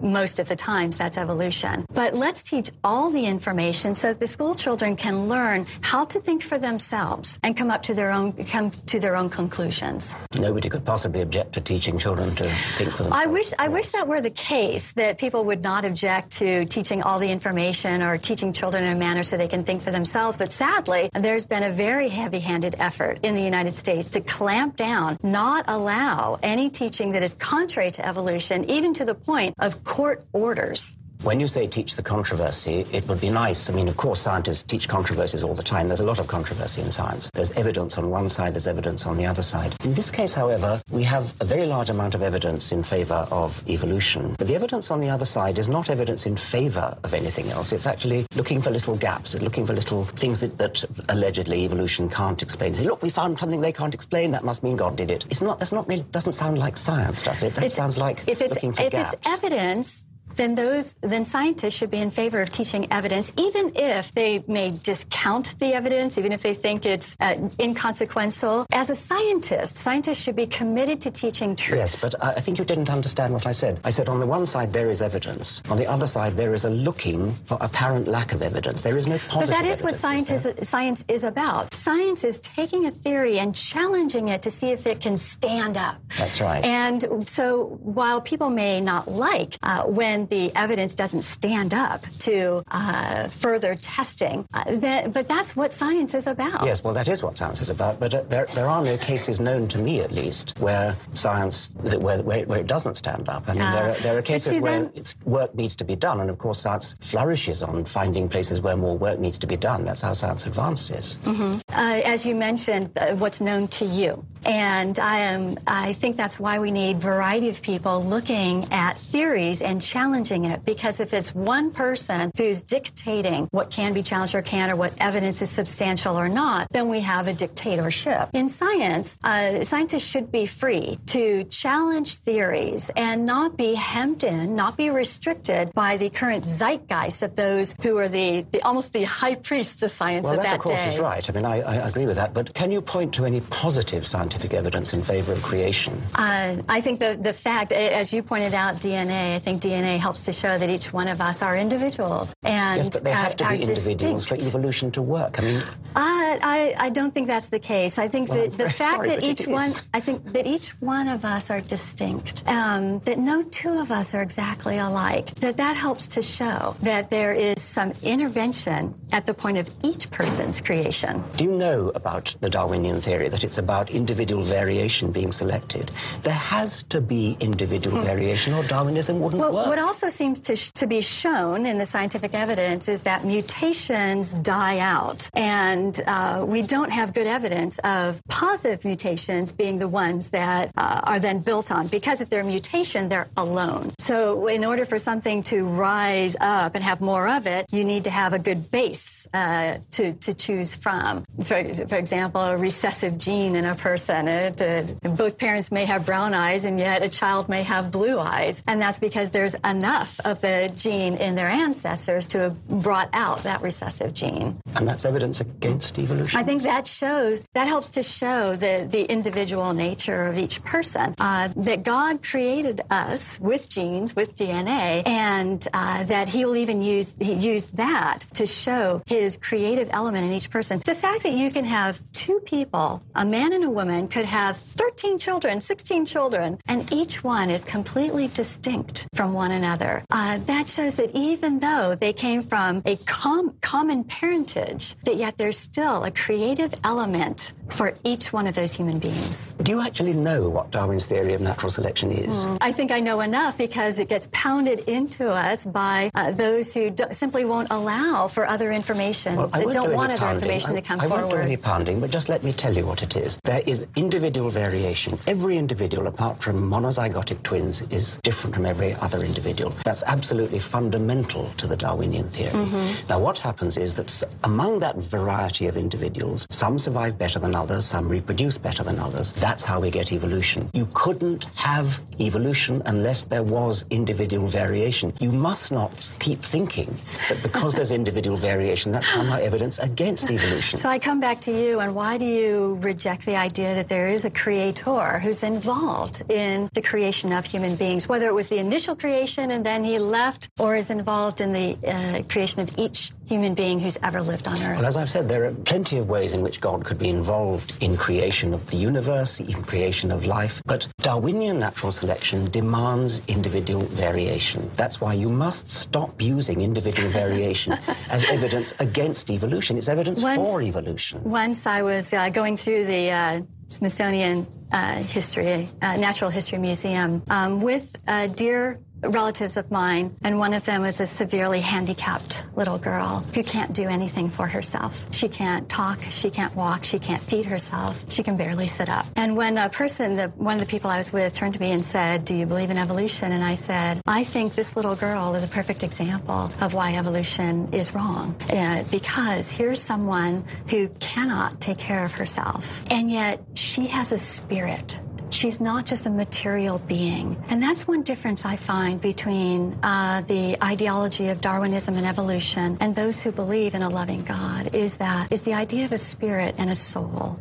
most 0.01 0.39
of 0.39 0.47
the 0.47 0.56
times 0.56 0.97
that's 0.97 1.17
evolution. 1.17 1.86
But 1.93 2.13
let's 2.13 2.43
teach 2.43 2.71
all 2.84 3.10
the 3.10 3.25
information 3.25 3.95
so 3.95 4.10
that 4.10 4.19
the 4.19 4.27
school 4.27 4.56
children 4.56 4.95
can 4.95 5.27
learn 5.27 5.65
how 5.82 6.06
to 6.06 6.19
think 6.19 6.41
for 6.41 6.58
themselves 6.58 7.39
and 7.43 7.56
come 7.56 7.69
up 7.69 7.84
to 7.84 7.93
their 7.93 8.12
own 8.12 8.34
come 8.45 8.71
to 8.71 8.99
their 8.99 9.15
own 9.15 9.30
conclusions. 9.30 10.15
Nobody 10.39 10.69
could 10.69 10.86
possibly 10.86 11.21
object 11.21 11.53
to 11.53 11.62
teaching 11.62 11.97
children 11.97 12.34
to 12.36 12.43
think 12.77 12.91
for 12.91 13.03
themselves. 13.03 13.23
I 13.23 13.25
wish 13.27 13.53
I 13.60 13.67
wish 13.67 13.89
that 13.91 14.08
were 14.08 14.21
the 14.21 14.32
case 14.32 14.93
that 14.93 15.19
people 15.19 15.43
would 15.45 15.63
not 15.63 15.86
object 15.86 16.32
to 16.38 16.65
teaching 16.65 17.01
all 17.01 17.19
the 17.19 17.30
information 17.30 18.01
or 18.01 18.17
teaching 18.17 18.53
children 18.53 18.84
in 18.84 18.91
a 18.95 18.99
manner 18.99 19.23
so 19.23 19.38
they 19.38 19.47
can 19.47 19.63
think 19.63 19.82
for 19.82 19.91
themselves. 19.91 20.38
But 20.38 20.51
sadly, 20.51 21.10
there's 21.13 21.45
been 21.45 21.63
a 21.63 21.71
very 21.71 22.10
heavy-handed 22.10 22.75
effort 22.80 23.19
in 23.23 23.36
the 23.36 23.43
United 23.43 23.73
States 23.73 24.10
to 24.12 24.21
clamp 24.21 24.75
down, 24.75 25.17
not 25.23 25.65
allow 25.67 26.39
any 26.43 26.69
teaching 26.69 27.12
that 27.13 27.23
is 27.23 27.34
contrary 27.34 27.91
to 27.91 28.08
evolution, 28.08 28.69
even 28.69 28.93
to 28.93 29.06
the 29.06 29.15
point 29.15 29.53
of 29.60 29.84
court 29.84 30.24
orders. 30.34 30.96
When 31.23 31.39
you 31.39 31.47
say 31.47 31.67
teach 31.67 31.95
the 31.95 32.03
controversy, 32.03 32.86
it 32.91 33.08
would 33.08 33.19
be 33.19 33.30
nice. 33.30 33.69
I 33.69 33.73
mean, 33.73 33.88
of 33.88 33.97
course, 33.97 34.21
scientists 34.21 34.63
teach 34.63 34.88
controversies 34.88 35.43
all 35.43 35.56
the 35.56 35.63
time. 35.63 35.88
There's 35.88 35.99
a 35.99 36.06
lot 36.06 36.19
of 36.19 36.27
controversy 36.27 36.82
in 36.82 36.91
science. 36.91 37.32
There's 37.34 37.51
evidence 37.53 37.97
on 37.97 38.10
one 38.10 38.30
side, 38.30 38.53
there's 38.53 38.67
evidence 38.67 39.06
on 39.06 39.17
the 39.17 39.25
other 39.25 39.41
side. 39.41 39.75
In 39.84 39.93
this 39.95 40.12
case, 40.12 40.34
however, 40.34 40.80
we 40.91 41.03
have 41.03 41.34
a 41.41 41.45
very 41.45 41.65
large 41.65 41.89
amount 41.89 42.13
of 42.13 42.21
evidence 42.21 42.71
in 42.71 42.84
favor 42.84 43.27
of 43.32 43.67
evolution. 43.67 44.36
But 44.38 44.47
the 44.47 44.56
evidence 44.56 44.91
on 44.91 45.01
the 45.01 45.10
other 45.10 45.25
side 45.25 45.58
is 45.58 45.69
not 45.69 45.89
evidence 45.89 46.27
in 46.27 46.38
favor 46.38 46.95
of 47.03 47.13
anything 47.13 47.49
else. 47.49 47.71
It's 47.73 47.88
actually 47.88 48.27
looking 48.36 48.62
for 48.62 48.69
little 48.69 48.95
gaps. 48.95 49.34
It's 49.34 49.43
looking 49.43 49.65
for 49.65 49.73
little 49.73 50.06
things 50.06 50.39
that, 50.41 50.58
that 50.60 50.84
allegedly 51.10 51.65
evolution 51.65 52.10
can't 52.10 52.41
explain. 52.43 52.75
Say, 52.75 52.84
look, 52.84 53.01
we 53.01 53.10
found 53.10 53.39
something 53.39 53.62
they 53.62 53.73
can't 53.73 53.93
explain. 53.95 54.32
That 54.32 54.43
must 54.43 54.63
mean 54.63 54.75
God 54.75 54.95
did 54.95 55.10
it. 55.10 55.25
It's 55.30 55.41
not. 55.41 55.60
That's 55.60 55.71
not 55.71 55.88
really. 55.88 56.03
Doesn't 56.12 56.34
sound 56.34 56.60
like 56.60 56.77
science, 56.77 57.23
does 57.23 57.43
it? 57.43 57.56
That 57.56 57.65
it's, 57.65 57.75
sounds 57.75 57.97
like 57.97 58.23
if 58.27 58.41
it's 58.41 58.56
looking 58.56 58.73
for 58.73 58.84
if 58.84 58.91
gaps. 58.91 59.13
it's 59.13 59.27
evidence 59.27 60.03
then 60.38 60.56
those 60.56 60.95
then 61.02 61.26
scientists 61.26 61.76
should 61.76 61.91
be 61.91 62.00
in 62.00 62.10
favor 62.10 62.41
of 62.41 62.50
teaching 62.50 62.88
evidence, 62.91 63.34
even 63.38 63.71
if 63.76 64.13
they 64.13 64.43
may 64.47 64.69
discount 64.69 65.58
the 65.60 65.73
evidence, 65.73 66.17
even 66.17 66.32
if 66.32 66.41
they 66.41 66.54
think 66.54 66.86
it's 66.86 67.17
uh, 67.19 67.36
inconsequential. 67.60 68.65
As 68.73 68.89
a 68.89 68.95
scientist, 68.95 69.76
scientists 69.76 70.23
should 70.23 70.36
be 70.36 70.47
committed 70.47 71.02
to 71.02 71.12
teaching 71.12 71.56
truth. 71.56 71.80
Yes, 71.80 72.02
but 72.02 72.15
I 72.23 72.39
think 72.39 72.58
you 72.58 72.65
didn't 72.65 72.89
understand 72.89 73.34
what 73.34 73.47
I 73.47 73.52
said. 73.52 73.80
I 73.84 73.89
said 73.89 74.10
on 74.10 74.19
the 74.19 74.28
one 74.28 74.45
side 74.47 74.71
there 74.71 74.89
is 74.89 75.02
evidence, 75.02 75.62
on 75.69 75.78
the 75.78 75.88
other 75.88 76.08
side 76.08 76.38
there 76.38 76.54
is 76.54 76.65
a 76.65 76.69
looking 76.69 77.32
for 77.45 77.58
apparent 77.62 78.08
lack 78.08 78.34
of 78.34 78.41
evidence. 78.41 78.82
There 78.82 78.97
is 78.97 79.08
no 79.08 79.17
positive. 79.17 79.39
But 79.39 79.47
that 79.50 79.65
is 79.65 79.80
evidence, 79.80 79.84
what 79.84 79.95
science 79.95 80.45
is, 80.45 80.69
science 80.69 81.04
is 81.08 81.23
about. 81.23 81.73
Science 81.73 82.23
is 82.23 82.39
taking 82.39 82.86
a 82.86 82.91
theory 82.91 83.39
and 83.39 83.56
challenging 83.56 84.30
it 84.30 84.41
to 84.43 84.52
see 84.52 84.69
if 84.71 84.86
it 84.86 85.02
can 85.02 85.17
stand 85.17 85.78
up. 85.78 85.95
That's 86.17 86.39
right. 86.41 86.63
And 86.63 87.28
so 87.28 87.80
while 87.82 88.21
people 88.21 88.50
may 88.50 88.80
not 88.82 89.08
like 89.08 89.56
uh, 89.63 89.84
when 89.84 90.26
the 90.29 90.55
evidence 90.55 90.95
doesn't 90.95 91.23
stand 91.23 91.73
up 91.73 92.05
to 92.19 92.63
uh, 92.71 93.27
further 93.29 93.75
testing. 93.75 94.45
Uh, 94.53 94.75
that, 94.77 95.13
but 95.13 95.27
that's 95.27 95.55
what 95.55 95.73
science 95.73 96.13
is 96.13 96.27
about. 96.27 96.65
Yes, 96.65 96.83
well, 96.83 96.93
that 96.93 97.07
is 97.07 97.23
what 97.23 97.37
science 97.37 97.61
is 97.61 97.69
about. 97.69 97.99
But 97.99 98.13
uh, 98.13 98.23
there, 98.23 98.47
there 98.53 98.67
are 98.67 98.83
no 98.83 98.97
cases 98.97 99.39
known 99.39 99.67
to 99.69 99.77
me, 99.77 100.01
at 100.01 100.11
least, 100.11 100.57
where 100.59 100.95
science, 101.13 101.69
where, 102.01 102.21
where, 102.21 102.45
where 102.45 102.59
it 102.59 102.67
doesn't 102.67 102.95
stand 102.95 103.29
up. 103.29 103.43
I 103.47 103.53
mean, 103.53 103.59
there, 103.59 103.91
are, 103.91 103.95
there 103.95 104.17
are 104.17 104.21
cases 104.21 104.51
see, 104.53 104.59
where 104.59 104.85
then, 104.85 105.03
work 105.25 105.55
needs 105.55 105.75
to 105.77 105.85
be 105.85 105.95
done. 105.95 106.21
And 106.21 106.29
of 106.29 106.37
course, 106.37 106.59
science 106.59 106.95
flourishes 107.01 107.63
on 107.63 107.85
finding 107.85 108.29
places 108.29 108.61
where 108.61 108.77
more 108.77 108.97
work 108.97 109.19
needs 109.19 109.37
to 109.39 109.47
be 109.47 109.57
done. 109.57 109.85
That's 109.85 110.01
how 110.01 110.13
science 110.13 110.45
advances. 110.45 111.17
Mm-hmm. 111.23 111.59
Uh, 111.69 112.01
as 112.05 112.25
you 112.25 112.35
mentioned, 112.35 112.91
uh, 112.99 113.15
what's 113.15 113.41
known 113.41 113.67
to 113.69 113.85
you. 113.85 114.25
And 114.47 114.97
I 114.97 115.19
am, 115.19 115.57
I 115.67 115.91
think 115.93 116.15
that's 116.15 116.39
why 116.39 116.60
we 116.60 116.71
need 116.71 117.01
variety 117.01 117.49
of 117.49 117.62
people 117.62 118.01
looking 118.01 118.65
at 118.71 118.97
theories 118.97 119.62
and 119.62 119.81
challenging 119.81 120.45
it. 120.45 120.63
Because 120.63 121.01
if 121.01 121.13
it's 121.13 121.36
one 121.36 121.71
person 121.71 122.31
who's 122.38 122.62
dictating 122.62 123.49
what 123.51 123.69
can 123.69 123.93
be 123.93 124.01
challenged 124.01 124.36
or 124.36 124.41
can't, 124.41 124.71
or 124.71 124.77
what 124.77 124.93
evidence 124.99 125.41
is 125.41 125.49
substantial 125.49 126.17
or 126.17 126.29
not, 126.29 126.67
then 126.71 126.88
we 126.88 127.01
have 127.01 127.27
a 127.27 127.33
dictatorship. 127.33 128.29
In 128.31 128.47
science, 128.47 129.17
uh, 129.23 129.65
scientists 129.65 130.10
should 130.10 130.31
be 130.31 130.45
free 130.45 130.97
to 131.07 131.43
challenge 131.45 132.15
theories 132.15 132.89
and 132.95 133.25
not 133.25 133.57
be 133.57 133.75
hemmed 133.75 134.23
in, 134.23 134.55
not 134.55 134.77
be 134.77 134.89
restricted 134.89 135.73
by 135.73 135.97
the 135.97 136.10
current 136.10 136.45
zeitgeist 136.45 137.21
of 137.21 137.36
those 137.36 137.75
who 137.81 137.97
are 137.97 138.07
the, 138.07 138.45
the 138.51 138.62
almost 138.62 138.93
the 138.93 139.03
high 139.03 139.36
priests 139.36 139.83
of 139.83 139.91
science 139.91 140.25
well, 140.25 140.36
of 140.36 140.43
that, 140.43 140.51
that 140.51 140.60
of 140.60 140.62
course 140.62 140.79
day. 140.79 140.88
is 140.88 140.99
right. 140.99 141.29
I 141.29 141.33
mean, 141.33 141.43
I, 141.43 141.60
I 141.60 141.88
agree 141.89 142.05
with 142.05 142.15
that. 142.15 142.33
But 142.33 142.53
can 142.53 142.71
you 142.71 142.81
point 142.81 143.13
to 143.15 143.25
any 143.25 143.41
positive 143.41 144.07
scientific 144.07 144.37
scientific 144.38 144.58
evidence 144.58 144.93
in 144.93 145.02
favor 145.02 145.34
of 145.34 145.41
creation? 145.41 146.02
Uh, 146.15 146.58
I 146.69 146.82
think 146.82 147.00
the, 147.00 147.17
the 147.19 147.34
fact, 147.34 147.71
as 147.71 148.13
you 148.13 148.21
pointed 148.21 148.54
out, 148.54 148.76
DNA, 148.76 149.36
I 149.36 149.39
think 149.39 149.62
DNA 149.62 149.97
helps 149.97 150.23
to 150.26 150.34
show 150.34 150.58
that 150.58 150.69
each 150.69 150.93
one 150.93 151.08
of 151.08 151.21
us 151.21 151.41
are 151.41 151.58
individuals. 151.58 152.34
And 152.43 152.78
yes, 152.78 152.89
but 152.89 153.04
they 153.04 153.12
have 153.12 153.36
to 153.38 153.47
be 153.50 153.56
individuals 153.62 154.23
distinct. 154.23 154.43
for 154.43 154.58
evolution 154.58 154.91
to 154.91 155.02
work. 155.02 155.39
I 155.39 155.41
mean, 155.43 155.58
uh, 155.58 155.71
I, 155.95 156.76
I 156.78 156.89
don't 156.89 157.13
think 157.13 157.28
that's 157.28 157.50
the 157.50 157.60
case. 157.60 157.97
I 157.97 158.08
think 158.08 158.30
well, 158.30 158.43
that 158.43 158.58
the 158.58 158.69
fact 158.69 159.04
that 159.04 159.23
each 159.23 159.47
one, 159.47 159.69
I 159.93 160.00
think 160.00 160.34
that 160.34 160.45
each 160.45 160.69
one 160.82 161.08
of 161.08 161.26
us 161.26 161.50
are 161.50 161.62
distinct, 161.62 162.43
um, 162.47 163.00
that 163.06 163.17
no 163.17 163.43
two 163.43 163.80
of 163.80 163.91
us 163.91 164.13
are 164.13 164.21
exactly 164.21 164.78
alike, 164.78 165.28
that 165.36 165.58
that 165.58 165.76
helps 165.76 166.06
to 166.08 166.21
show 166.21 166.76
that 166.82 167.10
there 167.10 167.34
is 167.34 167.60
some 167.62 167.91
intervention 168.04 168.93
at 169.12 169.26
the 169.26 169.34
point 169.34 169.58
of 169.58 169.67
each 169.84 170.12
person's 170.12 170.62
creation. 170.62 171.23
Do 171.38 171.43
you 171.43 171.52
know 171.52 171.89
about 171.95 172.36
the 172.41 172.50
Darwinian 172.50 173.02
theory 173.02 173.30
that 173.30 173.43
it's 173.43 173.58
about 173.58 173.89
individuals? 173.89 174.26
Individual 174.27 174.43
variation 174.43 175.09
being 175.11 175.31
selected. 175.31 175.89
There 176.23 176.33
has 176.33 176.83
to 176.83 176.99
be 176.99 177.37
individual 177.39 177.97
hmm. 177.97 178.05
variation, 178.05 178.53
or 178.53 178.63
Darwinism 178.63 179.21
wouldn't 179.21 179.39
well, 179.39 179.53
work. 179.53 179.67
What 179.67 179.79
also 179.79 180.09
seems 180.09 180.41
to, 180.41 180.55
sh- 180.57 180.71
to 180.71 180.85
be 180.85 180.99
shown 180.99 181.65
in 181.65 181.77
the 181.77 181.85
scientific 181.85 182.33
evidence 182.33 182.89
is 182.89 183.01
that 183.03 183.23
mutations 183.23 184.33
die 184.33 184.79
out, 184.79 185.29
and 185.33 186.01
uh, 186.07 186.43
we 186.45 186.61
don't 186.61 186.91
have 186.91 187.13
good 187.13 187.27
evidence 187.27 187.79
of 187.79 188.21
positive 188.27 188.83
mutations 188.83 189.53
being 189.53 189.79
the 189.79 189.87
ones 189.87 190.31
that 190.31 190.71
uh, 190.75 191.01
are 191.05 191.19
then 191.19 191.39
built 191.39 191.71
on. 191.71 191.87
Because 191.87 192.19
if 192.19 192.29
they're 192.29 192.41
a 192.41 192.51
mutation, 192.57 193.07
they're 193.07 193.29
alone. 193.37 193.91
So, 193.99 194.47
in 194.47 194.65
order 194.65 194.83
for 194.83 194.99
something 194.99 195.41
to 195.43 195.63
rise 195.63 196.35
up 196.41 196.75
and 196.75 196.83
have 196.83 196.99
more 196.99 197.29
of 197.29 197.47
it, 197.47 197.65
you 197.71 197.85
need 197.85 198.03
to 198.03 198.11
have 198.11 198.33
a 198.33 198.39
good 198.39 198.71
base 198.71 199.25
uh, 199.33 199.77
to 199.91 200.13
to 200.13 200.33
choose 200.33 200.75
from. 200.75 201.23
For, 201.41 201.63
for 201.87 201.95
example, 201.95 202.41
a 202.41 202.57
recessive 202.57 203.17
gene 203.17 203.55
in 203.55 203.63
a 203.63 203.75
person 203.75 204.07
both 204.08 205.38
parents 205.38 205.72
may 205.72 205.86
have 205.86 206.06
brown 206.06 206.34
eyes, 206.34 206.65
and 206.65 206.80
yet 206.80 207.04
a 207.04 207.10
child 207.10 207.50
may 207.50 207.63
have 207.63 207.91
blue 207.91 208.20
eyes. 208.20 208.63
And 208.67 208.82
that's 208.82 209.00
because 209.00 209.30
there's 209.32 209.56
enough 209.65 210.20
of 210.26 210.41
the 210.41 210.72
gene 210.76 211.15
in 211.15 211.36
their 211.36 211.50
ancestors 211.50 212.28
to 212.28 212.39
have 212.39 212.67
brought 212.67 213.10
out 213.13 213.43
that 213.43 213.62
recessive 213.62 214.13
gene. 214.13 214.60
And 214.76 214.88
that's 214.88 215.06
evidence 215.06 215.41
against 215.41 215.98
evolution? 216.00 216.39
I 216.39 216.43
think 216.43 216.63
that 216.63 216.88
shows, 216.88 217.43
that 217.54 217.67
helps 217.67 217.89
to 217.91 218.04
show 218.04 218.56
the, 218.56 218.88
the 218.89 219.04
individual 219.12 219.74
nature 219.74 220.28
of 220.28 220.38
each 220.38 220.63
person. 220.63 221.15
Uh, 221.20 221.50
that 221.56 221.84
God 221.84 222.24
created 222.24 222.82
us 222.89 223.39
with 223.39 223.70
genes, 223.70 224.15
with 224.15 224.36
DNA, 224.36 225.08
and 225.08 225.65
uh, 225.74 226.04
that 226.04 226.30
He 226.30 226.46
will 226.46 226.56
even 226.56 226.82
use, 226.82 227.15
He 227.20 227.34
used 227.34 227.78
that 227.78 228.26
to 228.34 228.46
show 228.46 229.02
His 229.08 229.38
creative 229.38 229.89
element 229.91 230.26
in 230.26 230.32
each 230.32 230.50
person. 230.50 230.82
The 230.86 230.96
fact 230.96 231.24
that 231.24 231.34
you 231.34 231.52
can 231.52 231.65
have 231.65 232.00
two 232.12 232.39
people, 232.41 233.02
a 233.15 233.26
man 233.26 233.54
and 233.54 233.63
a 233.63 233.70
woman, 233.70 233.96
could 234.05 234.25
have 234.25 234.57
13 234.57 235.17
children, 235.17 235.62
16 235.62 236.05
children, 236.05 236.60
and 236.67 236.91
each 236.91 237.23
one 237.23 237.49
is 237.49 237.63
completely 237.63 238.27
distinct 238.27 239.07
from 239.15 239.33
one 239.33 239.51
another. 239.51 240.03
Uh, 240.12 240.38
that 240.39 240.67
shows 240.67 240.95
that 240.95 241.10
even 241.15 241.60
though 241.60 241.95
they 241.95 242.12
came 242.12 242.41
from 242.41 242.81
a 242.86 242.97
com- 243.05 243.55
common 243.62 244.03
parentage, 244.03 244.95
that 245.05 245.15
yet 245.15 245.38
there's 245.38 245.57
still 245.57 246.03
a 246.03 246.12
creative 246.12 246.73
element 246.83 247.53
for 247.71 247.93
each 248.03 248.33
one 248.33 248.45
of 248.47 248.55
those 248.55 248.73
human 248.73 248.99
beings. 248.99 249.53
Do 249.63 249.71
you 249.71 249.81
actually 249.81 250.13
know 250.13 250.49
what 250.49 250.71
Darwin's 250.71 251.05
theory 251.05 251.33
of 251.33 251.41
natural 251.41 251.71
selection 251.71 252.12
is? 252.12 252.45
Mm, 252.45 252.57
I 252.60 252.71
think 252.73 252.91
I 252.91 252.99
know 252.99 253.21
enough 253.21 253.57
because 253.57 253.99
it 253.99 254.10
gets 254.10 254.27
pounded 254.31 254.81
into 254.88 255.29
us 255.31 255.65
by 255.65 256.10
uh, 256.15 256.31
those 256.31 256.73
who 256.73 256.93
simply 257.12 257.45
won't 257.45 257.69
allow 257.71 258.27
for 258.27 258.45
other 258.47 258.71
information, 258.71 259.36
well, 259.38 259.47
that 259.47 259.71
don't 259.71 259.89
do 259.89 259.95
want 259.95 260.12
other 260.12 260.19
pounding. 260.19 260.36
information 260.36 260.71
I, 260.71 260.75
to 260.75 260.81
come 260.81 260.99
I 260.99 261.07
forward. 261.07 261.21
won't 261.23 261.36
do 261.36 261.38
any 261.41 261.57
pounding, 261.57 261.99
but 261.99 262.10
just 262.12 262.27
let 262.29 262.43
me 262.43 262.51
tell 262.51 262.75
you 262.75 262.86
what 262.86 263.03
it 263.03 263.15
is. 263.15 263.39
There 263.43 263.62
is 263.65 263.87
individual 263.95 264.50
variation. 264.50 265.17
Every 265.28 265.58
individual, 265.58 266.08
apart 266.08 266.41
from 266.43 266.69
monozygotic 266.69 267.43
twins, 267.43 267.82
is 267.84 268.17
different 268.23 268.56
from 268.56 268.65
every 268.65 268.93
other 268.95 269.23
individual. 269.23 269.73
That's 269.86 270.04
absolutely 270.04 270.60
fundamental 270.60 271.52
to 271.58 271.67
the 271.67 271.78
Darwinian 271.78 272.30
theory. 272.30 272.52
Mm-hmm. 272.52 273.08
Now, 273.10 273.19
what 273.19 273.39
happens 273.39 273.78
is 273.78 273.95
that 273.95 274.23
among 274.43 274.80
that 274.80 274.97
variety 274.97 275.67
of 275.67 275.78
individuals, 275.78 276.45
some 276.50 276.80
survive 276.80 277.17
better 277.17 277.39
than 277.39 277.56
others, 277.56 277.86
some 277.86 278.08
reproduce 278.10 278.58
better 278.58 278.84
than 278.84 279.00
others. 279.00 279.34
That's 279.34 279.65
how 279.65 279.80
we 279.80 279.89
get 279.91 280.12
evolution. 280.12 280.69
You 280.73 280.88
couldn't 280.93 281.45
have 281.56 282.00
evolution 282.19 282.82
unless 282.86 283.26
there 283.26 283.43
was 283.43 283.86
individual 283.89 284.47
variation. 284.47 285.13
You 285.19 285.32
must 285.32 285.71
not 285.71 285.91
keep 286.19 286.41
thinking 286.41 286.95
that 287.30 287.41
because 287.43 287.73
there's 287.73 287.91
individual 288.02 288.38
variation, 288.38 288.91
that's 288.91 289.08
somehow 289.08 289.38
evidence 289.38 289.80
against 289.80 290.30
evolution. 290.32 290.78
So 290.78 290.89
I 290.89 291.00
come 291.00 291.19
back 291.19 291.41
to 291.41 291.52
you, 291.52 291.80
and 291.80 291.95
why 291.95 292.17
do 292.17 292.26
you 292.26 292.78
reject 292.82 293.26
the 293.26 293.36
idea 293.36 293.76
that 293.77 293.89
there 293.89 294.07
is 294.07 294.25
a 294.25 294.31
creator 294.31 295.19
who's 295.19 295.43
involved 295.43 296.23
in 296.31 296.69
the 296.73 296.81
creation 296.81 297.31
of 297.31 297.45
human 297.45 297.75
beings, 297.75 298.09
whether 298.09 298.27
it 298.27 298.33
was 298.33 298.49
the 298.49 298.57
initial 298.57 298.95
creation 298.95 299.51
and 299.51 299.63
then 299.65 299.83
he 299.83 299.99
left, 299.99 300.49
or 300.59 300.75
is 300.75 300.89
involved 300.89 301.41
in 301.41 301.53
the 301.53 301.77
uh, 301.87 302.21
creation 302.27 302.61
of 302.61 302.69
each 302.77 303.11
human 303.27 303.53
being 303.53 303.79
who's 303.79 303.99
ever 304.03 304.21
lived 304.21 304.47
on 304.47 304.55
Earth? 304.55 304.77
Well, 304.77 304.85
as 304.85 304.97
I've 304.97 305.09
said, 305.09 305.29
there 305.29 305.45
are 305.45 305.53
plenty 305.53 305.97
of 305.97 306.09
ways 306.09 306.33
in 306.33 306.41
which 306.41 306.59
God 306.59 306.85
could 306.85 306.97
be 306.97 307.09
involved 307.09 307.77
in 307.81 307.97
creation 307.97 308.53
of 308.53 308.65
the 308.67 308.77
universe, 308.77 309.39
in 309.39 309.61
creation 309.63 310.11
of 310.11 310.25
life, 310.25 310.61
but 310.65 310.87
Darwinian 311.01 311.59
natural 311.59 311.91
selection 311.91 312.49
demands 312.49 313.21
individual 313.27 313.83
variation. 313.85 314.71
That's 314.75 314.99
why 314.99 315.13
you 315.13 315.29
must 315.29 315.69
stop 315.69 316.21
using 316.21 316.61
individual 316.61 317.09
variation 317.09 317.73
as 318.09 318.25
evidence 318.29 318.73
against 318.79 319.29
evolution. 319.29 319.77
It's 319.77 319.89
evidence 319.89 320.23
Once- 320.23 320.49
for 320.49 320.61
evolution. 320.61 321.23
Once 321.23 321.67
I 321.67 321.81
was 321.83 322.13
uh, 322.13 322.29
going 322.29 322.57
through 322.57 322.85
the 322.85 323.11
uh, 323.11 323.41
Smithsonian 323.67 324.47
uh, 324.71 325.01
History, 325.03 325.69
uh, 325.82 325.97
Natural 325.97 326.30
History 326.30 326.58
Museum 326.58 327.23
um, 327.30 327.62
with 327.62 327.95
uh, 328.08 328.27
dear 328.27 328.77
relatives 329.03 329.57
of 329.57 329.69
mine, 329.71 330.15
and 330.23 330.39
one 330.39 330.53
of 330.53 330.65
them 330.65 330.86
is 330.86 330.99
a 330.99 331.05
severely 331.05 331.62
handicapped 331.62 332.45
little 332.55 332.77
girl 332.77 333.25
who 333.33 333.43
can't 333.43 333.73
do 333.73 333.83
anything 333.83 334.29
for 334.29 334.47
herself. 334.47 335.07
She 335.13 335.29
can't 335.29 335.67
talk, 335.69 336.01
she 336.10 336.29
can't 336.29 336.55
walk, 336.55 336.83
she 336.83 336.99
can't 336.99 337.21
feed 337.21 337.45
herself, 337.45 338.05
she 338.10 338.23
can 338.23 338.38
barely 338.38 338.67
sit 338.67 338.89
up. 338.89 339.05
And 339.15 339.36
when 339.36 339.57
a 339.57 339.69
person, 339.69 340.15
the, 340.15 340.29
one 340.29 340.55
of 340.55 340.60
the 340.60 340.65
people 340.65 340.89
I 340.89 340.97
was 340.97 341.13
with, 341.13 341.33
turned 341.33 341.53
to 341.53 341.60
me 341.60 341.71
and 341.71 341.83
said, 341.83 342.25
Do 342.25 342.36
you 342.36 342.45
believe 342.45 342.69
in 342.69 342.77
evolution? 342.77 343.31
And 343.31 343.43
I 343.43 343.53
said, 343.53 344.01
I 344.07 344.23
think 344.23 344.55
this 344.55 344.75
little 344.75 344.95
girl 344.95 345.36
is 345.36 345.43
a 345.43 345.47
perfect 345.47 345.83
example 345.83 346.49
of 346.62 346.73
why 346.73 346.95
evolution 346.95 347.73
is 347.73 347.93
wrong. 347.93 348.36
Uh, 348.49 348.83
because 348.91 349.51
here's 349.51 349.81
someone 349.81 350.45
who 350.69 350.88
cannot 350.99 351.60
take 351.62 351.77
care 351.77 352.03
of 352.05 352.13
herself, 352.13 352.83
and 352.89 353.12
yet 353.12 353.41
she 353.53 353.88
has 353.88 354.12
a 354.12 354.17
spirit. 354.17 354.99
She's 355.29 355.59
not 355.59 355.85
just 355.85 356.05
a 356.05 356.09
material 356.09 356.79
being. 356.79 357.37
And 357.49 357.61
that's 357.61 357.87
one 357.87 358.03
difference 358.03 358.45
I 358.45 358.55
find 358.55 358.99
between 359.01 359.77
uh, 359.83 360.21
the 360.21 360.57
ideology 360.63 361.29
of 361.29 361.41
Darwinism 361.41 361.97
and 361.97 362.07
evolution 362.07 362.77
and 362.79 362.95
those 362.95 363.23
who 363.23 363.31
believe 363.31 363.75
in 363.75 363.81
a 363.81 363.89
loving 363.89 364.23
God 364.23 364.73
is 364.73 364.97
that 364.97 365.31
is 365.31 365.41
the 365.41 365.53
idea 365.53 365.85
of 365.85 365.91
a 365.91 365.97
spirit 365.97 366.55
and 366.57 366.69
a 366.69 366.75
soul 366.75 367.39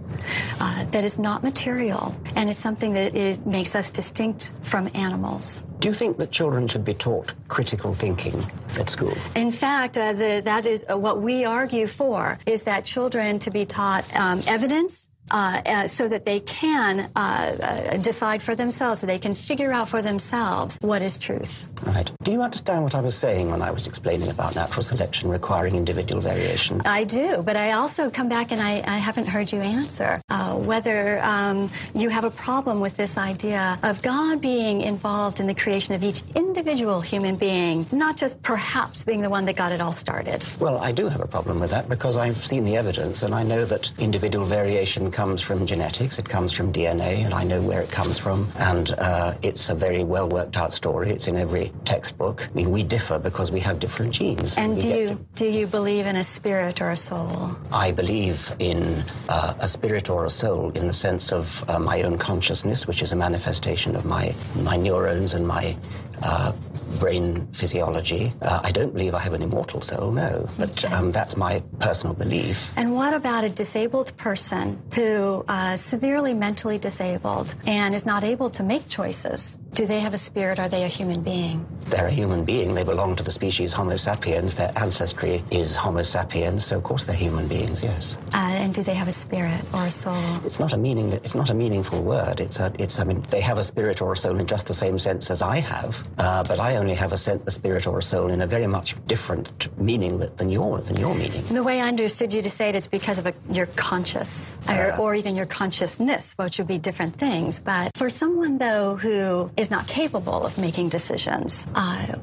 uh, 0.61 0.85
that 0.85 1.05
is 1.05 1.19
not 1.19 1.43
material. 1.43 2.15
And 2.35 2.51
it's 2.51 2.59
something 2.59 2.93
that 2.95 3.15
it 3.15 3.47
makes 3.47 3.75
us 3.75 3.91
distinct 3.91 4.51
from 4.63 4.91
animals. 4.95 5.65
Do 5.79 5.89
you 5.89 5.95
think 5.95 6.19
that 6.19 6.31
children 6.33 6.67
should 6.69 6.85
be 6.85 6.95
taught 6.95 7.35
critical 7.49 7.95
thinking 7.95 8.45
at 8.79 8.91
school? 8.91 9.15
In 9.35 9.51
fact, 9.51 9.99
uh, 9.99 10.13
the, 10.13 10.43
that 10.45 10.67
is 10.67 10.85
uh, 10.91 10.97
what 10.97 11.21
we 11.21 11.45
argue 11.45 11.87
for 11.87 12.39
is 12.47 12.65
that 12.65 12.85
children 12.85 13.39
to 13.41 13.51
be 13.51 13.67
taught 13.67 14.05
um, 14.17 14.43
evidence. 14.49 15.09
Uh, 15.31 15.61
uh, 15.67 15.87
so 15.89 16.07
that 16.07 16.25
they 16.25 16.39
can 16.41 17.11
uh, 17.17 17.57
uh, 17.61 17.97
decide 17.97 18.41
for 18.41 18.55
themselves, 18.55 19.01
so 19.01 19.07
they 19.07 19.19
can 19.19 19.35
figure 19.35 19.73
out 19.73 19.89
for 19.89 20.01
themselves 20.01 20.79
what 20.83 21.03
is 21.03 21.19
truth. 21.19 21.67
Right. 21.85 22.11
Do 22.23 22.31
you 22.31 22.43
understand 22.43 22.85
what 22.85 22.95
I 22.95 23.01
was 23.01 23.17
saying 23.17 23.51
when 23.51 23.61
I 23.61 23.73
was 23.73 23.89
explaining 23.89 24.29
about 24.29 24.55
natural 24.55 24.85
selection 24.85 25.29
requiring 25.29 25.75
individual 25.75 26.21
variation? 26.21 26.81
I 26.85 27.03
do, 27.03 27.43
but 27.43 27.57
I 27.57 27.73
also 27.73 28.09
come 28.09 28.29
back 28.29 28.53
and 28.53 28.61
I, 28.61 28.85
I 28.87 28.99
haven't 28.99 29.27
heard 29.27 29.53
you 29.53 29.61
answer 29.61 30.21
uh, 30.31 30.55
whether 30.55 31.19
um, 31.23 31.71
you 31.95 32.09
have 32.09 32.23
a 32.23 32.31
problem 32.31 32.81
with 32.81 32.97
this 32.97 33.19
idea 33.19 33.79
of 33.83 34.03
God 34.03 34.41
being 34.41 34.81
involved 34.81 35.41
in 35.41 35.49
the 35.49 35.55
creation 35.55 35.97
of 35.97 36.05
each 36.05 36.23
individual 36.37 37.01
human 37.01 37.35
being, 37.35 37.85
not 37.91 38.17
just 38.17 38.41
perhaps 38.43 39.03
being 39.03 39.23
the 39.23 39.31
one 39.31 39.45
that 39.47 39.57
got 39.57 39.73
it 39.73 39.81
all 39.81 39.93
started. 39.93 40.45
Well, 40.61 40.79
I 40.79 40.93
do 40.93 41.09
have 41.09 41.21
a 41.21 41.27
problem 41.27 41.59
with 41.59 41.71
that 41.71 41.89
because 41.89 42.17
I've 42.17 42.45
seen 42.45 42.63
the 42.65 42.77
evidence 42.77 43.25
and 43.25 43.35
I 43.35 43.43
know 43.43 43.65
that 43.65 43.93
individual 43.99 44.47
variation 44.47 45.11
comes 45.11 45.17
from 45.35 45.67
genetics, 45.67 46.19
it 46.19 46.29
comes 46.29 46.53
from 46.53 46.73
DNA, 46.73 47.25
and 47.25 47.35
I 47.35 47.43
know 47.45 47.61
where 47.61 47.81
it 47.81 47.91
comes 47.91 48.19
from. 48.19 48.49
And 48.59 48.93
uh, 48.99 49.35
it's 49.43 49.69
a 49.71 49.75
very 49.75 50.05
well 50.05 50.29
worked 50.29 50.57
out 50.57 50.73
story. 50.73 51.11
It's 51.11 51.27
in 51.27 51.37
every 51.37 51.73
textbook. 51.85 52.49
I 52.49 52.55
mean, 52.55 52.71
we 52.71 52.83
differ 52.83 53.19
because 53.19 53.51
we 53.51 53.61
have 53.61 53.79
different 53.81 54.13
genes. 54.15 54.57
And 54.57 54.75
We 54.75 54.81
do 54.81 54.89
you 54.89 55.09
to- 55.09 55.19
do 55.35 55.47
you 55.49 55.67
believe 55.67 56.07
in 56.07 56.17
a 56.17 56.25
spirit 56.25 56.81
or 56.81 56.91
a 56.91 56.97
soul? 56.97 57.51
I 57.73 57.91
believe 57.91 58.53
in 58.59 59.03
uh, 59.29 59.55
a 59.61 59.69
spirit 59.69 60.09
or 60.11 60.25
a 60.25 60.31
soul 60.31 60.71
in 60.75 60.87
the 60.87 60.93
sense 60.93 61.33
of 61.33 61.65
uh, 61.69 61.79
my 61.79 62.03
own 62.03 62.19
consciousness, 62.19 62.87
which 62.87 63.03
is 63.03 63.13
a 63.13 63.17
manifestation 63.17 63.97
of 63.97 64.05
my, 64.05 64.35
my 64.57 64.77
neurons 64.77 65.35
and 65.35 65.47
my 65.47 65.77
uh, 66.23 66.53
brain 66.97 67.47
physiology. 67.53 68.33
Uh, 68.43 68.61
I 68.65 68.71
don't 68.73 68.93
believe 68.93 69.15
I 69.15 69.21
have 69.21 69.33
an 69.33 69.43
immortal 69.43 69.81
soul, 69.81 70.11
no, 70.13 70.49
but 70.59 70.71
Okay. 70.85 70.95
um, 70.95 71.11
that's 71.13 71.37
my 71.37 71.63
personal 71.81 72.15
belief. 72.15 72.73
And 72.77 72.95
what 72.95 73.15
about 73.15 73.45
a 73.45 73.49
disabled 73.51 74.17
person 74.17 74.81
who 74.95 75.45
uh, 75.49 75.77
severely 75.77 76.35
mentally 76.35 76.79
disabled 76.79 77.55
and 77.67 77.95
is 77.95 78.07
not 78.07 78.25
able 78.25 78.49
to 78.51 78.63
make 78.63 78.89
choices? 78.89 79.59
Do 79.75 79.87
they 79.87 80.01
have 80.01 80.15
a 80.15 80.19
spirit? 80.19 80.59
Are 80.59 80.69
they 80.69 80.85
a 80.85 80.89
human 80.89 81.23
being? 81.23 81.67
They're 81.89 82.07
a 82.07 82.11
human 82.11 82.45
being. 82.45 82.75
They 82.75 82.83
belong 82.85 83.17
to 83.17 83.23
the 83.23 83.31
species 83.31 83.73
Homo 83.73 83.97
sapiens. 83.97 84.55
Their 84.55 84.73
ancestry 84.77 85.43
is 85.51 85.77
Homo 85.77 86.03
sapiens, 86.03 86.65
so 86.65 86.77
of 86.79 86.83
course 86.83 87.05
they're 87.05 87.15
human 87.17 87.47
beings. 87.49 87.83
Yes, 87.83 88.17
Uh, 88.35 88.37
and 88.63 88.75
do 88.75 88.83
they 88.83 88.95
have 88.95 89.09
a 89.09 89.13
spirit 89.13 89.61
or 89.73 89.85
a 89.87 89.91
soul? 89.91 90.17
it's 90.45 90.59
not 90.59 90.73
a 90.73 90.77
meaning. 90.77 91.13
It's 91.13 91.35
not 91.35 91.51
a 91.51 91.55
meaningful 91.55 92.03
word. 92.03 92.41
It's 92.41 92.59
a. 92.61 92.73
It's. 92.79 92.99
I 93.01 93.05
mean, 93.05 93.23
they 93.31 93.41
have 93.41 93.59
a 93.59 93.65
spirit 93.65 94.03
or 94.03 94.13
a 94.13 94.17
soul 94.17 94.39
in 94.39 94.47
just 94.47 94.67
the 94.67 94.75
same 94.75 94.99
sense 94.99 95.31
as 95.31 95.43
I 95.43 95.59
have, 95.61 96.07
uh, 96.19 96.43
but 96.45 96.59
I 96.61 96.77
only 96.77 96.95
have 96.95 97.13
a, 97.13 97.17
sen- 97.17 97.43
a 97.47 97.51
spirit 97.51 97.87
or 97.87 97.99
a 97.99 98.03
soul 98.03 98.31
in 98.31 98.41
a 98.41 98.47
very 98.47 98.67
much 98.67 98.97
different 99.07 99.69
meaning 99.79 100.19
that, 100.19 100.37
than 100.39 100.51
your 100.51 100.81
than 100.81 100.97
your 100.97 101.15
meaning. 101.15 101.45
The 101.51 101.63
way 101.63 101.81
I 101.81 101.89
understood 101.89 102.33
you 102.33 102.43
to 102.43 102.51
say 102.51 102.69
it, 102.69 102.75
it's 102.75 102.87
because 102.89 103.19
of 103.19 103.27
a, 103.27 103.35
your 103.53 103.67
conscious, 103.77 104.59
or, 104.69 104.97
or 104.99 105.15
even 105.15 105.37
your 105.37 105.47
consciousness, 105.47 106.33
which 106.37 106.59
would 106.59 106.67
be 106.67 106.79
different 106.79 107.15
things. 107.17 107.61
But 107.61 107.93
for 107.97 108.11
someone, 108.11 108.59
though, 108.59 108.97
who 108.97 109.51
is 109.57 109.71
not 109.71 109.87
capable 109.87 110.45
of 110.45 110.59
making 110.59 110.89
decisions, 110.89 111.67
uh, 111.77 112.17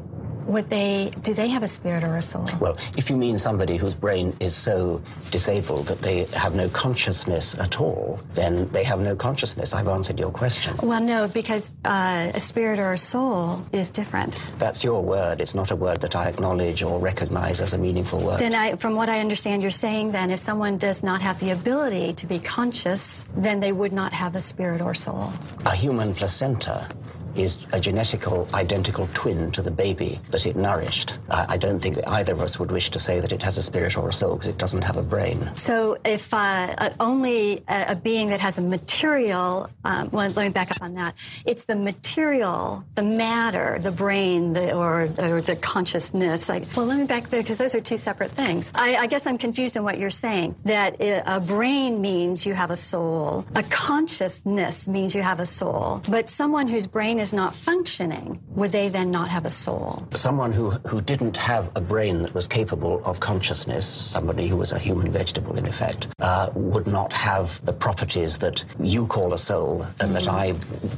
would 0.46 0.70
they, 0.70 1.10
do 1.22 1.34
they 1.34 1.48
have 1.48 1.64
a 1.64 1.68
spirit 1.68 2.04
or 2.04 2.18
a 2.18 2.22
soul? 2.22 2.48
Well, 2.60 2.78
if 2.98 3.10
you 3.10 3.18
mean 3.18 3.38
somebody 3.38 3.78
whose 3.78 3.96
brain 3.96 4.36
is 4.40 4.56
so 4.56 5.02
disabled 5.32 5.88
that 5.88 6.02
they 6.02 6.26
have 6.34 6.54
no 6.56 6.70
consciousness 6.70 7.56
at 7.60 7.80
all, 7.80 8.20
then 8.34 8.68
they 8.70 8.84
have 8.84 9.00
no 9.00 9.16
consciousness. 9.16 9.74
I've 9.74 9.88
answered 9.88 10.20
your 10.20 10.32
question. 10.32 10.76
Well, 10.84 11.02
no, 11.02 11.28
because 11.28 11.76
uh, 11.86 12.32
a 12.34 12.40
spirit 12.40 12.80
or 12.80 12.94
a 12.94 12.98
soul 12.98 13.66
is 13.72 13.90
different. 13.90 14.38
That's 14.60 14.84
your 14.84 15.02
word. 15.02 15.40
It's 15.40 15.56
not 15.56 15.72
a 15.72 15.76
word 15.76 16.02
that 16.02 16.16
I 16.16 16.28
acknowledge 16.28 16.84
or 16.84 17.00
recognize 17.00 17.62
as 17.62 17.74
a 17.74 17.78
meaningful 17.78 18.22
word. 18.22 18.40
Then, 18.40 18.54
I, 18.56 18.76
from 18.76 18.96
what 18.96 19.10
I 19.10 19.20
understand, 19.22 19.62
you're 19.62 19.72
saying 19.72 20.12
then 20.12 20.30
if 20.30 20.40
someone 20.40 20.78
does 20.78 21.04
not 21.04 21.22
have 21.22 21.40
the 21.40 21.52
ability 21.52 22.14
to 22.14 22.28
be 22.28 22.40
conscious, 22.40 23.26
then 23.38 23.60
they 23.60 23.72
would 23.72 23.94
not 23.94 24.12
have 24.14 24.36
a 24.36 24.42
spirit 24.42 24.82
or 24.82 24.94
soul. 24.94 25.32
a 25.66 25.76
human 25.76 26.14
placenta 26.14 26.90
is 27.36 27.56
a 27.72 27.80
genetical 27.80 28.52
identical 28.54 29.10
twin 29.14 29.52
to 29.52 29.62
the 29.62 29.72
baby 29.72 30.20
that 30.30 30.46
it 30.46 30.56
nourished. 30.56 31.18
I, 31.30 31.46
I 31.50 31.58
don't 31.58 31.80
think 31.80 31.98
either 32.08 32.34
of 32.34 32.42
us 32.42 32.60
would 32.60 32.72
wish 32.72 32.90
to 32.92 33.00
say 33.00 33.20
that 33.20 33.34
it 33.34 33.42
has 33.44 33.58
a 33.58 33.64
spirit 33.64 33.98
or 33.98 34.10
a 34.10 34.14
soul 34.14 34.34
because 34.34 34.48
it 34.48 34.58
doesn't 34.58 34.84
have 34.84 34.98
a 34.98 35.04
brain. 35.04 35.50
So 35.56 35.98
if 36.06 36.34
uh, 36.34 36.90
only 37.00 37.64
a, 37.68 37.86
a, 37.90 37.96
being 37.96 38.30
that 38.30 38.40
has 38.40 38.58
a 38.58 38.62
material, 38.62 39.70
um, 39.86 40.10
well, 40.12 40.30
let 40.30 40.46
me 40.46 40.50
back 40.50 40.72
up 40.72 40.82
on 40.82 40.94
that. 40.96 41.16
It's 41.46 41.66
the 41.66 41.76
material, 41.76 42.84
the 42.96 43.04
matter, 43.04 43.80
the 43.80 43.92
brain, 43.92 44.54
the, 44.54 44.76
or, 44.76 45.04
or 45.20 45.42
the 45.42 45.58
consciousness. 45.62 46.50
Like, 46.50 46.64
well, 46.76 46.86
let 46.86 47.00
me 47.00 47.06
back 47.06 47.30
there 47.30 47.42
because 47.42 47.58
those 47.58 47.76
are 47.76 47.82
two 47.82 47.98
separate 47.98 48.32
things. 48.32 48.72
I, 48.76 48.96
I 48.96 49.08
guess 49.08 49.28
I'm 49.28 49.38
confused 49.38 49.76
in 49.76 49.84
what 49.84 49.98
you're 49.98 50.10
saying. 50.10 50.56
That 50.66 50.98
a 51.00 51.40
brain 51.40 52.02
means 52.02 52.46
you 52.46 52.54
have 52.54 52.72
a 52.72 52.76
soul. 52.76 53.46
A 53.56 53.64
consciousness 53.64 54.88
means 54.88 55.16
you 55.16 55.22
have 55.22 55.40
a 55.40 55.46
soul. 55.46 56.02
But 56.10 56.30
someone 56.30 56.68
whose 56.68 56.88
brain 56.88 57.20
is 57.24 57.34
not 57.34 57.56
functioning, 57.56 58.38
would 58.50 58.72
they 58.72 58.88
then 58.90 59.10
not 59.10 59.28
have 59.30 59.46
a 59.46 59.50
soul? 59.50 60.06
Someone 60.14 60.52
who, 60.52 60.72
who 60.90 61.02
didn't 61.02 61.38
have 61.38 61.72
a 61.76 61.82
brain 61.82 62.22
that 62.24 62.34
was 62.34 62.46
capable 62.60 63.02
of 63.06 63.20
consciousness, 63.20 63.86
somebody 63.88 64.46
who 64.48 64.58
was 64.58 64.72
a 64.72 64.80
human 64.88 65.12
vegetable 65.12 65.58
in 65.58 65.66
effect, 65.66 66.02
uh, 66.20 66.50
would 66.54 66.86
not 66.86 67.12
have 67.14 67.64
the 67.66 67.74
properties 67.74 68.38
that 68.40 68.64
you 68.80 69.08
call 69.08 69.34
a 69.34 69.38
soul 69.38 69.84
and 70.02 70.12
mm-hmm. 70.12 70.14
that 70.14 70.28
I 70.28 70.54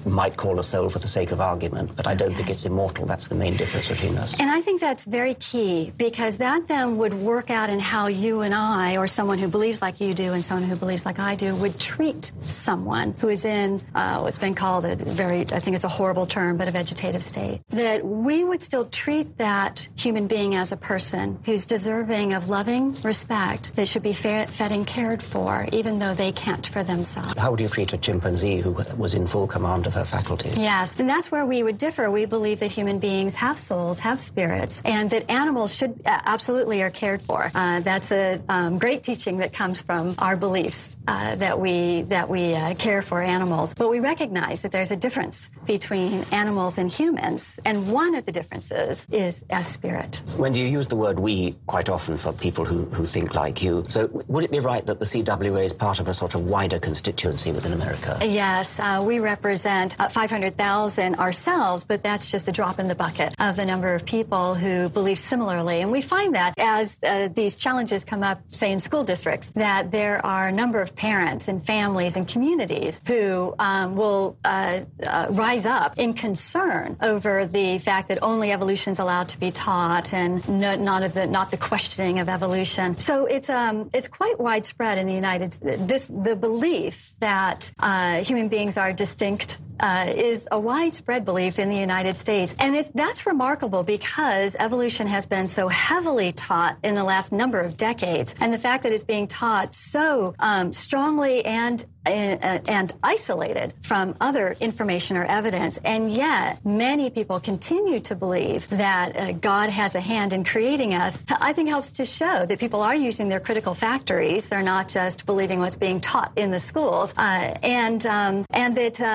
might 0.09 0.35
call 0.35 0.59
a 0.59 0.63
soul 0.63 0.89
for 0.89 0.99
the 0.99 1.07
sake 1.07 1.31
of 1.31 1.39
argument. 1.39 1.95
But 1.95 2.07
I 2.07 2.15
don't 2.15 2.29
okay. 2.29 2.37
think 2.37 2.49
it's 2.49 2.65
immortal. 2.65 3.05
That's 3.05 3.27
the 3.27 3.35
main 3.35 3.55
difference 3.55 3.87
between 3.87 4.17
us. 4.17 4.39
And 4.39 4.49
I 4.49 4.61
think 4.61 4.81
that's 4.81 5.05
very 5.05 5.35
key 5.35 5.93
because 5.97 6.37
that 6.39 6.67
then 6.67 6.97
would 6.97 7.13
work 7.13 7.49
out 7.51 7.69
in 7.69 7.79
how 7.79 8.07
you 8.07 8.41
and 8.41 8.53
I, 8.53 8.97
or 8.97 9.05
someone 9.05 9.37
who 9.37 9.47
believes 9.47 9.81
like 9.81 10.01
you 10.01 10.13
do 10.13 10.33
and 10.33 10.43
someone 10.43 10.67
who 10.67 10.75
believes 10.75 11.05
like 11.05 11.19
I 11.19 11.35
do, 11.35 11.55
would 11.55 11.79
treat 11.79 12.31
someone 12.45 13.13
who 13.19 13.29
is 13.29 13.45
in 13.45 13.81
uh, 13.93 14.19
what's 14.21 14.39
been 14.39 14.55
called 14.55 14.85
a 14.85 14.95
very, 14.95 15.41
I 15.41 15.59
think 15.59 15.75
it's 15.75 15.83
a 15.83 15.89
horrible 15.89 16.14
term, 16.23 16.55
but 16.55 16.67
a 16.67 16.71
vegetative 16.71 17.23
state. 17.23 17.61
That 17.69 18.05
we 18.05 18.43
would 18.43 18.61
still 18.61 18.85
treat 18.85 19.37
that 19.39 19.89
human 19.97 20.27
being 20.27 20.53
as 20.53 20.71
a 20.71 20.77
person 20.77 21.39
who's 21.45 21.65
deserving 21.65 22.33
of 22.33 22.47
loving 22.47 22.93
respect, 23.01 23.75
that 23.75 23.87
should 23.87 24.03
be 24.03 24.13
fed 24.13 24.71
and 24.71 24.85
cared 24.85 25.23
for, 25.23 25.65
even 25.71 25.97
though 25.97 26.13
they 26.13 26.31
can't 26.31 26.67
for 26.67 26.83
themselves. 26.83 27.33
How 27.37 27.49
would 27.51 27.59
you 27.59 27.67
treat 27.67 27.91
a 27.93 27.97
chimpanzee 27.97 28.57
who 28.57 28.71
was 28.97 29.15
in 29.15 29.25
full 29.25 29.47
command 29.47 29.87
of 29.87 29.93
her 29.95 30.05
faculties? 30.05 30.57
Yes, 30.59 30.99
and 30.99 31.09
that's 31.09 31.31
where 31.31 31.45
we 31.45 31.63
would 31.63 31.77
differ. 31.77 32.11
We 32.11 32.25
believe 32.25 32.59
that 32.59 32.71
human 32.71 32.99
beings 32.99 33.35
have 33.35 33.57
souls, 33.57 33.99
have 33.99 34.19
spirits, 34.19 34.81
and 34.85 35.09
that 35.09 35.29
animals 35.29 35.75
should 35.75 36.01
uh, 36.05 36.21
absolutely 36.25 36.83
are 36.83 36.91
cared 36.91 37.21
for. 37.21 37.51
Uh, 37.55 37.79
that's 37.79 38.11
a 38.11 38.41
um, 38.49 38.77
great 38.77 39.01
teaching 39.01 39.37
that 39.37 39.53
comes 39.53 39.81
from 39.81 40.15
our 40.19 40.35
beliefs 40.35 40.97
uh, 41.07 41.35
that 41.35 41.59
we 41.59 42.03
that 42.03 42.29
we 42.29 42.53
uh, 42.53 42.73
care 42.75 43.01
for 43.01 43.21
animals. 43.21 43.73
But 43.73 43.89
we 43.89 43.99
recognize 43.99 44.61
that 44.61 44.71
there's 44.71 44.91
a 44.91 44.95
difference 44.95 45.49
between 45.65 46.04
animals 46.31 46.77
and 46.77 46.91
humans, 46.91 47.59
and 47.65 47.91
one 47.91 48.15
of 48.15 48.25
the 48.25 48.31
differences 48.31 49.07
is 49.11 49.43
a 49.49 49.63
spirit. 49.63 50.21
When 50.37 50.53
you 50.55 50.65
use 50.65 50.87
the 50.87 50.95
word 50.95 51.19
"we" 51.19 51.55
quite 51.67 51.89
often 51.89 52.17
for 52.17 52.31
people 52.33 52.65
who, 52.65 52.85
who 52.85 53.05
think 53.05 53.35
like 53.35 53.61
you, 53.61 53.85
so 53.87 54.09
would 54.27 54.43
it 54.43 54.51
be 54.51 54.59
right 54.59 54.85
that 54.85 54.99
the 54.99 55.05
CWA 55.05 55.63
is 55.63 55.73
part 55.73 55.99
of 55.99 56.07
a 56.07 56.13
sort 56.13 56.35
of 56.35 56.43
wider 56.45 56.79
constituency 56.79 57.51
within 57.51 57.73
America? 57.73 58.17
Yes, 58.21 58.79
uh, 58.79 59.03
we 59.05 59.19
represent 59.19 59.95
uh, 59.99 60.09
500,000 60.09 61.15
ourselves, 61.15 61.83
but 61.83 62.03
that's 62.03 62.31
just 62.31 62.47
a 62.47 62.51
drop 62.51 62.79
in 62.79 62.87
the 62.87 62.95
bucket 62.95 63.33
of 63.39 63.55
the 63.55 63.65
number 63.65 63.93
of 63.93 64.05
people 64.05 64.55
who 64.55 64.89
believe 64.89 65.19
similarly. 65.19 65.81
And 65.81 65.91
we 65.91 66.01
find 66.01 66.35
that 66.35 66.53
as 66.57 66.99
uh, 67.03 67.29
these 67.33 67.55
challenges 67.55 68.03
come 68.03 68.23
up, 68.23 68.41
say 68.47 68.71
in 68.71 68.79
school 68.79 69.03
districts, 69.03 69.51
that 69.51 69.91
there 69.91 70.25
are 70.25 70.47
a 70.47 70.51
number 70.51 70.81
of 70.81 70.95
parents 70.95 71.47
and 71.47 71.63
families 71.65 72.15
and 72.15 72.27
communities 72.27 73.01
who 73.07 73.53
um, 73.59 73.95
will 73.95 74.37
uh, 74.43 74.81
uh, 75.05 75.27
rise 75.31 75.65
up 75.65 75.94
in 75.97 76.13
concern 76.13 76.97
over 77.01 77.45
the 77.45 77.77
fact 77.77 78.09
that 78.09 78.19
only 78.21 78.51
evolution 78.51 78.91
is 78.91 78.99
allowed 78.99 79.29
to 79.29 79.39
be 79.39 79.51
taught 79.51 80.13
and 80.13 80.47
no, 80.47 80.75
not 80.75 81.13
the 81.13 81.27
not 81.27 81.51
the 81.51 81.57
questioning 81.57 82.19
of 82.19 82.29
evolution. 82.29 82.97
So 82.97 83.25
it's 83.25 83.49
um, 83.49 83.89
it's 83.93 84.07
quite 84.07 84.39
widespread 84.39 84.97
in 84.97 85.07
the 85.07 85.13
United 85.13 85.53
States. 85.53 85.81
This 85.85 86.07
the 86.07 86.35
belief 86.35 87.15
that 87.19 87.71
uh, 87.79 88.23
human 88.23 88.47
beings 88.47 88.77
are 88.77 88.93
distinct 88.93 89.59
uh, 89.79 90.11
is 90.15 90.47
a 90.51 90.59
widespread 90.59 91.25
belief 91.25 91.59
in 91.59 91.69
the 91.69 91.77
United 91.77 92.17
States. 92.17 92.55
And 92.59 92.75
it, 92.75 92.91
that's 92.93 93.25
remarkable 93.25 93.83
because 93.83 94.55
evolution 94.59 95.07
has 95.07 95.25
been 95.25 95.47
so 95.47 95.67
heavily 95.67 96.31
taught 96.31 96.77
in 96.83 96.95
the 96.95 97.03
last 97.03 97.31
number 97.31 97.59
of 97.59 97.77
decades. 97.77 98.35
And 98.39 98.53
the 98.53 98.57
fact 98.57 98.83
that 98.83 98.93
it's 98.93 99.03
being 99.03 99.27
taught 99.27 99.75
so 99.75 100.35
um, 100.39 100.71
strongly 100.71 101.43
and 101.45 101.85
and 102.07 102.93
isolated 103.03 103.73
from 103.81 104.15
other 104.21 104.55
information 104.61 105.17
or 105.17 105.25
evidence. 105.25 105.79
And 105.83 106.11
yet, 106.11 106.63
many 106.65 107.09
people 107.09 107.39
continue 107.39 107.99
to 108.01 108.15
believe 108.15 108.67
that 108.69 109.15
uh, 109.15 109.31
God 109.33 109.69
has 109.69 109.95
a 109.95 109.99
hand 109.99 110.33
in 110.33 110.43
creating 110.43 110.93
us. 110.93 111.25
I 111.29 111.53
think 111.53 111.69
helps 111.69 111.91
to 111.91 112.05
show 112.05 112.45
that 112.45 112.59
people 112.59 112.81
are 112.81 112.95
using 112.95 113.29
their 113.29 113.39
critical 113.39 113.73
factories. 113.73 114.49
They're 114.49 114.61
not 114.61 114.87
just 114.87 115.25
believing 115.25 115.59
what's 115.59 115.75
being 115.75 115.99
taught 115.99 116.31
in 116.35 116.51
the 116.51 116.59
schools, 116.59 117.13
uh, 117.17 117.55
and 117.63 118.05
um, 118.05 118.45
and 118.51 118.75
that 118.77 119.01
uh, 119.01 119.05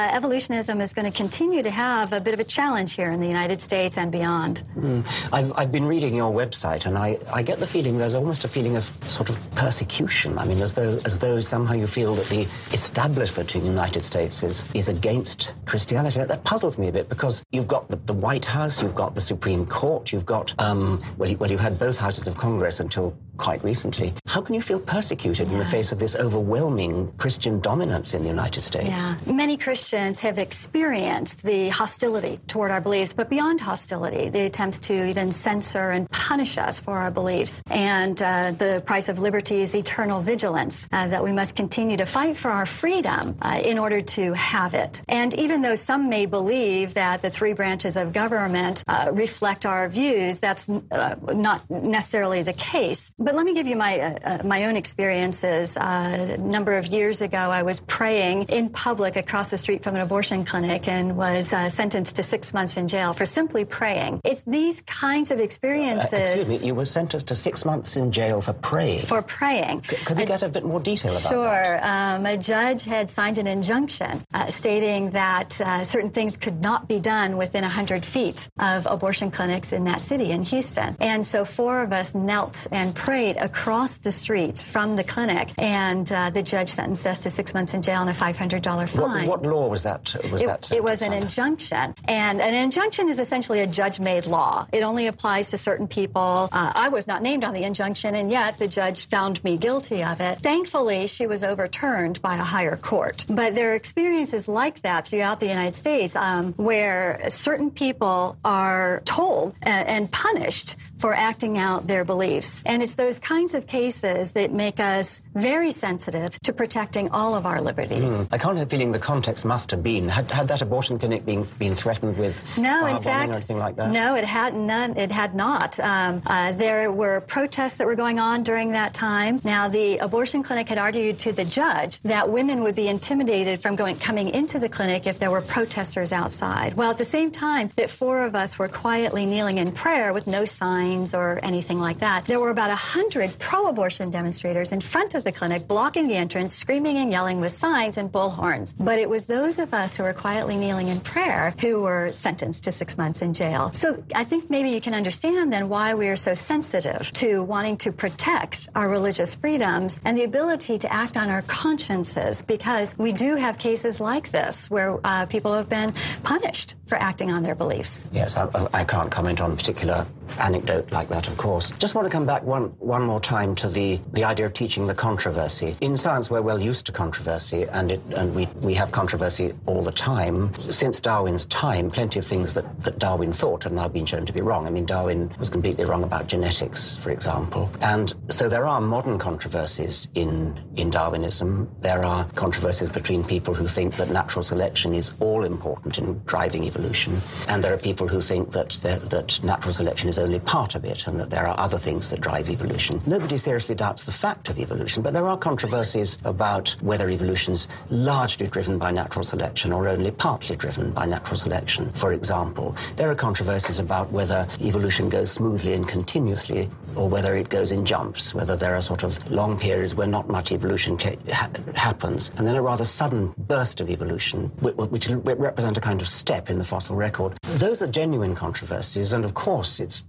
is 0.53 0.93
going 0.93 1.11
to 1.11 1.17
continue 1.17 1.63
to 1.63 1.71
have 1.71 2.13
a 2.13 2.21
bit 2.21 2.35
of 2.35 2.41
a 2.41 2.45
challenge 2.45 2.95
here 2.95 3.11
in 3.11 3.21
the 3.21 3.27
United 3.27 3.61
States 3.61 3.99
and 3.99 4.11
beyond. 4.11 4.63
Mm. 4.77 5.05
I've, 5.33 5.53
I've 5.57 5.73
been 5.73 5.85
reading 5.85 6.15
your 6.15 6.33
website, 6.33 6.87
and 6.87 6.99
I, 6.99 7.19
I 7.33 7.43
get 7.43 7.61
the 7.61 7.67
feeling 7.67 7.99
there's 7.99 8.15
almost 8.15 8.45
a 8.45 8.49
feeling 8.49 8.77
of 8.77 8.85
sort 9.09 9.31
of 9.31 9.39
persecution. 9.55 10.39
I 10.39 10.45
mean, 10.45 10.61
as 10.61 10.73
though 10.75 11.01
as 11.05 11.19
though 11.19 11.41
somehow 11.41 11.75
you 11.75 11.87
feel 11.87 12.15
that 12.15 12.27
the 12.27 12.47
establishment 12.73 13.55
in 13.55 13.63
the 13.63 13.69
United 13.69 14.05
States 14.05 14.43
is, 14.43 14.65
is 14.75 14.89
against 14.89 15.55
Christianity. 15.67 16.23
That 16.25 16.45
puzzles 16.45 16.79
me 16.79 16.89
a 16.89 16.93
bit 16.93 17.09
because 17.09 17.45
you've 17.51 17.69
got 17.69 17.89
the, 17.89 17.97
the 17.97 18.13
White 18.13 18.45
House, 18.45 18.83
you've 18.83 18.95
got 18.95 19.15
the 19.15 19.21
Supreme 19.21 19.67
Court, 19.67 20.13
you've 20.13 20.27
got, 20.27 20.55
um, 20.61 21.03
well, 21.19 21.31
you, 21.31 21.37
well, 21.37 21.51
you 21.51 21.59
had 21.59 21.79
both 21.79 21.97
houses 21.97 22.27
of 22.29 22.37
Congress 22.37 22.81
until 22.81 23.17
quite 23.41 23.65
recently. 23.65 24.13
How 24.27 24.43
can 24.43 24.55
you 24.55 24.61
feel 24.61 24.79
persecuted 24.79 25.49
yeah. 25.49 25.55
in 25.55 25.59
the 25.59 25.65
face 25.65 25.93
of 25.93 25.99
this 25.99 26.15
overwhelming 26.15 27.11
Christian 27.17 27.59
dominance 27.61 28.13
in 28.13 28.23
the 28.23 28.29
United 28.29 28.61
States? 28.61 29.11
Yeah. 29.27 29.33
Many 29.33 29.57
Christians 29.57 30.21
have 30.21 30.39
experienced 30.41 31.43
the 31.43 31.69
hostility 31.69 32.39
toward 32.47 32.71
our 32.71 32.81
beliefs, 32.81 33.13
but 33.13 33.29
beyond 33.29 33.61
hostility, 33.61 34.29
the 34.29 34.47
attempts 34.47 34.79
to 34.81 35.07
even 35.09 35.33
censor 35.33 35.91
and 35.91 36.11
punish 36.11 36.59
us 36.59 36.81
for 36.81 36.97
our 36.97 37.11
beliefs. 37.11 37.63
And 37.71 38.21
uh, 38.21 38.53
the 38.53 38.83
price 38.87 39.09
of 39.09 39.19
liberty 39.19 39.63
is 39.63 39.75
eternal 39.75 40.23
vigilance, 40.23 40.89
uh, 40.93 41.09
that 41.09 41.23
we 41.23 41.33
must 41.33 41.57
continue 41.57 41.97
to 41.99 42.07
fight 42.07 42.37
for 42.37 42.51
our 42.51 42.67
freedom 42.67 43.37
uh, 43.43 43.61
in 43.65 43.79
order 43.79 44.01
to 44.01 44.33
have 44.35 44.75
it. 44.75 45.03
And 45.09 45.35
even 45.35 45.63
though 45.63 45.75
some 45.75 46.09
may 46.09 46.27
believe 46.27 46.95
that 46.95 47.23
the 47.23 47.31
three 47.31 47.53
branches 47.53 47.97
of 47.97 48.13
government 48.13 48.85
uh, 48.89 49.11
reflect 49.13 49.67
our 49.67 49.89
views, 49.89 50.39
that's 50.39 50.69
uh, 50.69 51.17
not 51.33 51.69
necessarily 51.71 52.43
the 52.43 52.53
case. 52.53 53.13
But 53.19 53.35
let 53.35 53.45
me 53.45 53.55
give 53.55 53.67
you 53.67 53.77
my 53.77 54.01
uh, 54.01 54.43
my 54.45 54.67
own 54.67 54.77
experiences. 54.77 55.77
A 55.77 56.37
number 56.39 56.77
of 56.77 56.87
years 56.87 57.23
ago, 57.23 57.39
I 57.39 57.63
was 57.63 57.81
praying 57.81 58.45
in 58.45 58.71
public 58.71 59.17
across 59.17 59.51
the 59.51 59.59
street 59.59 59.83
from 59.83 59.95
an 59.97 60.01
abortion 60.01 60.30
clinic 60.45 60.89
and 60.89 61.17
was 61.17 61.53
uh, 61.53 61.69
sentenced 61.69 62.17
to 62.17 62.23
six 62.23 62.55
months 62.55 62.77
in 62.77 62.89
jail 62.89 63.13
for 63.13 63.27
simply 63.27 63.65
praying. 63.65 64.21
It's 64.25 64.43
these 64.43 64.81
kinds 64.83 65.31
of 65.31 65.41
experiences. 65.41 66.13
Uh, 66.13 66.17
excuse 66.17 66.63
me, 66.63 66.67
you 66.67 66.75
were 66.75 66.85
sentenced 66.85 67.29
to 67.29 67.35
six 67.35 67.65
months 67.65 67.97
in 67.97 68.13
jail 68.13 68.41
for 68.41 68.53
praying. 68.53 69.03
For 69.03 69.23
praying. 69.23 69.85
C- 69.85 69.97
could 69.97 70.17
we 70.17 70.25
get 70.25 70.43
a 70.43 70.49
bit 70.49 70.65
more 70.65 70.81
detail 70.81 71.11
about 71.11 71.23
sure. 71.23 71.45
that? 71.45 71.83
Sure. 71.83 71.91
Um, 71.91 72.27
a 72.27 72.37
judge 72.39 72.85
had 72.85 73.11
signed 73.11 73.39
an 73.39 73.47
injunction 73.47 74.25
uh, 74.33 74.47
stating 74.47 75.11
that 75.11 75.53
certain 75.85 76.11
things 76.11 76.37
could 76.37 76.61
not 76.61 76.89
be 76.89 77.01
done 77.01 77.37
within 77.37 77.63
100 77.63 78.05
feet 78.05 78.49
of 78.59 78.87
abortion 78.87 79.31
clinics 79.31 79.73
in 79.73 79.85
that 79.85 80.01
city 80.01 80.31
in 80.31 80.43
Houston. 80.43 80.97
And 81.01 81.25
so 81.25 81.45
four 81.45 81.83
of 81.83 81.93
us 81.93 82.15
knelt 82.15 82.67
and 82.73 82.95
prayed 82.95 83.37
across 83.37 83.99
the 83.99 84.13
street 84.13 84.59
from 84.59 84.97
the 84.97 85.05
clinic, 85.05 85.51
and 85.59 86.11
uh, 86.13 86.31
the 86.31 86.43
judge 86.43 86.69
sentenced 86.69 87.07
us 87.07 87.23
to 87.23 87.31
six 87.31 87.55
months 87.55 87.75
in 87.75 87.83
jail 87.83 88.01
and 88.01 88.11
a 88.11 88.13
$500 88.13 88.89
fine. 88.89 89.27
What, 89.27 89.43
what 89.43 89.51
law 89.51 89.69
was 89.69 89.83
that? 89.83 90.15
Was 90.31 90.43
it, 90.43 90.47
that 90.47 90.73
it 90.73 90.83
was 90.83 91.03
an 91.03 91.13
injunction, 91.13 91.95
and 92.07 92.41
an 92.41 92.55
injunction 92.55 93.09
is 93.09 93.19
essentially 93.19 93.61
a 93.61 93.67
judge-made 93.67 94.27
law. 94.27 94.67
It 94.73 94.83
only 94.83 95.07
applies 95.07 95.51
to 95.51 95.59
certain 95.59 95.89
people. 95.89 96.49
Uh, 96.53 96.73
I 96.75 96.89
was 96.89 97.07
not 97.07 97.23
named 97.23 97.45
on 97.45 97.55
the 97.55 97.65
injunction, 97.65 98.15
and 98.15 98.31
yet 98.31 98.59
the 98.59 98.69
judge 98.69 99.09
found 99.09 99.43
me 99.45 99.57
guilty 99.57 100.03
of 100.03 100.21
it. 100.21 100.39
Thankfully, 100.39 101.07
she 101.07 101.27
was 101.27 101.45
overturned 101.45 102.21
by 102.23 102.35
a 102.37 102.43
higher 102.43 102.77
court. 102.77 103.25
But 103.29 103.55
there 103.55 103.73
are 103.73 103.75
experiences 103.75 104.49
like 104.49 104.83
that 104.83 105.07
throughout 105.09 105.41
the 105.41 105.49
United 105.49 105.77
States 105.77 106.17
um, 106.17 106.53
where 106.55 107.21
certain 107.29 107.71
people 107.71 108.37
are 108.45 109.03
told 109.05 109.55
and, 109.63 109.89
and 109.89 110.13
punished 110.13 110.77
for 111.01 111.15
acting 111.15 111.57
out 111.59 111.87
their 111.87 112.05
beliefs. 112.05 112.63
And 112.67 112.83
it's 112.83 112.95
those 112.95 113.19
kinds 113.19 113.55
of 113.55 113.67
cases 113.67 114.33
that 114.33 114.53
make 114.53 114.79
us 114.79 115.23
very 115.35 115.71
sensitive 115.71 116.39
to 116.43 116.53
protecting 116.53 117.09
all 117.11 117.35
of 117.35 117.47
our 117.47 117.61
liberties. 117.61 118.23
Mm. 118.23 118.29
I 118.33 118.39
can't 118.39 118.57
help 118.57 118.71
feeling 118.71 118.93
the 118.93 118.99
context 118.99 119.45
must 119.45 119.71
have 119.71 119.83
been. 119.83 120.09
Had, 120.09 120.31
had 120.31 120.49
that 120.49 120.63
abortion 120.63 120.99
clinic 120.99 121.25
been, 121.25 121.45
been 121.59 121.75
threatened 121.75 122.17
with 122.19 122.43
no, 122.59 122.87
in 122.87 123.01
fact, 123.01 123.33
or 123.33 123.37
anything 123.37 123.59
like 123.59 123.77
that? 123.77 123.91
No, 123.91 124.15
it 124.15 124.25
had 124.25 124.55
none. 124.55 124.97
It 124.97 125.11
had 125.11 125.35
not. 125.35 125.81
Um, 125.81 126.23
uh, 126.27 126.53
there 126.53 126.93
were 126.93 127.23
protests 127.23 127.77
that 127.77 127.87
were 127.87 127.97
going 127.97 128.19
on 128.19 128.43
during 128.43 128.73
that 128.73 128.93
time. 128.93 129.41
Now, 129.43 129.69
the 129.69 129.99
abortion 129.99 130.43
clinic 130.43 130.69
had 130.69 130.79
argued 130.79 131.19
to 131.21 131.33
the 131.33 131.45
judge 131.45 132.01
that 132.03 132.29
women 132.31 132.63
would 132.63 132.75
be 132.75 132.89
intimidated 132.89 133.63
from 133.63 133.75
going 133.75 133.97
coming 133.97 134.29
into 134.29 134.59
the 134.59 134.69
clinic 134.69 135.07
if 135.07 135.19
there 135.19 135.31
were 135.31 135.41
protesters 135.41 136.13
outside. 136.13 136.75
Well, 136.75 136.91
at 136.91 136.99
the 136.99 137.05
same 137.05 137.31
time 137.31 137.71
that 137.77 137.89
four 137.89 138.23
of 138.23 138.35
us 138.35 138.59
were 138.59 138.69
quietly 138.69 139.25
kneeling 139.25 139.59
in 139.59 139.73
prayer 139.73 140.13
with 140.13 140.27
no 140.27 140.45
signs 140.91 141.15
or 141.15 141.39
anything 141.43 141.79
like 141.79 141.99
that, 141.99 142.25
there 142.27 142.41
were 142.41 142.51
about 142.51 142.71
a 142.71 142.75
hundred 142.75 143.31
pro-abortion 143.39 144.11
demonstrators 144.11 144.73
in 144.73 144.81
front 144.81 145.15
of 145.15 145.25
the 145.25 145.33
clinic, 145.33 145.67
blocking 145.69 146.09
the 146.09 146.15
entrance, 146.15 146.55
screaming 146.55 146.99
and 146.99 147.11
yelling 147.11 147.41
with 147.41 147.53
signs 147.53 147.99
and 147.99 148.11
bullhorns. 148.11 148.75
But 148.79 148.99
it 148.99 149.09
was 149.09 149.27
those 149.27 149.59
of 149.59 149.73
us 149.73 149.97
who 149.97 150.03
were 150.03 150.13
quietly 150.13 150.57
kneeling 150.57 150.89
in 150.89 151.01
prayer 151.01 151.55
who 151.61 151.83
were 151.83 152.11
sentenced 152.13 152.65
to 152.65 152.73
six 152.73 152.99
months 152.99 153.23
in 153.23 153.33
jail. 153.33 153.71
So 153.73 154.03
I 154.15 154.25
think 154.25 154.51
maybe 154.51 154.71
you 154.71 154.81
can 154.81 154.95
understand 154.95 155.53
then 155.53 155.69
why 155.69 155.95
we 155.95 156.09
are 156.09 156.17
so 156.17 156.35
sensitive 156.35 157.11
to 157.13 157.43
wanting 157.43 157.77
to 157.79 157.93
protect 157.93 158.69
our 158.75 158.89
religious 158.89 159.35
freedoms 159.35 160.01
and 160.05 160.17
the 160.17 160.25
ability 160.25 160.79
to 160.79 160.93
act 160.93 161.17
on 161.17 161.31
our 161.31 161.43
consciences 161.43 162.43
because 162.43 162.97
we 162.99 163.13
do 163.13 163.37
have 163.37 163.59
cases 163.59 164.01
like 164.01 164.31
this 164.31 164.71
where 164.71 164.99
uh, 165.05 165.27
people 165.27 165.53
have 165.55 165.69
been 165.69 165.93
punished 166.23 166.77
for 166.87 166.97
acting 166.97 167.31
on 167.31 167.43
their 167.43 167.55
beliefs. 167.55 168.11
Yes, 168.13 168.37
I, 168.37 168.49
I 168.73 168.85
can't 168.85 169.11
comment 169.11 169.41
on 169.41 169.57
particular 169.57 170.07
anecdote 170.39 170.91
like 170.93 171.09
that, 171.09 171.29
of 171.29 171.37
course. 171.37 171.71
Just 171.73 171.95
want 171.95 172.07
to 172.07 172.11
come 172.11 172.27
back 172.27 172.43
one, 172.43 172.67
one 172.79 173.03
more 173.03 173.21
time 173.21 173.55
to 173.57 173.69
the, 173.69 174.01
the 174.13 174.25
idea 174.25 174.47
of 174.47 174.53
teaching 174.53 174.87
the 174.87 174.95
controversy. 174.95 175.77
In 175.81 175.97
science, 175.97 176.31
we're 176.31 176.43
well 176.43 176.61
used 176.61 176.87
to 176.87 176.93
controversy, 176.93 177.67
and, 177.73 177.93
it, 177.93 178.01
and 178.17 178.35
we, 178.35 178.47
we 178.61 178.75
have 178.75 178.93
controversy 178.93 179.55
all 179.67 179.83
the 179.83 179.93
time. 179.93 180.53
Since 180.71 181.01
Darwin's 181.01 181.45
time, 181.47 181.91
plenty 181.91 182.19
of 182.19 182.27
things 182.27 182.53
that, 182.53 182.83
that 182.83 182.99
Darwin 182.99 183.33
thought 183.33 183.65
have 183.65 183.73
now 183.73 183.89
been 183.89 184.07
shown 184.07 184.27
to 184.27 184.33
be 184.33 184.41
wrong. 184.41 184.67
I 184.67 184.71
mean, 184.71 184.87
Darwin 184.87 185.33
was 185.39 185.51
completely 185.51 185.85
wrong 185.85 186.05
about 186.05 186.27
genetics, 186.27 186.97
for 186.97 187.11
example. 187.11 187.71
And 187.81 188.15
so 188.29 188.49
there 188.49 188.67
are 188.67 188.81
modern 188.81 189.19
controversies 189.19 190.09
in, 190.15 190.61
in 190.77 190.91
Darwinism. 190.91 191.69
There 191.81 192.05
are 192.05 192.25
controversies 192.35 192.89
between 192.89 193.25
people 193.25 193.55
who 193.55 193.67
think 193.67 193.97
that 193.97 194.11
natural 194.11 194.43
selection 194.43 194.95
is 194.95 195.13
all 195.21 195.45
important 195.45 195.99
in 195.99 196.21
driving 196.27 196.65
evolution, 196.65 197.21
and 197.49 197.65
there 197.65 197.75
are 197.75 197.79
people 197.79 198.07
who 198.07 198.21
think 198.21 198.53
that, 198.53 198.71
that 198.83 199.43
natural 199.43 199.73
selection 199.73 200.09
is 200.09 200.19
only 200.21 200.41
part 200.41 200.75
of 200.75 200.85
it 200.85 201.07
and 201.07 201.19
that 201.19 201.31
there 201.31 201.47
are 201.47 201.59
other 201.59 201.79
things 201.79 202.09
that 202.11 202.21
drive 202.21 202.49
evolution. 202.49 203.01
Nobody 203.07 203.37
seriously 203.37 203.75
doubts 203.75 204.05
the 204.05 204.13
fact 204.13 204.49
of 204.49 204.59
evolution, 204.59 205.03
but 205.03 205.13
there 205.13 205.27
are 205.27 205.37
controversies 205.37 206.19
about 206.25 206.71
whether 206.81 207.09
evolution 207.11 207.53
is 207.53 207.69
largely 207.91 208.47
driven 208.47 208.79
by 208.79 208.91
natural 208.91 209.25
selection 209.25 209.73
or 209.73 209.89
only 209.89 210.11
partly 210.11 210.57
driven 210.57 210.91
by 210.91 211.07
natural 211.07 211.37
selection. 211.37 211.91
For 211.93 212.13
example, 212.13 212.77
there 212.97 213.11
are 213.11 213.15
controversies 213.15 213.79
about 213.79 214.11
whether 214.13 214.47
evolution 214.61 215.09
goes 215.09 215.31
smoothly 215.31 215.75
and 215.75 215.87
continuously 215.89 216.71
or 216.97 217.09
whether 217.09 217.37
it 217.37 217.49
goes 217.49 217.73
in 217.73 217.85
jumps, 217.85 218.35
whether 218.35 218.57
there 218.57 218.75
are 218.75 218.83
sort 218.83 219.03
of 219.03 219.31
long 219.31 219.59
periods 219.59 219.95
where 219.95 220.07
not 220.07 220.29
much 220.29 220.53
evolution 220.53 220.99
ha- 220.99 221.49
happens, 221.75 222.31
and 222.37 222.47
then 222.47 222.57
a 222.57 222.63
rather 222.63 222.85
sudden 222.85 223.33
burst 223.39 223.81
of 223.81 223.89
evolution, 223.91 224.51
which, 224.61 224.77
which 224.77 225.09
represent 225.09 225.79
a 225.79 225.81
kind 225.81 226.01
of 226.01 226.09
step 226.09 226.51
in 226.51 226.59
the 226.59 226.65
fossil 226.65 226.97
record. 226.97 227.37
Those 227.43 227.81
are 227.83 227.87
genuine 227.87 228.35
controversies, 228.35 229.13
and 229.13 229.25
of 229.25 229.35
course 229.35 229.81
it's 229.81 230.03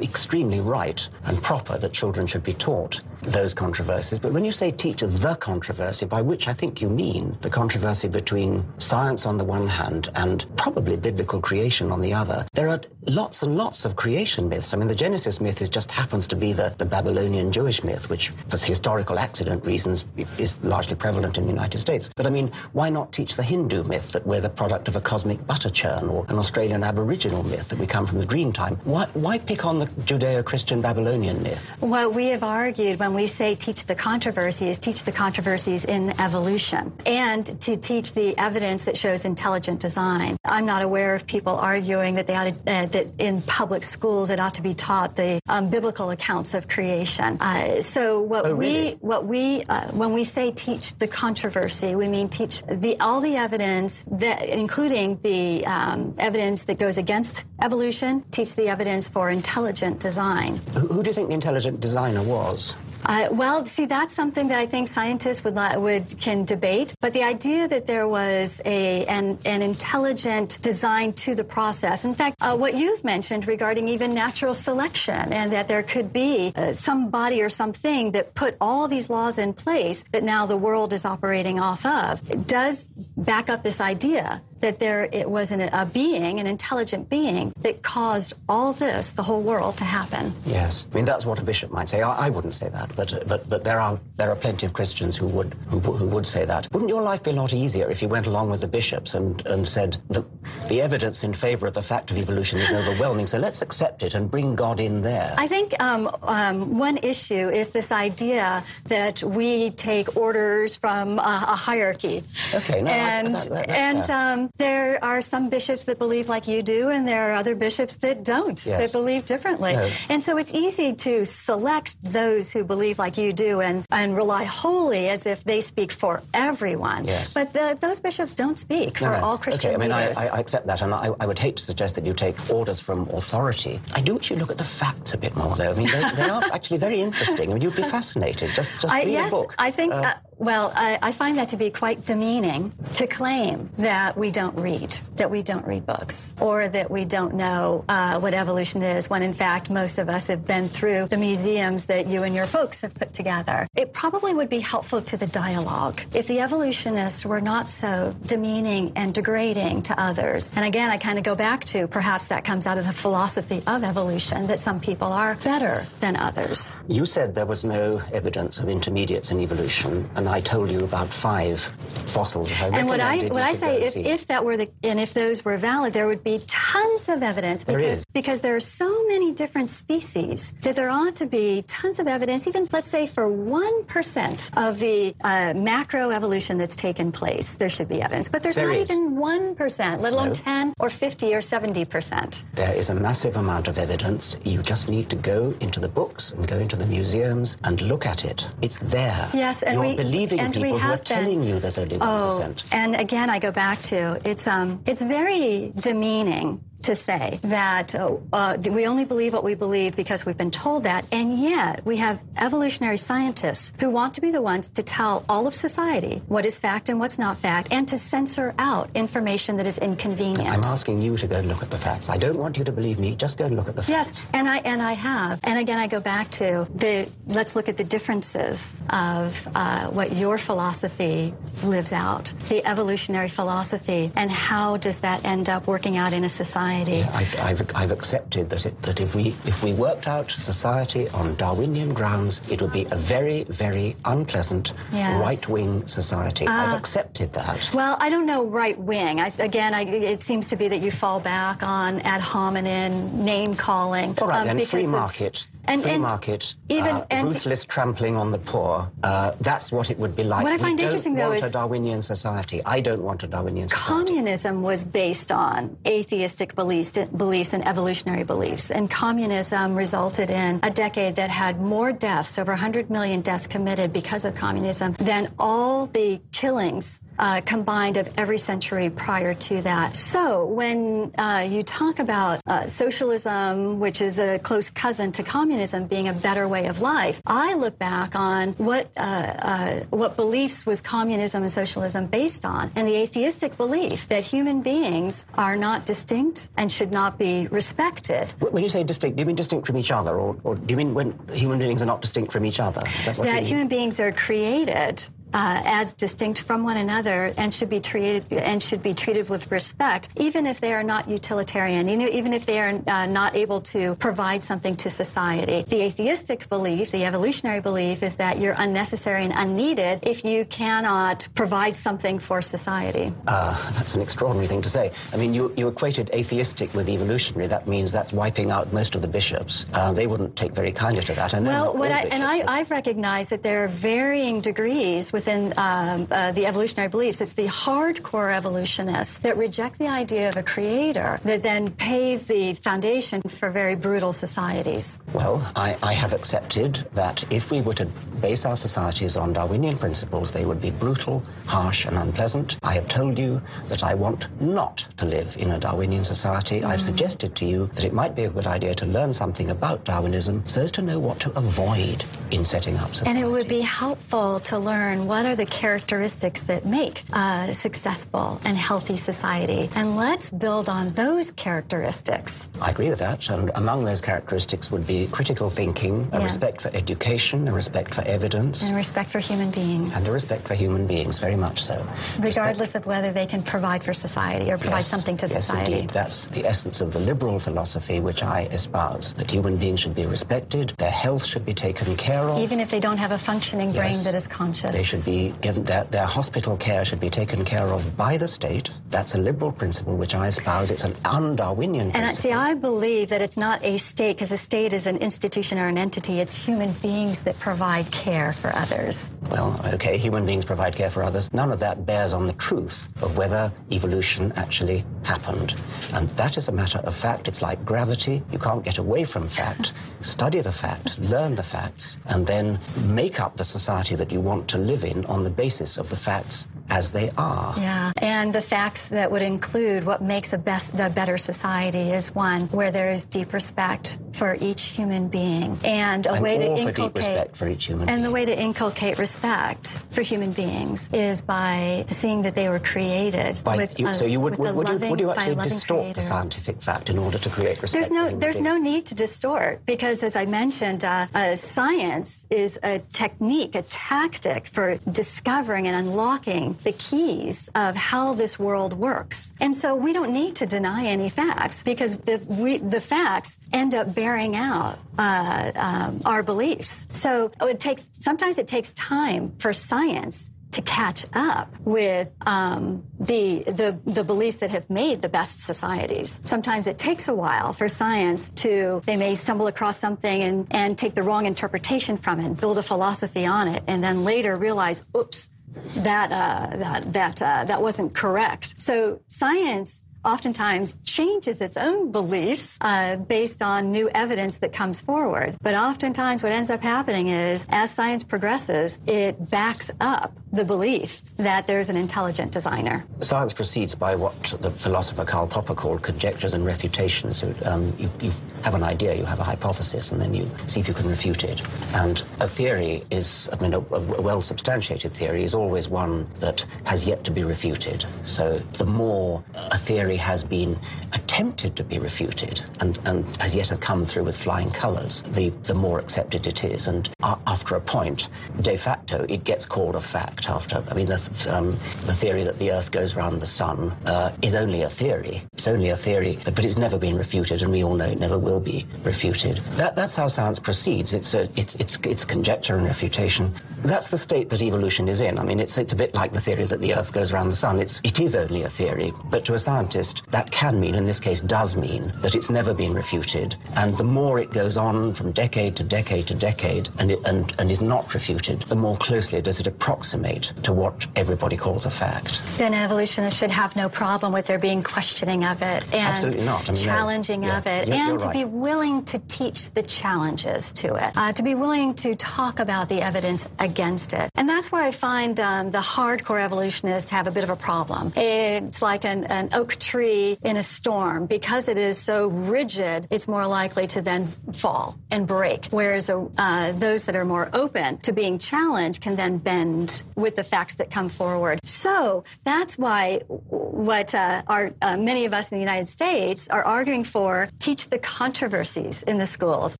extremely 0.00 0.60
right 0.60 1.08
and 1.24 1.42
proper 1.42 1.78
that 1.78 1.92
children 1.92 2.26
should 2.26 2.42
be 2.42 2.54
taught 2.54 3.02
those 3.22 3.54
controversies. 3.54 4.18
But 4.18 4.32
when 4.32 4.44
you 4.44 4.52
say 4.52 4.70
teach 4.70 5.00
the 5.00 5.36
controversy, 5.36 6.06
by 6.06 6.22
which 6.22 6.48
I 6.48 6.52
think 6.52 6.80
you 6.80 6.88
mean 6.88 7.36
the 7.40 7.50
controversy 7.50 8.08
between 8.08 8.64
science 8.78 9.26
on 9.26 9.38
the 9.38 9.44
one 9.44 9.68
hand 9.68 10.10
and 10.14 10.44
probably 10.56 10.96
biblical 10.96 11.40
creation 11.40 11.92
on 11.92 12.00
the 12.00 12.12
other, 12.12 12.46
there 12.52 12.68
are 12.68 12.80
lots 13.06 13.42
and 13.42 13.56
lots 13.56 13.84
of 13.84 13.96
creation 13.96 14.48
myths. 14.48 14.74
I 14.74 14.76
mean, 14.76 14.88
the 14.88 14.94
Genesis 14.94 15.40
myth 15.40 15.60
is 15.62 15.68
just 15.68 15.90
happens 15.90 16.26
to 16.28 16.36
be 16.36 16.52
the, 16.52 16.74
the 16.78 16.86
Babylonian 16.86 17.52
Jewish 17.52 17.84
myth, 17.84 18.10
which 18.10 18.30
for 18.48 18.58
historical 18.58 19.18
accident 19.18 19.66
reasons 19.66 20.06
is 20.38 20.62
largely 20.64 20.94
prevalent 20.96 21.38
in 21.38 21.44
the 21.44 21.50
United 21.50 21.78
States. 21.78 22.10
But 22.16 22.26
I 22.26 22.30
mean, 22.30 22.50
why 22.72 22.90
not 22.90 23.12
teach 23.12 23.36
the 23.36 23.42
Hindu 23.42 23.84
myth 23.84 24.12
that 24.12 24.26
we're 24.26 24.40
the 24.40 24.48
product 24.48 24.88
of 24.88 24.96
a 24.96 25.00
cosmic 25.00 25.44
butter 25.46 25.70
churn 25.70 26.08
or 26.08 26.26
an 26.28 26.38
Australian 26.38 26.82
Aboriginal 26.82 27.42
myth 27.42 27.68
that 27.68 27.78
we 27.78 27.86
come 27.86 28.06
from 28.06 28.18
the 28.18 28.26
dream 28.26 28.52
time? 28.52 28.76
Why, 28.84 29.06
why 29.14 29.38
pick 29.38 29.64
on 29.64 29.78
the 29.84 30.02
Judeo-Christian 30.02 30.80
Babylonian 30.80 31.42
myth? 31.42 31.70
What 31.80 32.14
we 32.14 32.26
have 32.26 32.42
argued 32.42 32.98
when 32.98 33.14
we 33.14 33.26
say 33.26 33.54
teach 33.54 33.86
the 33.86 33.94
controversies, 33.94 34.78
teach 34.78 35.04
the 35.04 35.12
controversies 35.12 35.84
in 35.84 36.18
evolution 36.20 36.92
and 37.06 37.44
to 37.60 37.76
teach 37.76 38.14
the 38.14 38.36
evidence 38.38 38.84
that 38.84 38.96
shows 38.96 39.24
intelligent 39.24 39.80
design. 39.80 40.36
I'm 40.44 40.66
not 40.66 40.82
aware 40.82 41.14
of 41.14 41.26
people 41.26 41.56
arguing 41.56 42.14
that 42.14 42.26
they 42.26 42.34
ought 42.34 42.44
to, 42.44 42.72
uh, 42.72 42.86
that 42.86 43.08
in 43.18 43.42
public 43.42 43.82
schools 43.82 44.30
it 44.30 44.38
ought 44.40 44.54
to 44.54 44.62
be 44.62 44.74
taught 44.74 45.16
the 45.16 45.40
um, 45.48 45.70
biblical 45.70 46.10
accounts 46.10 46.54
of 46.54 46.68
creation. 46.68 47.38
Uh, 47.40 47.80
so 47.80 48.20
what 48.20 48.46
oh, 48.46 48.54
really? 48.54 48.90
we 48.92 48.96
what 49.00 49.26
we 49.26 49.62
uh, 49.64 49.88
when 49.92 50.12
we 50.12 50.24
say 50.24 50.50
teach 50.52 50.94
the 50.98 51.08
controversy, 51.08 51.94
we 51.94 52.08
mean 52.08 52.28
teach 52.28 52.62
the 52.62 52.98
all 53.00 53.20
the 53.20 53.36
evidence 53.36 54.04
that 54.10 54.48
including 54.48 55.18
the 55.22 55.64
um, 55.66 56.14
evidence 56.18 56.64
that 56.64 56.78
goes 56.78 56.98
against 56.98 57.46
evolution, 57.60 58.24
teach 58.30 58.54
the 58.56 58.68
evidence 58.68 59.08
for 59.08 59.30
intelligent 59.72 60.00
design. 60.00 60.60
Who, 60.74 61.02
do 61.02 61.08
you 61.08 61.14
think 61.14 61.28
the 61.28 61.34
intelligent 61.34 61.80
designer 61.80 62.22
was? 62.22 62.74
Uh, 63.04 63.28
well, 63.32 63.66
see, 63.66 63.86
that's 63.86 64.14
something 64.14 64.46
that 64.48 64.60
I 64.60 64.66
think 64.66 64.86
scientists 64.86 65.42
would 65.42 65.58
would 65.76 66.20
can 66.20 66.44
debate. 66.44 66.94
But 67.00 67.14
the 67.14 67.24
idea 67.24 67.66
that 67.66 67.86
there 67.86 68.06
was 68.06 68.60
a 68.64 69.04
an, 69.06 69.38
an 69.44 69.62
intelligent 69.62 70.60
design 70.62 71.12
to 71.24 71.34
the 71.34 71.42
process. 71.42 72.04
In 72.04 72.14
fact, 72.14 72.36
uh, 72.40 72.56
what 72.56 72.78
you've 72.78 73.02
mentioned 73.02 73.48
regarding 73.48 73.88
even 73.88 74.14
natural 74.14 74.54
selection, 74.54 75.32
and 75.32 75.50
that 75.52 75.66
there 75.66 75.82
could 75.82 76.12
be 76.12 76.52
uh, 76.54 76.72
somebody 76.72 77.42
or 77.42 77.48
something 77.48 78.12
that 78.12 78.34
put 78.34 78.56
all 78.60 78.86
these 78.86 79.10
laws 79.10 79.38
in 79.38 79.52
place 79.52 80.04
that 80.12 80.22
now 80.22 80.46
the 80.46 80.56
world 80.56 80.92
is 80.92 81.04
operating 81.04 81.58
off 81.58 81.84
of, 81.84 82.46
does 82.46 82.88
back 83.16 83.48
up 83.50 83.64
this 83.64 83.80
idea 83.80 84.42
that 84.62 84.78
there 84.78 85.08
it 85.12 85.28
was 85.28 85.52
an, 85.52 85.60
a 85.60 85.84
being, 85.84 86.40
an 86.40 86.46
intelligent 86.46 87.08
being, 87.08 87.52
that 87.60 87.82
caused 87.82 88.32
all 88.48 88.72
this, 88.72 89.12
the 89.12 89.22
whole 89.22 89.42
world, 89.42 89.76
to 89.78 89.84
happen. 89.84 90.32
Yes, 90.46 90.86
I 90.90 90.94
mean 90.94 91.04
that's 91.04 91.26
what 91.26 91.38
a 91.38 91.44
bishop 91.44 91.70
might 91.70 91.88
say. 91.88 92.00
I, 92.00 92.26
I 92.26 92.30
wouldn't 92.30 92.54
say 92.54 92.68
that, 92.70 92.94
but 92.96 93.22
but 93.28 93.48
but 93.48 93.64
there 93.64 93.80
are 93.80 94.00
there 94.16 94.30
are 94.30 94.36
plenty 94.36 94.64
of 94.66 94.72
Christians 94.72 95.16
who 95.16 95.26
would 95.26 95.54
who, 95.68 95.78
who 95.80 96.06
would 96.08 96.26
say 96.26 96.44
that. 96.46 96.68
Wouldn't 96.72 96.88
your 96.88 97.02
life 97.02 97.22
be 97.22 97.30
a 97.30 97.34
lot 97.34 97.52
easier 97.52 97.90
if 97.90 98.00
you 98.00 98.08
went 98.08 98.26
along 98.26 98.50
with 98.50 98.60
the 98.60 98.68
bishops 98.68 99.14
and 99.14 99.44
and 99.46 99.68
said 99.68 99.96
the 100.08 100.24
the 100.68 100.80
evidence 100.80 101.24
in 101.24 101.34
favour 101.34 101.66
of 101.66 101.74
the 101.74 101.82
fact 101.82 102.10
of 102.10 102.16
evolution 102.16 102.58
is 102.58 102.72
overwhelming, 102.72 103.26
so 103.26 103.38
let's 103.38 103.62
accept 103.62 104.02
it 104.02 104.14
and 104.14 104.30
bring 104.30 104.54
God 104.54 104.80
in 104.80 105.02
there? 105.02 105.34
I 105.36 105.48
think 105.48 105.80
um, 105.82 106.10
um, 106.22 106.78
one 106.78 106.98
issue 106.98 107.48
is 107.48 107.70
this 107.70 107.90
idea 107.92 108.64
that 108.84 109.22
we 109.22 109.70
take 109.70 110.16
orders 110.16 110.76
from 110.76 111.18
a, 111.18 111.44
a 111.48 111.56
hierarchy. 111.56 112.22
Okay, 112.54 112.80
no, 112.82 112.90
and 112.90 113.28
I, 113.28 113.30
that, 113.30 113.50
that, 113.50 113.70
and 113.70 114.10
um, 114.10 114.51
there 114.58 115.02
are 115.02 115.20
some 115.20 115.48
bishops 115.48 115.86
that 115.86 115.98
believe 115.98 116.28
like 116.28 116.46
you 116.46 116.62
do, 116.62 116.90
and 116.90 117.06
there 117.08 117.30
are 117.30 117.32
other 117.32 117.54
bishops 117.54 117.96
that 117.96 118.24
don't, 118.24 118.64
yes. 118.64 118.80
that 118.80 118.92
believe 118.92 119.24
differently. 119.24 119.72
No. 119.74 119.88
And 120.08 120.22
so 120.22 120.36
it's 120.36 120.52
easy 120.52 120.92
to 120.92 121.24
select 121.24 122.02
those 122.12 122.52
who 122.52 122.62
believe 122.62 122.98
like 122.98 123.18
you 123.18 123.32
do 123.32 123.60
and, 123.60 123.84
and 123.90 124.14
rely 124.14 124.44
wholly 124.44 125.08
as 125.08 125.26
if 125.26 125.42
they 125.44 125.60
speak 125.60 125.90
for 125.90 126.22
everyone. 126.34 127.06
Yes. 127.06 127.34
But 127.34 127.52
the, 127.52 127.76
those 127.80 128.00
bishops 128.00 128.34
don't 128.34 128.58
speak 128.58 128.98
for 128.98 129.06
no, 129.06 129.12
no. 129.12 129.24
all 129.24 129.38
Christian 129.38 129.70
okay, 129.70 129.76
I 129.76 129.78
mean, 129.78 129.96
leaders. 129.96 130.18
I, 130.18 130.36
I, 130.36 130.40
accept 130.40 130.66
that, 130.66 130.82
and 130.82 130.94
I, 130.94 131.10
I, 131.18 131.26
would 131.26 131.38
hate 131.38 131.56
to 131.56 131.62
suggest 131.62 131.94
that 131.96 132.06
you 132.06 132.14
take 132.14 132.36
orders 132.50 132.80
from 132.80 133.08
authority. 133.10 133.80
I 133.94 134.00
do 134.00 134.14
wish 134.16 134.30
you 134.30 134.36
look 134.36 134.50
at 134.50 134.58
the 134.58 134.64
facts 134.64 135.14
a 135.14 135.18
bit 135.18 135.34
more, 135.34 135.56
though. 135.56 135.70
I 135.70 135.74
mean, 135.74 135.88
they, 135.88 136.02
they 136.16 136.28
are 136.28 136.42
actually 136.52 136.78
very 136.78 137.00
interesting. 137.00 137.50
I 137.50 137.54
mean, 137.54 137.62
you'd 137.62 137.76
be 137.76 137.82
fascinated. 137.82 138.50
Just, 138.50 138.72
just 138.80 138.92
I, 138.92 139.00
read 139.00 139.12
yes, 139.12 139.32
a 139.32 139.36
book. 139.36 139.54
I 139.58 139.70
think. 139.70 139.94
Uh, 139.94 140.02
Uh, 140.02 140.14
well, 140.38 140.72
I, 140.74 140.98
I, 141.00 141.12
find 141.12 141.38
that 141.38 141.48
to 141.48 141.56
be 141.56 141.70
quite 141.70 142.04
demeaning 142.04 142.72
to 142.94 143.06
claim 143.06 143.70
that 143.78 144.16
we 144.16 144.30
don't 144.30 144.56
read, 144.56 144.90
that 145.16 145.30
we 145.30 145.42
don't 145.42 145.66
read 145.66 145.86
books, 145.86 146.34
or 146.40 146.68
that 146.68 146.90
we 146.90 147.04
don't 147.04 147.34
know 147.34 147.84
uh, 147.88 148.18
what 148.18 148.34
evolution 148.34 148.82
is, 148.82 149.08
when 149.08 149.22
in 149.22 149.34
fact 149.34 149.70
most 149.70 149.98
of 149.98 150.08
us 150.08 150.26
have 150.26 150.46
been 150.46 150.68
through 150.68 151.06
the 151.06 151.16
museums 151.16 151.86
that 151.86 152.08
you 152.08 152.22
and 152.22 152.34
your 152.34 152.46
folks 152.46 152.80
have 152.80 152.94
put 152.94 153.12
together. 153.12 153.68
It 153.76 153.92
probably 153.92 154.34
would 154.34 154.48
be 154.48 154.60
helpful 154.60 155.00
to 155.02 155.16
the 155.16 155.26
dialogue 155.26 156.00
if 156.14 156.26
the 156.26 156.40
evolutionists 156.40 157.24
were 157.24 157.40
not 157.40 157.68
so 157.68 158.14
demeaning 158.26 158.92
and 158.96 159.14
degrading 159.14 159.82
to 159.82 160.00
others. 160.00 160.50
And 160.56 160.64
again, 160.64 160.90
I 160.90 160.96
kind 160.96 161.18
of 161.18 161.24
go 161.24 161.34
back 161.34 161.64
to 161.66 161.86
perhaps 161.86 162.28
that 162.28 162.44
comes 162.44 162.66
out 162.66 162.78
of 162.78 162.86
the 162.86 162.92
philosophy 162.92 163.62
of 163.66 163.84
evolution 163.84 164.46
that 164.48 164.58
some 164.58 164.80
people 164.80 165.12
are 165.12 165.36
better 165.44 165.86
than 166.00 166.16
others. 166.16 166.78
You 166.88 167.06
said 167.06 167.34
there 167.34 167.46
was 167.46 167.64
no 167.64 168.02
evidence 168.12 168.60
of 168.60 168.68
intermediates 168.68 169.30
in 169.30 169.40
evolution. 169.40 170.08
And 170.22 170.28
I 170.28 170.40
told 170.40 170.70
you 170.70 170.84
about 170.84 171.12
five 171.12 171.58
fossils. 172.06 172.48
and 172.62 172.86
what 172.86 173.00
I 173.00 173.16
what 173.26 173.42
I 173.42 173.50
say, 173.50 173.82
if, 173.82 173.96
if 173.96 174.26
that 174.26 174.44
were 174.44 174.56
the 174.56 174.68
and 174.84 175.00
if 175.00 175.12
those 175.14 175.44
were 175.44 175.56
valid, 175.56 175.92
there 175.92 176.06
would 176.06 176.22
be 176.22 176.38
tons 176.46 177.08
of 177.08 177.24
evidence 177.24 177.64
because 177.64 178.04
because 178.12 178.40
there 178.40 178.54
are 178.54 178.60
so 178.60 179.04
many 179.08 179.32
different 179.32 179.68
species 179.68 180.52
that 180.62 180.76
there 180.76 180.90
ought 180.90 181.16
to 181.16 181.26
be 181.26 181.62
tons 181.62 181.98
of 181.98 182.06
evidence. 182.06 182.46
Even 182.46 182.68
let's 182.70 182.86
say 182.86 183.08
for 183.08 183.28
one 183.28 183.82
percent 183.86 184.52
of 184.56 184.78
the 184.78 185.12
uh, 185.24 185.54
macro 185.56 186.10
evolution 186.10 186.56
that's 186.56 186.76
taken 186.76 187.10
place, 187.10 187.56
there 187.56 187.68
should 187.68 187.88
be 187.88 188.00
evidence. 188.00 188.28
But 188.28 188.44
there's 188.44 188.54
there 188.54 188.68
not 188.68 188.76
is. 188.76 188.92
even 188.92 189.16
one 189.16 189.56
percent, 189.56 190.02
let 190.02 190.12
alone 190.12 190.28
no. 190.28 190.34
ten 190.34 190.74
or 190.78 190.88
fifty 190.88 191.34
or 191.34 191.40
seventy 191.40 191.84
percent. 191.84 192.44
There 192.54 192.72
is 192.72 192.90
a 192.90 192.94
massive 192.94 193.34
amount 193.36 193.66
of 193.66 193.76
evidence. 193.76 194.36
You 194.44 194.62
just 194.62 194.88
need 194.88 195.10
to 195.10 195.16
go 195.16 195.52
into 195.58 195.80
the 195.80 195.88
books 195.88 196.30
and 196.30 196.46
go 196.46 196.58
into 196.58 196.76
the 196.76 196.86
museums 196.86 197.56
and 197.64 197.82
look 197.82 198.06
at 198.06 198.24
it. 198.24 198.48
It's 198.60 198.78
there. 198.78 199.28
Yes, 199.34 199.64
and 199.64 199.74
You're 199.74 199.96
we 199.96 200.11
believing 200.12 200.40
and 200.40 200.54
people 200.54 200.72
we 200.72 200.78
who 200.78 200.88
are 200.88 200.96
been, 200.96 201.04
telling 201.04 201.42
you 201.42 201.58
there's 201.58 201.78
only 201.78 201.96
one 201.96 202.08
oh, 202.08 202.54
And 202.70 202.96
again, 202.96 203.28
I 203.30 203.38
go 203.38 203.50
back 203.50 203.82
to 203.92 204.20
it's 204.24 204.46
um 204.46 204.68
it's 204.86 205.02
very 205.02 205.72
demeaning 205.76 206.60
to 206.82 206.94
say 206.94 207.38
that 207.42 207.94
uh, 207.94 208.16
uh, 208.32 208.56
we 208.70 208.86
only 208.86 209.04
believe 209.04 209.32
what 209.32 209.44
we 209.44 209.54
believe 209.54 209.94
because 209.96 210.26
we've 210.26 210.36
been 210.36 210.50
told 210.50 210.84
that, 210.84 211.06
and 211.12 211.38
yet 211.38 211.84
we 211.84 211.96
have 211.98 212.20
evolutionary 212.38 212.96
scientists 212.96 213.72
who 213.80 213.90
want 213.90 214.14
to 214.14 214.20
be 214.20 214.30
the 214.30 214.42
ones 214.42 214.68
to 214.70 214.82
tell 214.82 215.24
all 215.28 215.46
of 215.46 215.54
society 215.54 216.22
what 216.26 216.44
is 216.46 216.58
fact 216.58 216.88
and 216.88 216.98
what's 216.98 217.18
not 217.18 217.38
fact, 217.38 217.68
and 217.70 217.86
to 217.88 217.96
censor 217.98 218.54
out 218.58 218.90
information 218.94 219.56
that 219.56 219.66
is 219.66 219.78
inconvenient. 219.78 220.48
I'm 220.48 220.60
asking 220.60 221.02
you 221.02 221.16
to 221.16 221.26
go 221.26 221.36
and 221.36 221.48
look 221.48 221.62
at 221.62 221.70
the 221.70 221.78
facts. 221.78 222.08
I 222.08 222.16
don't 222.16 222.38
want 222.38 222.58
you 222.58 222.64
to 222.64 222.72
believe 222.72 222.98
me. 222.98 223.14
Just 223.14 223.38
go 223.38 223.46
and 223.46 223.56
look 223.56 223.68
at 223.68 223.76
the 223.76 223.82
facts. 223.82 223.90
Yes, 223.90 224.26
and 224.32 224.48
I 224.48 224.58
and 224.58 224.82
I 224.82 224.92
have. 224.92 225.40
And 225.44 225.58
again, 225.58 225.78
I 225.78 225.86
go 225.86 226.00
back 226.00 226.30
to 226.32 226.66
the 226.74 227.10
let's 227.28 227.54
look 227.56 227.68
at 227.68 227.76
the 227.76 227.84
differences 227.84 228.74
of 228.90 229.48
uh, 229.54 229.88
what 229.90 230.12
your 230.16 230.38
philosophy 230.38 231.34
lives 231.62 231.92
out, 231.92 232.34
the 232.48 232.66
evolutionary 232.66 233.28
philosophy, 233.28 234.10
and 234.16 234.30
how 234.30 234.76
does 234.76 235.00
that 235.00 235.24
end 235.24 235.48
up 235.48 235.66
working 235.66 235.96
out 235.96 236.12
in 236.12 236.24
a 236.24 236.28
society? 236.28 236.71
Society. 236.80 237.02
I've, 237.12 237.40
I've, 237.40 237.70
I've 237.74 237.90
accepted 237.90 238.50
that, 238.50 238.66
it, 238.66 238.82
that 238.82 239.00
if, 239.00 239.14
we, 239.14 239.28
if 239.44 239.62
we 239.62 239.72
worked 239.72 240.08
out 240.08 240.30
society 240.30 241.08
on 241.10 241.34
Darwinian 241.36 241.92
grounds, 241.92 242.40
it 242.50 242.60
would 242.62 242.72
be 242.72 242.86
a 242.90 242.96
very, 242.96 243.44
very 243.44 243.96
unpleasant 244.04 244.72
yes. 244.92 245.20
right 245.20 245.52
wing 245.52 245.86
society. 245.86 246.46
Uh, 246.46 246.52
I've 246.52 246.78
accepted 246.78 247.32
that. 247.34 247.70
Well, 247.74 247.96
I 248.00 248.10
don't 248.10 248.26
know 248.26 248.44
right 248.44 248.78
wing. 248.78 249.20
again, 249.20 249.74
I, 249.74 249.82
it 249.82 250.22
seems 250.22 250.46
to 250.48 250.56
be 250.56 250.68
that 250.68 250.80
you 250.80 250.90
fall 250.90 251.20
back 251.20 251.62
on 251.62 252.00
ad 252.00 252.20
hominem 252.20 253.24
name 253.24 253.54
calling. 253.54 254.18
All 254.20 254.28
right, 254.28 254.48
um, 254.48 254.56
then, 254.56 254.66
free 254.66 254.86
market. 254.86 255.46
Of, 255.46 255.51
and, 255.64 255.82
free 255.82 255.92
and 255.92 256.02
market, 256.02 256.54
even 256.68 256.96
uh, 256.96 257.06
and 257.10 257.32
ruthless 257.32 257.64
trampling 257.64 258.16
on 258.16 258.32
the 258.32 258.38
poor. 258.38 258.90
Uh, 259.02 259.32
that's 259.40 259.70
what 259.70 259.90
it 259.90 259.98
would 259.98 260.16
be 260.16 260.24
like. 260.24 260.42
What 260.42 260.52
I 260.52 260.58
find 260.58 260.78
we 260.78 260.84
interesting, 260.84 261.14
though, 261.14 261.32
is 261.32 261.44
a 261.44 261.52
Darwinian 261.52 262.02
society. 262.02 262.60
I 262.64 262.80
don't 262.80 263.02
want 263.02 263.22
a 263.22 263.26
Darwinian 263.26 263.68
society. 263.68 264.14
Communism 264.14 264.62
was 264.62 264.84
based 264.84 265.30
on 265.30 265.76
atheistic 265.86 266.54
beliefs, 266.54 266.92
beliefs 266.92 267.52
and 267.52 267.66
evolutionary 267.66 268.24
beliefs, 268.24 268.70
and 268.70 268.90
communism 268.90 269.76
resulted 269.76 270.30
in 270.30 270.60
a 270.62 270.70
decade 270.70 271.16
that 271.16 271.30
had 271.30 271.60
more 271.60 271.92
deaths, 271.92 272.38
over 272.38 272.52
100 272.52 272.90
million 272.90 273.20
deaths 273.20 273.46
committed 273.46 273.92
because 273.92 274.24
of 274.24 274.34
communism, 274.34 274.94
than 274.94 275.32
all 275.38 275.86
the 275.86 276.20
killings 276.32 277.00
uh, 277.18 277.40
combined 277.42 277.96
of 277.96 278.08
every 278.16 278.38
century 278.38 278.90
prior 278.90 279.34
to 279.34 279.62
that. 279.62 279.94
So 279.94 280.46
when 280.46 281.12
uh, 281.18 281.46
you 281.48 281.62
talk 281.62 281.98
about 281.98 282.40
uh, 282.46 282.66
socialism, 282.66 283.78
which 283.78 284.00
is 284.00 284.18
a 284.18 284.38
close 284.40 284.70
cousin 284.70 285.12
to 285.12 285.22
communism, 285.22 285.51
being 285.88 286.08
a 286.08 286.12
better 286.12 286.48
way 286.48 286.66
of 286.66 286.80
life, 286.80 287.20
I 287.26 287.54
look 287.54 287.78
back 287.78 288.14
on 288.14 288.52
what 288.54 288.90
uh, 288.96 289.00
uh, 289.00 289.80
what 289.90 290.16
beliefs 290.16 290.66
was 290.66 290.80
communism 290.80 291.42
and 291.42 291.52
socialism 291.52 292.06
based 292.06 292.44
on, 292.44 292.70
and 292.76 292.86
the 292.86 292.96
atheistic 292.96 293.56
belief 293.56 294.08
that 294.08 294.24
human 294.24 294.62
beings 294.62 295.26
are 295.34 295.56
not 295.56 295.86
distinct 295.86 296.50
and 296.56 296.70
should 296.70 296.92
not 296.92 297.18
be 297.18 297.46
respected. 297.48 298.32
When 298.40 298.62
you 298.62 298.70
say 298.70 298.84
distinct, 298.84 299.16
do 299.16 299.22
you 299.22 299.26
mean 299.26 299.36
distinct 299.36 299.66
from 299.66 299.76
each 299.76 299.90
other, 299.90 300.16
or, 300.16 300.36
or 300.44 300.54
do 300.54 300.64
you 300.68 300.76
mean 300.76 300.94
when 300.94 301.18
human 301.32 301.58
beings 301.58 301.82
are 301.82 301.86
not 301.86 302.02
distinct 302.02 302.32
from 302.32 302.44
each 302.44 302.60
other? 302.60 302.80
that, 303.04 303.16
that 303.16 303.46
human 303.46 303.68
beings 303.68 304.00
are 304.00 304.12
created 304.12 305.08
uh, 305.32 305.62
as 305.64 305.92
distinct 305.92 306.42
from 306.42 306.64
one 306.64 306.76
another 306.76 307.32
and 307.36 307.52
should 307.52 307.70
be 307.70 307.80
treated 307.80 308.32
and 308.32 308.62
should 308.62 308.82
be 308.82 308.94
treated 308.94 309.28
with 309.28 309.50
respect, 309.50 310.08
even 310.16 310.46
if 310.46 310.60
they 310.60 310.74
are 310.74 310.82
not 310.82 311.08
utilitarian, 311.08 311.88
even 311.88 312.32
if 312.32 312.46
they 312.46 312.60
are 312.60 312.80
uh, 312.86 313.06
not 313.06 313.36
able 313.36 313.60
to 313.60 313.94
provide 313.96 314.42
something 314.42 314.74
to 314.74 314.90
society. 314.90 315.62
The 315.68 315.82
atheistic 315.82 316.48
belief, 316.48 316.90
the 316.90 317.04
evolutionary 317.04 317.60
belief, 317.60 318.02
is 318.02 318.16
that 318.16 318.40
you're 318.40 318.54
unnecessary 318.58 319.24
and 319.24 319.32
unneeded 319.36 320.00
if 320.02 320.24
you 320.24 320.44
cannot 320.46 321.28
provide 321.34 321.76
something 321.76 322.18
for 322.18 322.42
society. 322.42 323.10
Uh, 323.26 323.72
that's 323.72 323.94
an 323.94 324.00
extraordinary 324.00 324.46
thing 324.46 324.62
to 324.62 324.68
say. 324.68 324.92
I 325.12 325.16
mean, 325.16 325.34
you, 325.34 325.52
you 325.56 325.68
equated 325.68 326.10
atheistic 326.14 326.72
with 326.74 326.88
evolutionary. 326.88 327.46
That 327.46 327.66
means 327.66 327.92
that's 327.92 328.12
wiping 328.12 328.50
out 328.50 328.72
most 328.72 328.94
of 328.94 329.02
the 329.02 329.08
bishops. 329.08 329.66
Uh, 329.72 329.92
they 329.92 330.06
wouldn't 330.06 330.36
take 330.36 330.52
very 330.52 330.72
kindly 330.72 331.02
to 331.04 331.14
that. 331.14 331.34
I 331.34 331.38
know 331.38 331.50
well, 331.50 331.76
what 331.76 331.92
I, 331.92 332.02
and 332.02 332.22
I, 332.22 332.44
I've 332.46 332.70
recognized 332.70 333.30
that 333.30 333.42
there 333.42 333.64
are 333.64 333.68
varying 333.68 334.40
degrees 334.40 335.12
with 335.12 335.21
within 335.22 335.52
um, 335.56 336.08
uh, 336.10 336.32
the 336.32 336.44
evolutionary 336.46 336.88
beliefs. 336.88 337.20
It's 337.20 337.34
the 337.34 337.46
hardcore 337.46 338.34
evolutionists 338.36 339.18
that 339.18 339.36
reject 339.36 339.78
the 339.78 339.86
idea 339.86 340.28
of 340.28 340.36
a 340.36 340.42
creator 340.42 341.20
that 341.22 341.44
then 341.44 341.70
pave 341.72 342.26
the 342.26 342.54
foundation 342.54 343.22
for 343.22 343.50
very 343.50 343.76
brutal 343.76 344.12
societies. 344.12 344.98
Well, 345.12 345.36
I, 345.54 345.76
I 345.82 345.92
have 345.92 346.12
accepted 346.12 346.84
that 346.94 347.22
if 347.30 347.52
we 347.52 347.60
were 347.60 347.74
to 347.74 347.86
base 348.20 348.44
our 348.44 348.56
societies 348.56 349.16
on 349.16 349.32
Darwinian 349.32 349.78
principles, 349.78 350.32
they 350.32 350.44
would 350.44 350.60
be 350.60 350.70
brutal, 350.70 351.22
harsh, 351.46 351.86
and 351.86 351.96
unpleasant. 351.96 352.56
I 352.62 352.72
have 352.74 352.88
told 352.88 353.18
you 353.18 353.40
that 353.66 353.84
I 353.84 353.94
want 353.94 354.28
not 354.40 354.78
to 354.96 355.06
live 355.06 355.36
in 355.38 355.50
a 355.50 355.58
Darwinian 355.58 356.04
society. 356.04 356.60
Mm. 356.60 356.66
I've 356.66 356.82
suggested 356.82 357.36
to 357.36 357.44
you 357.44 357.66
that 357.74 357.84
it 357.84 357.92
might 357.92 358.14
be 358.16 358.24
a 358.24 358.30
good 358.30 358.46
idea 358.46 358.74
to 358.74 358.86
learn 358.86 359.12
something 359.12 359.50
about 359.50 359.84
Darwinism 359.84 360.42
so 360.48 360.62
as 360.62 360.72
to 360.72 360.82
know 360.82 360.98
what 360.98 361.20
to 361.20 361.30
avoid 361.38 362.04
in 362.30 362.44
setting 362.44 362.76
up 362.76 362.94
society. 362.94 363.10
And 363.10 363.24
it 363.24 363.30
would 363.30 363.48
be 363.48 363.60
helpful 363.60 364.40
to 364.40 364.58
learn 364.58 365.06
what 365.12 365.26
are 365.26 365.36
the 365.36 365.44
characteristics 365.44 366.40
that 366.40 366.64
make 366.64 367.02
a 367.12 367.52
successful 367.52 368.40
and 368.46 368.56
healthy 368.56 368.96
society? 368.96 369.68
And 369.74 369.94
let's 369.94 370.30
build 370.30 370.70
on 370.70 370.94
those 370.94 371.30
characteristics. 371.32 372.48
I 372.62 372.70
agree 372.70 372.88
with 372.88 373.00
that. 373.00 373.28
And 373.28 373.50
among 373.56 373.84
those 373.84 374.00
characteristics 374.00 374.70
would 374.70 374.86
be 374.86 375.08
critical 375.08 375.50
thinking, 375.50 376.08
a 376.12 376.18
yeah. 376.18 376.24
respect 376.24 376.62
for 376.62 376.70
education, 376.74 377.46
a 377.46 377.52
respect 377.52 377.94
for 377.94 378.00
evidence, 378.08 378.62
and 378.62 378.72
a 378.72 378.74
respect 378.74 379.10
for 379.10 379.18
human 379.18 379.50
beings. 379.50 379.98
And 379.98 380.08
a 380.08 380.12
respect 380.12 380.48
for 380.48 380.54
human 380.54 380.86
beings, 380.86 381.18
very 381.18 381.36
much 381.36 381.62
so. 381.62 381.86
Regardless 382.18 382.60
respect. 382.60 382.86
of 382.86 382.86
whether 382.86 383.12
they 383.12 383.26
can 383.26 383.42
provide 383.42 383.84
for 383.84 383.92
society 383.92 384.50
or 384.50 384.56
provide 384.56 384.78
yes, 384.78 384.86
something 384.86 385.18
to 385.18 385.26
yes, 385.26 385.34
society. 385.34 385.74
Indeed. 385.74 385.90
That's 385.90 386.24
the 386.28 386.46
essence 386.46 386.80
of 386.80 386.94
the 386.94 387.00
liberal 387.00 387.38
philosophy 387.38 388.00
which 388.00 388.22
I 388.22 388.44
espouse 388.44 389.12
that 389.18 389.30
human 389.30 389.58
beings 389.58 389.80
should 389.80 389.94
be 389.94 390.06
respected, 390.06 390.72
their 390.78 390.90
health 390.90 391.26
should 391.26 391.44
be 391.44 391.52
taken 391.52 391.96
care 391.96 392.24
of. 392.30 392.38
Even 392.38 392.60
if 392.60 392.70
they 392.70 392.80
don't 392.80 392.96
have 392.96 393.12
a 393.12 393.18
functioning 393.18 393.72
brain 393.72 393.92
yes, 393.92 394.04
that 394.04 394.14
is 394.14 394.26
conscious. 394.26 394.74
They 394.74 394.82
should 394.82 395.01
be 395.04 395.34
given 395.40 395.64
their, 395.64 395.84
their 395.84 396.06
hospital 396.06 396.56
care 396.56 396.84
should 396.84 397.00
be 397.00 397.10
taken 397.10 397.44
care 397.44 397.66
of 397.66 397.96
by 397.96 398.16
the 398.16 398.28
state. 398.28 398.70
That's 398.90 399.14
a 399.14 399.18
liberal 399.18 399.52
principle 399.52 399.96
which 399.96 400.14
I 400.14 400.28
espouse. 400.28 400.70
It's 400.70 400.84
an 400.84 400.94
un-Darwinian 401.04 401.90
principle. 401.92 402.08
And 402.08 402.16
see, 402.16 402.32
I 402.32 402.54
believe 402.54 403.08
that 403.08 403.22
it's 403.22 403.36
not 403.36 403.64
a 403.64 403.78
state 403.78 404.16
because 404.16 404.32
a 404.32 404.36
state 404.36 404.72
is 404.72 404.86
an 404.86 404.98
institution 404.98 405.58
or 405.58 405.68
an 405.68 405.78
entity. 405.78 406.20
It's 406.20 406.34
human 406.34 406.72
beings 406.74 407.22
that 407.22 407.38
provide 407.38 407.90
care 407.90 408.32
for 408.32 408.54
others. 408.54 409.12
Well, 409.30 409.60
okay, 409.74 409.96
human 409.96 410.26
beings 410.26 410.44
provide 410.44 410.74
care 410.74 410.90
for 410.90 411.02
others. 411.02 411.32
None 411.32 411.52
of 411.52 411.60
that 411.60 411.86
bears 411.86 412.12
on 412.12 412.24
the 412.24 412.34
truth 412.34 412.88
of 413.02 413.16
whether 413.16 413.52
evolution 413.70 414.32
actually 414.36 414.84
happened. 415.04 415.54
And 415.94 416.08
that 416.16 416.36
is 416.36 416.48
a 416.48 416.52
matter 416.52 416.78
of 416.78 416.94
fact. 416.94 417.28
It's 417.28 417.42
like 417.42 417.64
gravity. 417.64 418.22
You 418.30 418.38
can't 418.38 418.64
get 418.64 418.78
away 418.78 419.04
from 419.04 419.22
fact. 419.22 419.72
Study 420.02 420.40
the 420.40 420.52
fact, 420.52 420.98
learn 420.98 421.36
the 421.36 421.42
facts, 421.42 421.98
and 422.06 422.26
then 422.26 422.58
make 422.84 423.20
up 423.20 423.36
the 423.36 423.44
society 423.44 423.94
that 423.94 424.10
you 424.10 424.20
want 424.20 424.48
to 424.48 424.58
live 424.58 424.84
in 424.84 425.06
on 425.06 425.22
the 425.22 425.30
basis 425.30 425.78
of 425.78 425.88
the 425.90 425.96
facts 425.96 426.48
as 426.72 426.90
they 426.90 427.10
are. 427.18 427.54
Yeah, 427.58 427.92
and 427.98 428.34
the 428.34 428.40
facts 428.40 428.88
that 428.88 429.10
would 429.10 429.22
include 429.22 429.84
what 429.84 430.00
makes 430.02 430.32
a 430.32 430.38
best 430.38 430.74
the 430.76 430.88
better 430.88 431.18
society 431.18 431.90
is 431.90 432.14
one 432.14 432.48
where 432.48 432.70
there 432.70 432.90
is 432.90 433.04
deep 433.04 433.32
respect 433.34 433.98
for 434.12 434.36
each 434.40 434.64
human 434.68 435.08
being 435.08 435.58
and 435.64 436.06
a 436.06 436.12
I'm 436.12 436.22
way 436.22 436.38
to 436.38 436.58
inculcate 436.58 436.94
respect 436.94 437.36
for 437.36 437.48
each 437.48 437.64
human 437.66 437.88
and 437.88 437.98
being. 437.98 438.04
the 438.04 438.10
way 438.10 438.24
to 438.24 438.38
inculcate 438.38 438.98
respect 438.98 439.78
for 439.90 440.02
human 440.02 440.32
beings 440.32 440.90
is 440.92 441.22
by 441.22 441.84
seeing 441.90 442.22
that 442.22 442.34
they 442.34 442.48
were 442.48 442.58
created 442.58 443.42
by, 443.44 443.56
with 443.56 443.78
you, 443.80 443.94
so 443.94 444.04
you 444.04 444.20
would, 444.20 444.38
would, 444.38 444.54
would, 444.54 444.68
you, 444.68 444.90
would 444.90 445.00
you 445.00 445.10
actually 445.10 445.42
distort 445.42 445.80
creator. 445.80 445.94
the 445.94 446.00
scientific 446.00 446.60
fact 446.60 446.90
in 446.90 446.98
order 446.98 447.18
to 447.18 447.28
create 447.30 447.60
respect 447.62 447.72
there's 447.72 447.90
no 447.90 448.04
there's 448.18 448.36
beings? 448.36 448.48
no 448.48 448.56
need 448.58 448.84
to 448.86 448.94
distort 448.94 449.64
because 449.66 450.02
as 450.02 450.14
i 450.16 450.26
mentioned 450.26 450.84
uh, 450.84 451.06
uh, 451.14 451.34
science 451.34 452.26
is 452.30 452.58
a 452.62 452.78
technique 452.92 453.54
a 453.54 453.62
tactic 453.62 454.46
for 454.46 454.76
discovering 454.90 455.66
and 455.68 455.76
unlocking 455.76 456.54
the 456.62 456.72
keys 456.72 457.50
of 457.54 457.76
how 457.76 458.14
this 458.14 458.38
world 458.38 458.72
works. 458.72 459.34
And 459.40 459.54
so 459.54 459.74
we 459.74 459.92
don't 459.92 460.12
need 460.12 460.36
to 460.36 460.46
deny 460.46 460.86
any 460.86 461.08
facts 461.08 461.62
because 461.62 461.96
the, 461.96 462.20
we, 462.26 462.58
the 462.58 462.80
facts 462.80 463.38
end 463.52 463.74
up 463.74 463.94
bearing 463.94 464.36
out 464.36 464.78
uh, 464.98 465.52
um, 465.54 466.02
our 466.04 466.22
beliefs. 466.22 466.88
So 466.92 467.30
it 467.40 467.60
takes 467.60 467.88
sometimes 467.92 468.38
it 468.38 468.46
takes 468.46 468.72
time 468.72 469.32
for 469.38 469.52
science 469.52 470.30
to 470.52 470.62
catch 470.62 471.06
up 471.14 471.48
with 471.60 472.10
um, 472.26 472.84
the, 473.00 473.42
the 473.44 473.78
the 473.86 474.04
beliefs 474.04 474.36
that 474.38 474.50
have 474.50 474.68
made 474.68 475.02
the 475.02 475.08
best 475.08 475.46
societies. 475.46 476.20
Sometimes 476.24 476.66
it 476.66 476.78
takes 476.78 477.08
a 477.08 477.14
while 477.14 477.52
for 477.52 477.68
science 477.68 478.28
to 478.36 478.82
they 478.84 478.96
may 478.96 479.14
stumble 479.14 479.46
across 479.46 479.78
something 479.78 480.22
and 480.22 480.46
and 480.50 480.78
take 480.78 480.94
the 480.94 481.02
wrong 481.02 481.26
interpretation 481.26 481.96
from 481.96 482.20
it, 482.20 482.36
build 482.36 482.58
a 482.58 482.62
philosophy 482.62 483.26
on 483.26 483.48
it, 483.48 483.62
and 483.66 483.82
then 483.82 484.04
later 484.04 484.36
realize, 484.36 484.84
oops, 484.96 485.30
that 485.76 486.10
uh, 486.12 486.56
that 486.56 486.92
that 486.92 487.22
uh, 487.22 487.44
that 487.44 487.62
wasn't 487.62 487.94
correct. 487.94 488.60
So 488.60 489.00
science 489.08 489.82
oftentimes 490.04 490.76
changes 490.84 491.40
its 491.40 491.56
own 491.56 491.92
beliefs 491.92 492.58
uh, 492.60 492.96
based 492.96 493.42
on 493.42 493.70
new 493.70 493.88
evidence 493.90 494.38
that 494.38 494.52
comes 494.52 494.80
forward. 494.80 495.36
But 495.42 495.54
oftentimes, 495.54 496.22
what 496.22 496.32
ends 496.32 496.50
up 496.50 496.62
happening 496.62 497.08
is, 497.08 497.46
as 497.50 497.70
science 497.70 498.04
progresses, 498.04 498.78
it 498.86 499.30
backs 499.30 499.70
up 499.80 500.12
the 500.32 500.44
belief 500.44 501.02
that 501.18 501.46
there's 501.46 501.68
an 501.68 501.76
intelligent 501.76 502.32
designer. 502.32 502.84
Science 503.00 503.34
proceeds 503.34 503.74
by 503.74 503.94
what 503.94 504.34
the 504.40 504.50
philosopher 504.50 505.04
Karl 505.04 505.26
Popper 505.26 505.54
called 505.54 505.82
conjectures 505.82 506.32
and 506.32 506.44
refutations. 506.44 507.18
So, 507.18 507.34
um, 507.44 507.74
you, 507.78 507.90
you 508.00 508.10
have 508.42 508.54
an 508.54 508.62
idea, 508.62 508.94
you 508.94 509.04
have 509.04 509.20
a 509.20 509.24
hypothesis, 509.24 509.92
and 509.92 510.00
then 510.00 510.14
you 510.14 510.30
see 510.46 510.60
if 510.60 510.68
you 510.68 510.74
can 510.74 510.88
refute 510.88 511.24
it. 511.24 511.42
And 511.74 512.02
a 512.20 512.28
theory 512.28 512.84
is, 512.90 513.28
I 513.32 513.42
mean, 513.42 513.52
a, 513.52 513.58
a 513.58 514.00
well 514.00 514.22
substantiated 514.22 514.92
theory 514.92 515.22
is 515.22 515.34
always 515.34 515.68
one 515.68 516.08
that 516.20 516.46
has 516.64 516.86
yet 516.86 517.04
to 517.04 517.10
be 517.10 517.24
refuted. 517.24 517.84
So, 518.02 518.38
the 518.54 518.66
more 518.66 519.22
a 519.34 519.58
theory 519.58 519.91
theory 519.92 519.98
has 519.98 520.24
been 520.24 520.58
attempted 520.92 521.54
to 521.56 521.64
be 521.64 521.78
refuted 521.78 522.42
and, 522.60 522.78
and 522.84 523.04
has 523.20 523.34
yet 523.34 523.46
to 523.46 523.56
come 523.56 523.84
through 523.84 524.04
with 524.04 524.16
flying 524.16 524.50
colours, 524.50 525.02
the, 525.12 525.30
the 525.44 525.54
more 525.54 525.78
accepted 525.78 526.26
it 526.26 526.44
is. 526.44 526.68
And 526.68 526.88
uh, 527.02 527.16
after 527.26 527.56
a 527.56 527.60
point, 527.60 528.08
de 528.40 528.56
facto, 528.56 529.04
it 529.08 529.24
gets 529.24 529.46
called 529.46 529.74
a 529.74 529.80
fact. 529.80 530.28
After, 530.28 530.64
I 530.70 530.74
mean, 530.74 530.86
the, 530.86 531.00
um, 531.28 531.52
the 531.84 531.92
theory 531.92 532.24
that 532.24 532.38
the 532.38 532.52
Earth 532.52 532.70
goes 532.70 532.96
around 532.96 533.20
the 533.20 533.26
Sun 533.26 533.72
uh, 533.86 534.12
is 534.22 534.34
only 534.34 534.62
a 534.62 534.70
theory. 534.70 535.22
It's 535.34 535.48
only 535.48 535.70
a 535.70 535.76
theory, 535.76 536.18
but 536.24 536.44
it's 536.44 536.56
never 536.56 536.78
been 536.78 536.96
refuted, 536.96 537.42
and 537.42 537.52
we 537.52 537.62
all 537.64 537.74
know 537.74 537.90
it 537.90 538.00
never 538.00 538.18
will 538.18 538.40
be 538.40 538.66
refuted. 538.84 539.36
That, 539.56 539.76
that's 539.76 539.96
how 539.96 540.08
science 540.08 540.38
proceeds. 540.38 540.94
It's, 540.94 541.14
a, 541.14 541.28
it's, 541.36 541.54
it's, 541.56 541.76
it's 541.84 542.04
conjecture 542.04 542.56
and 542.56 542.64
refutation. 542.64 543.34
That's 543.64 543.88
the 543.88 543.98
state 543.98 544.30
that 544.30 544.42
evolution 544.42 544.88
is 544.88 545.00
in. 545.02 545.18
I 545.18 545.24
mean, 545.24 545.38
it's, 545.38 545.58
it's 545.58 545.72
a 545.72 545.76
bit 545.76 545.94
like 545.94 546.12
the 546.12 546.20
theory 546.20 546.44
that 546.44 546.60
the 546.60 546.74
Earth 546.74 546.92
goes 546.92 547.12
around 547.12 547.28
the 547.28 547.36
Sun. 547.36 547.60
It's, 547.60 547.80
it 547.84 548.00
is 548.00 548.16
only 548.16 548.42
a 548.42 548.50
theory, 548.50 548.92
but 549.10 549.24
to 549.26 549.34
a 549.34 549.38
scientist, 549.38 549.81
that 550.10 550.30
can 550.30 550.60
mean, 550.60 550.74
in 550.74 550.84
this 550.84 551.00
case 551.00 551.20
does 551.20 551.56
mean, 551.56 551.92
that 552.02 552.14
it's 552.14 552.30
never 552.30 552.54
been 552.54 552.74
refuted. 552.74 553.36
And 553.56 553.76
the 553.76 553.84
more 553.84 554.18
it 554.18 554.30
goes 554.30 554.56
on 554.56 554.94
from 554.94 555.12
decade 555.12 555.56
to 555.56 555.64
decade 555.64 556.06
to 556.08 556.14
decade 556.14 556.68
and, 556.78 556.92
it, 556.92 557.00
and, 557.06 557.34
and 557.38 557.50
is 557.50 557.62
not 557.62 557.92
refuted, 557.94 558.42
the 558.42 558.56
more 558.56 558.76
closely 558.76 559.20
does 559.20 559.40
it 559.40 559.46
approximate 559.46 560.32
to 560.42 560.52
what 560.52 560.86
everybody 560.96 561.36
calls 561.36 561.66
a 561.66 561.70
fact. 561.70 562.20
Then 562.38 562.54
evolutionists 562.54 563.18
should 563.18 563.30
have 563.30 563.56
no 563.56 563.68
problem 563.68 564.12
with 564.12 564.26
there 564.26 564.38
being 564.38 564.62
questioning 564.62 565.24
of 565.24 565.42
it 565.42 565.64
and 565.64 565.74
Absolutely 565.74 566.24
not. 566.24 566.48
I 566.48 566.52
mean, 566.52 566.62
challenging 566.62 567.20
no. 567.22 567.28
yeah. 567.28 567.38
of 567.38 567.46
it 567.46 567.68
You're, 567.68 567.76
and 567.76 567.88
you're 567.88 567.98
to 567.98 568.06
right. 568.06 568.12
be 568.12 568.24
willing 568.24 568.84
to 568.84 568.98
teach 569.08 569.50
the 569.52 569.62
challenges 569.62 570.52
to 570.52 570.74
it, 570.74 570.92
uh, 570.96 571.12
to 571.12 571.22
be 571.22 571.34
willing 571.34 571.74
to 571.74 571.94
talk 571.96 572.38
about 572.38 572.68
the 572.68 572.80
evidence 572.80 573.28
against 573.38 573.92
it. 573.92 574.08
And 574.14 574.28
that's 574.28 574.52
where 574.52 574.62
I 574.62 574.70
find 574.70 575.18
um, 575.20 575.50
the 575.50 575.58
hardcore 575.58 576.22
evolutionists 576.22 576.90
have 576.90 577.06
a 577.06 577.10
bit 577.10 577.24
of 577.24 577.30
a 577.30 577.36
problem. 577.36 577.92
It's 577.96 578.62
like 578.62 578.84
an, 578.84 579.04
an 579.04 579.30
oak 579.32 579.56
tree 579.56 579.71
in 579.80 580.36
a 580.36 580.42
storm. 580.42 581.06
Because 581.06 581.48
it 581.48 581.58
is 581.58 581.78
so 581.78 582.08
rigid, 582.08 582.86
it's 582.90 583.08
more 583.08 583.26
likely 583.26 583.66
to 583.68 583.82
then 583.82 584.08
fall 584.32 584.76
and 584.90 585.06
break. 585.06 585.46
Whereas 585.46 585.90
uh, 585.90 586.52
those 586.52 586.86
that 586.86 586.96
are 586.96 587.04
more 587.04 587.30
open 587.32 587.78
to 587.78 587.92
being 587.92 588.18
challenged 588.18 588.82
can 588.82 588.96
then 588.96 589.18
bend 589.18 589.82
with 589.94 590.16
the 590.16 590.24
facts 590.24 590.54
that 590.56 590.70
come 590.70 590.88
forward. 590.88 591.40
So 591.44 592.04
that's 592.24 592.58
why 592.58 593.00
what 593.08 593.94
uh, 593.94 594.22
our 594.26 594.52
uh, 594.60 594.76
many 594.76 595.04
of 595.04 595.14
us 595.14 595.32
in 595.32 595.38
the 595.38 595.42
United 595.42 595.68
States 595.68 596.28
are 596.28 596.44
arguing 596.44 596.84
for: 596.84 597.28
teach 597.38 597.68
the 597.68 597.78
controversies 597.78 598.82
in 598.82 598.98
the 598.98 599.06
schools, 599.06 599.56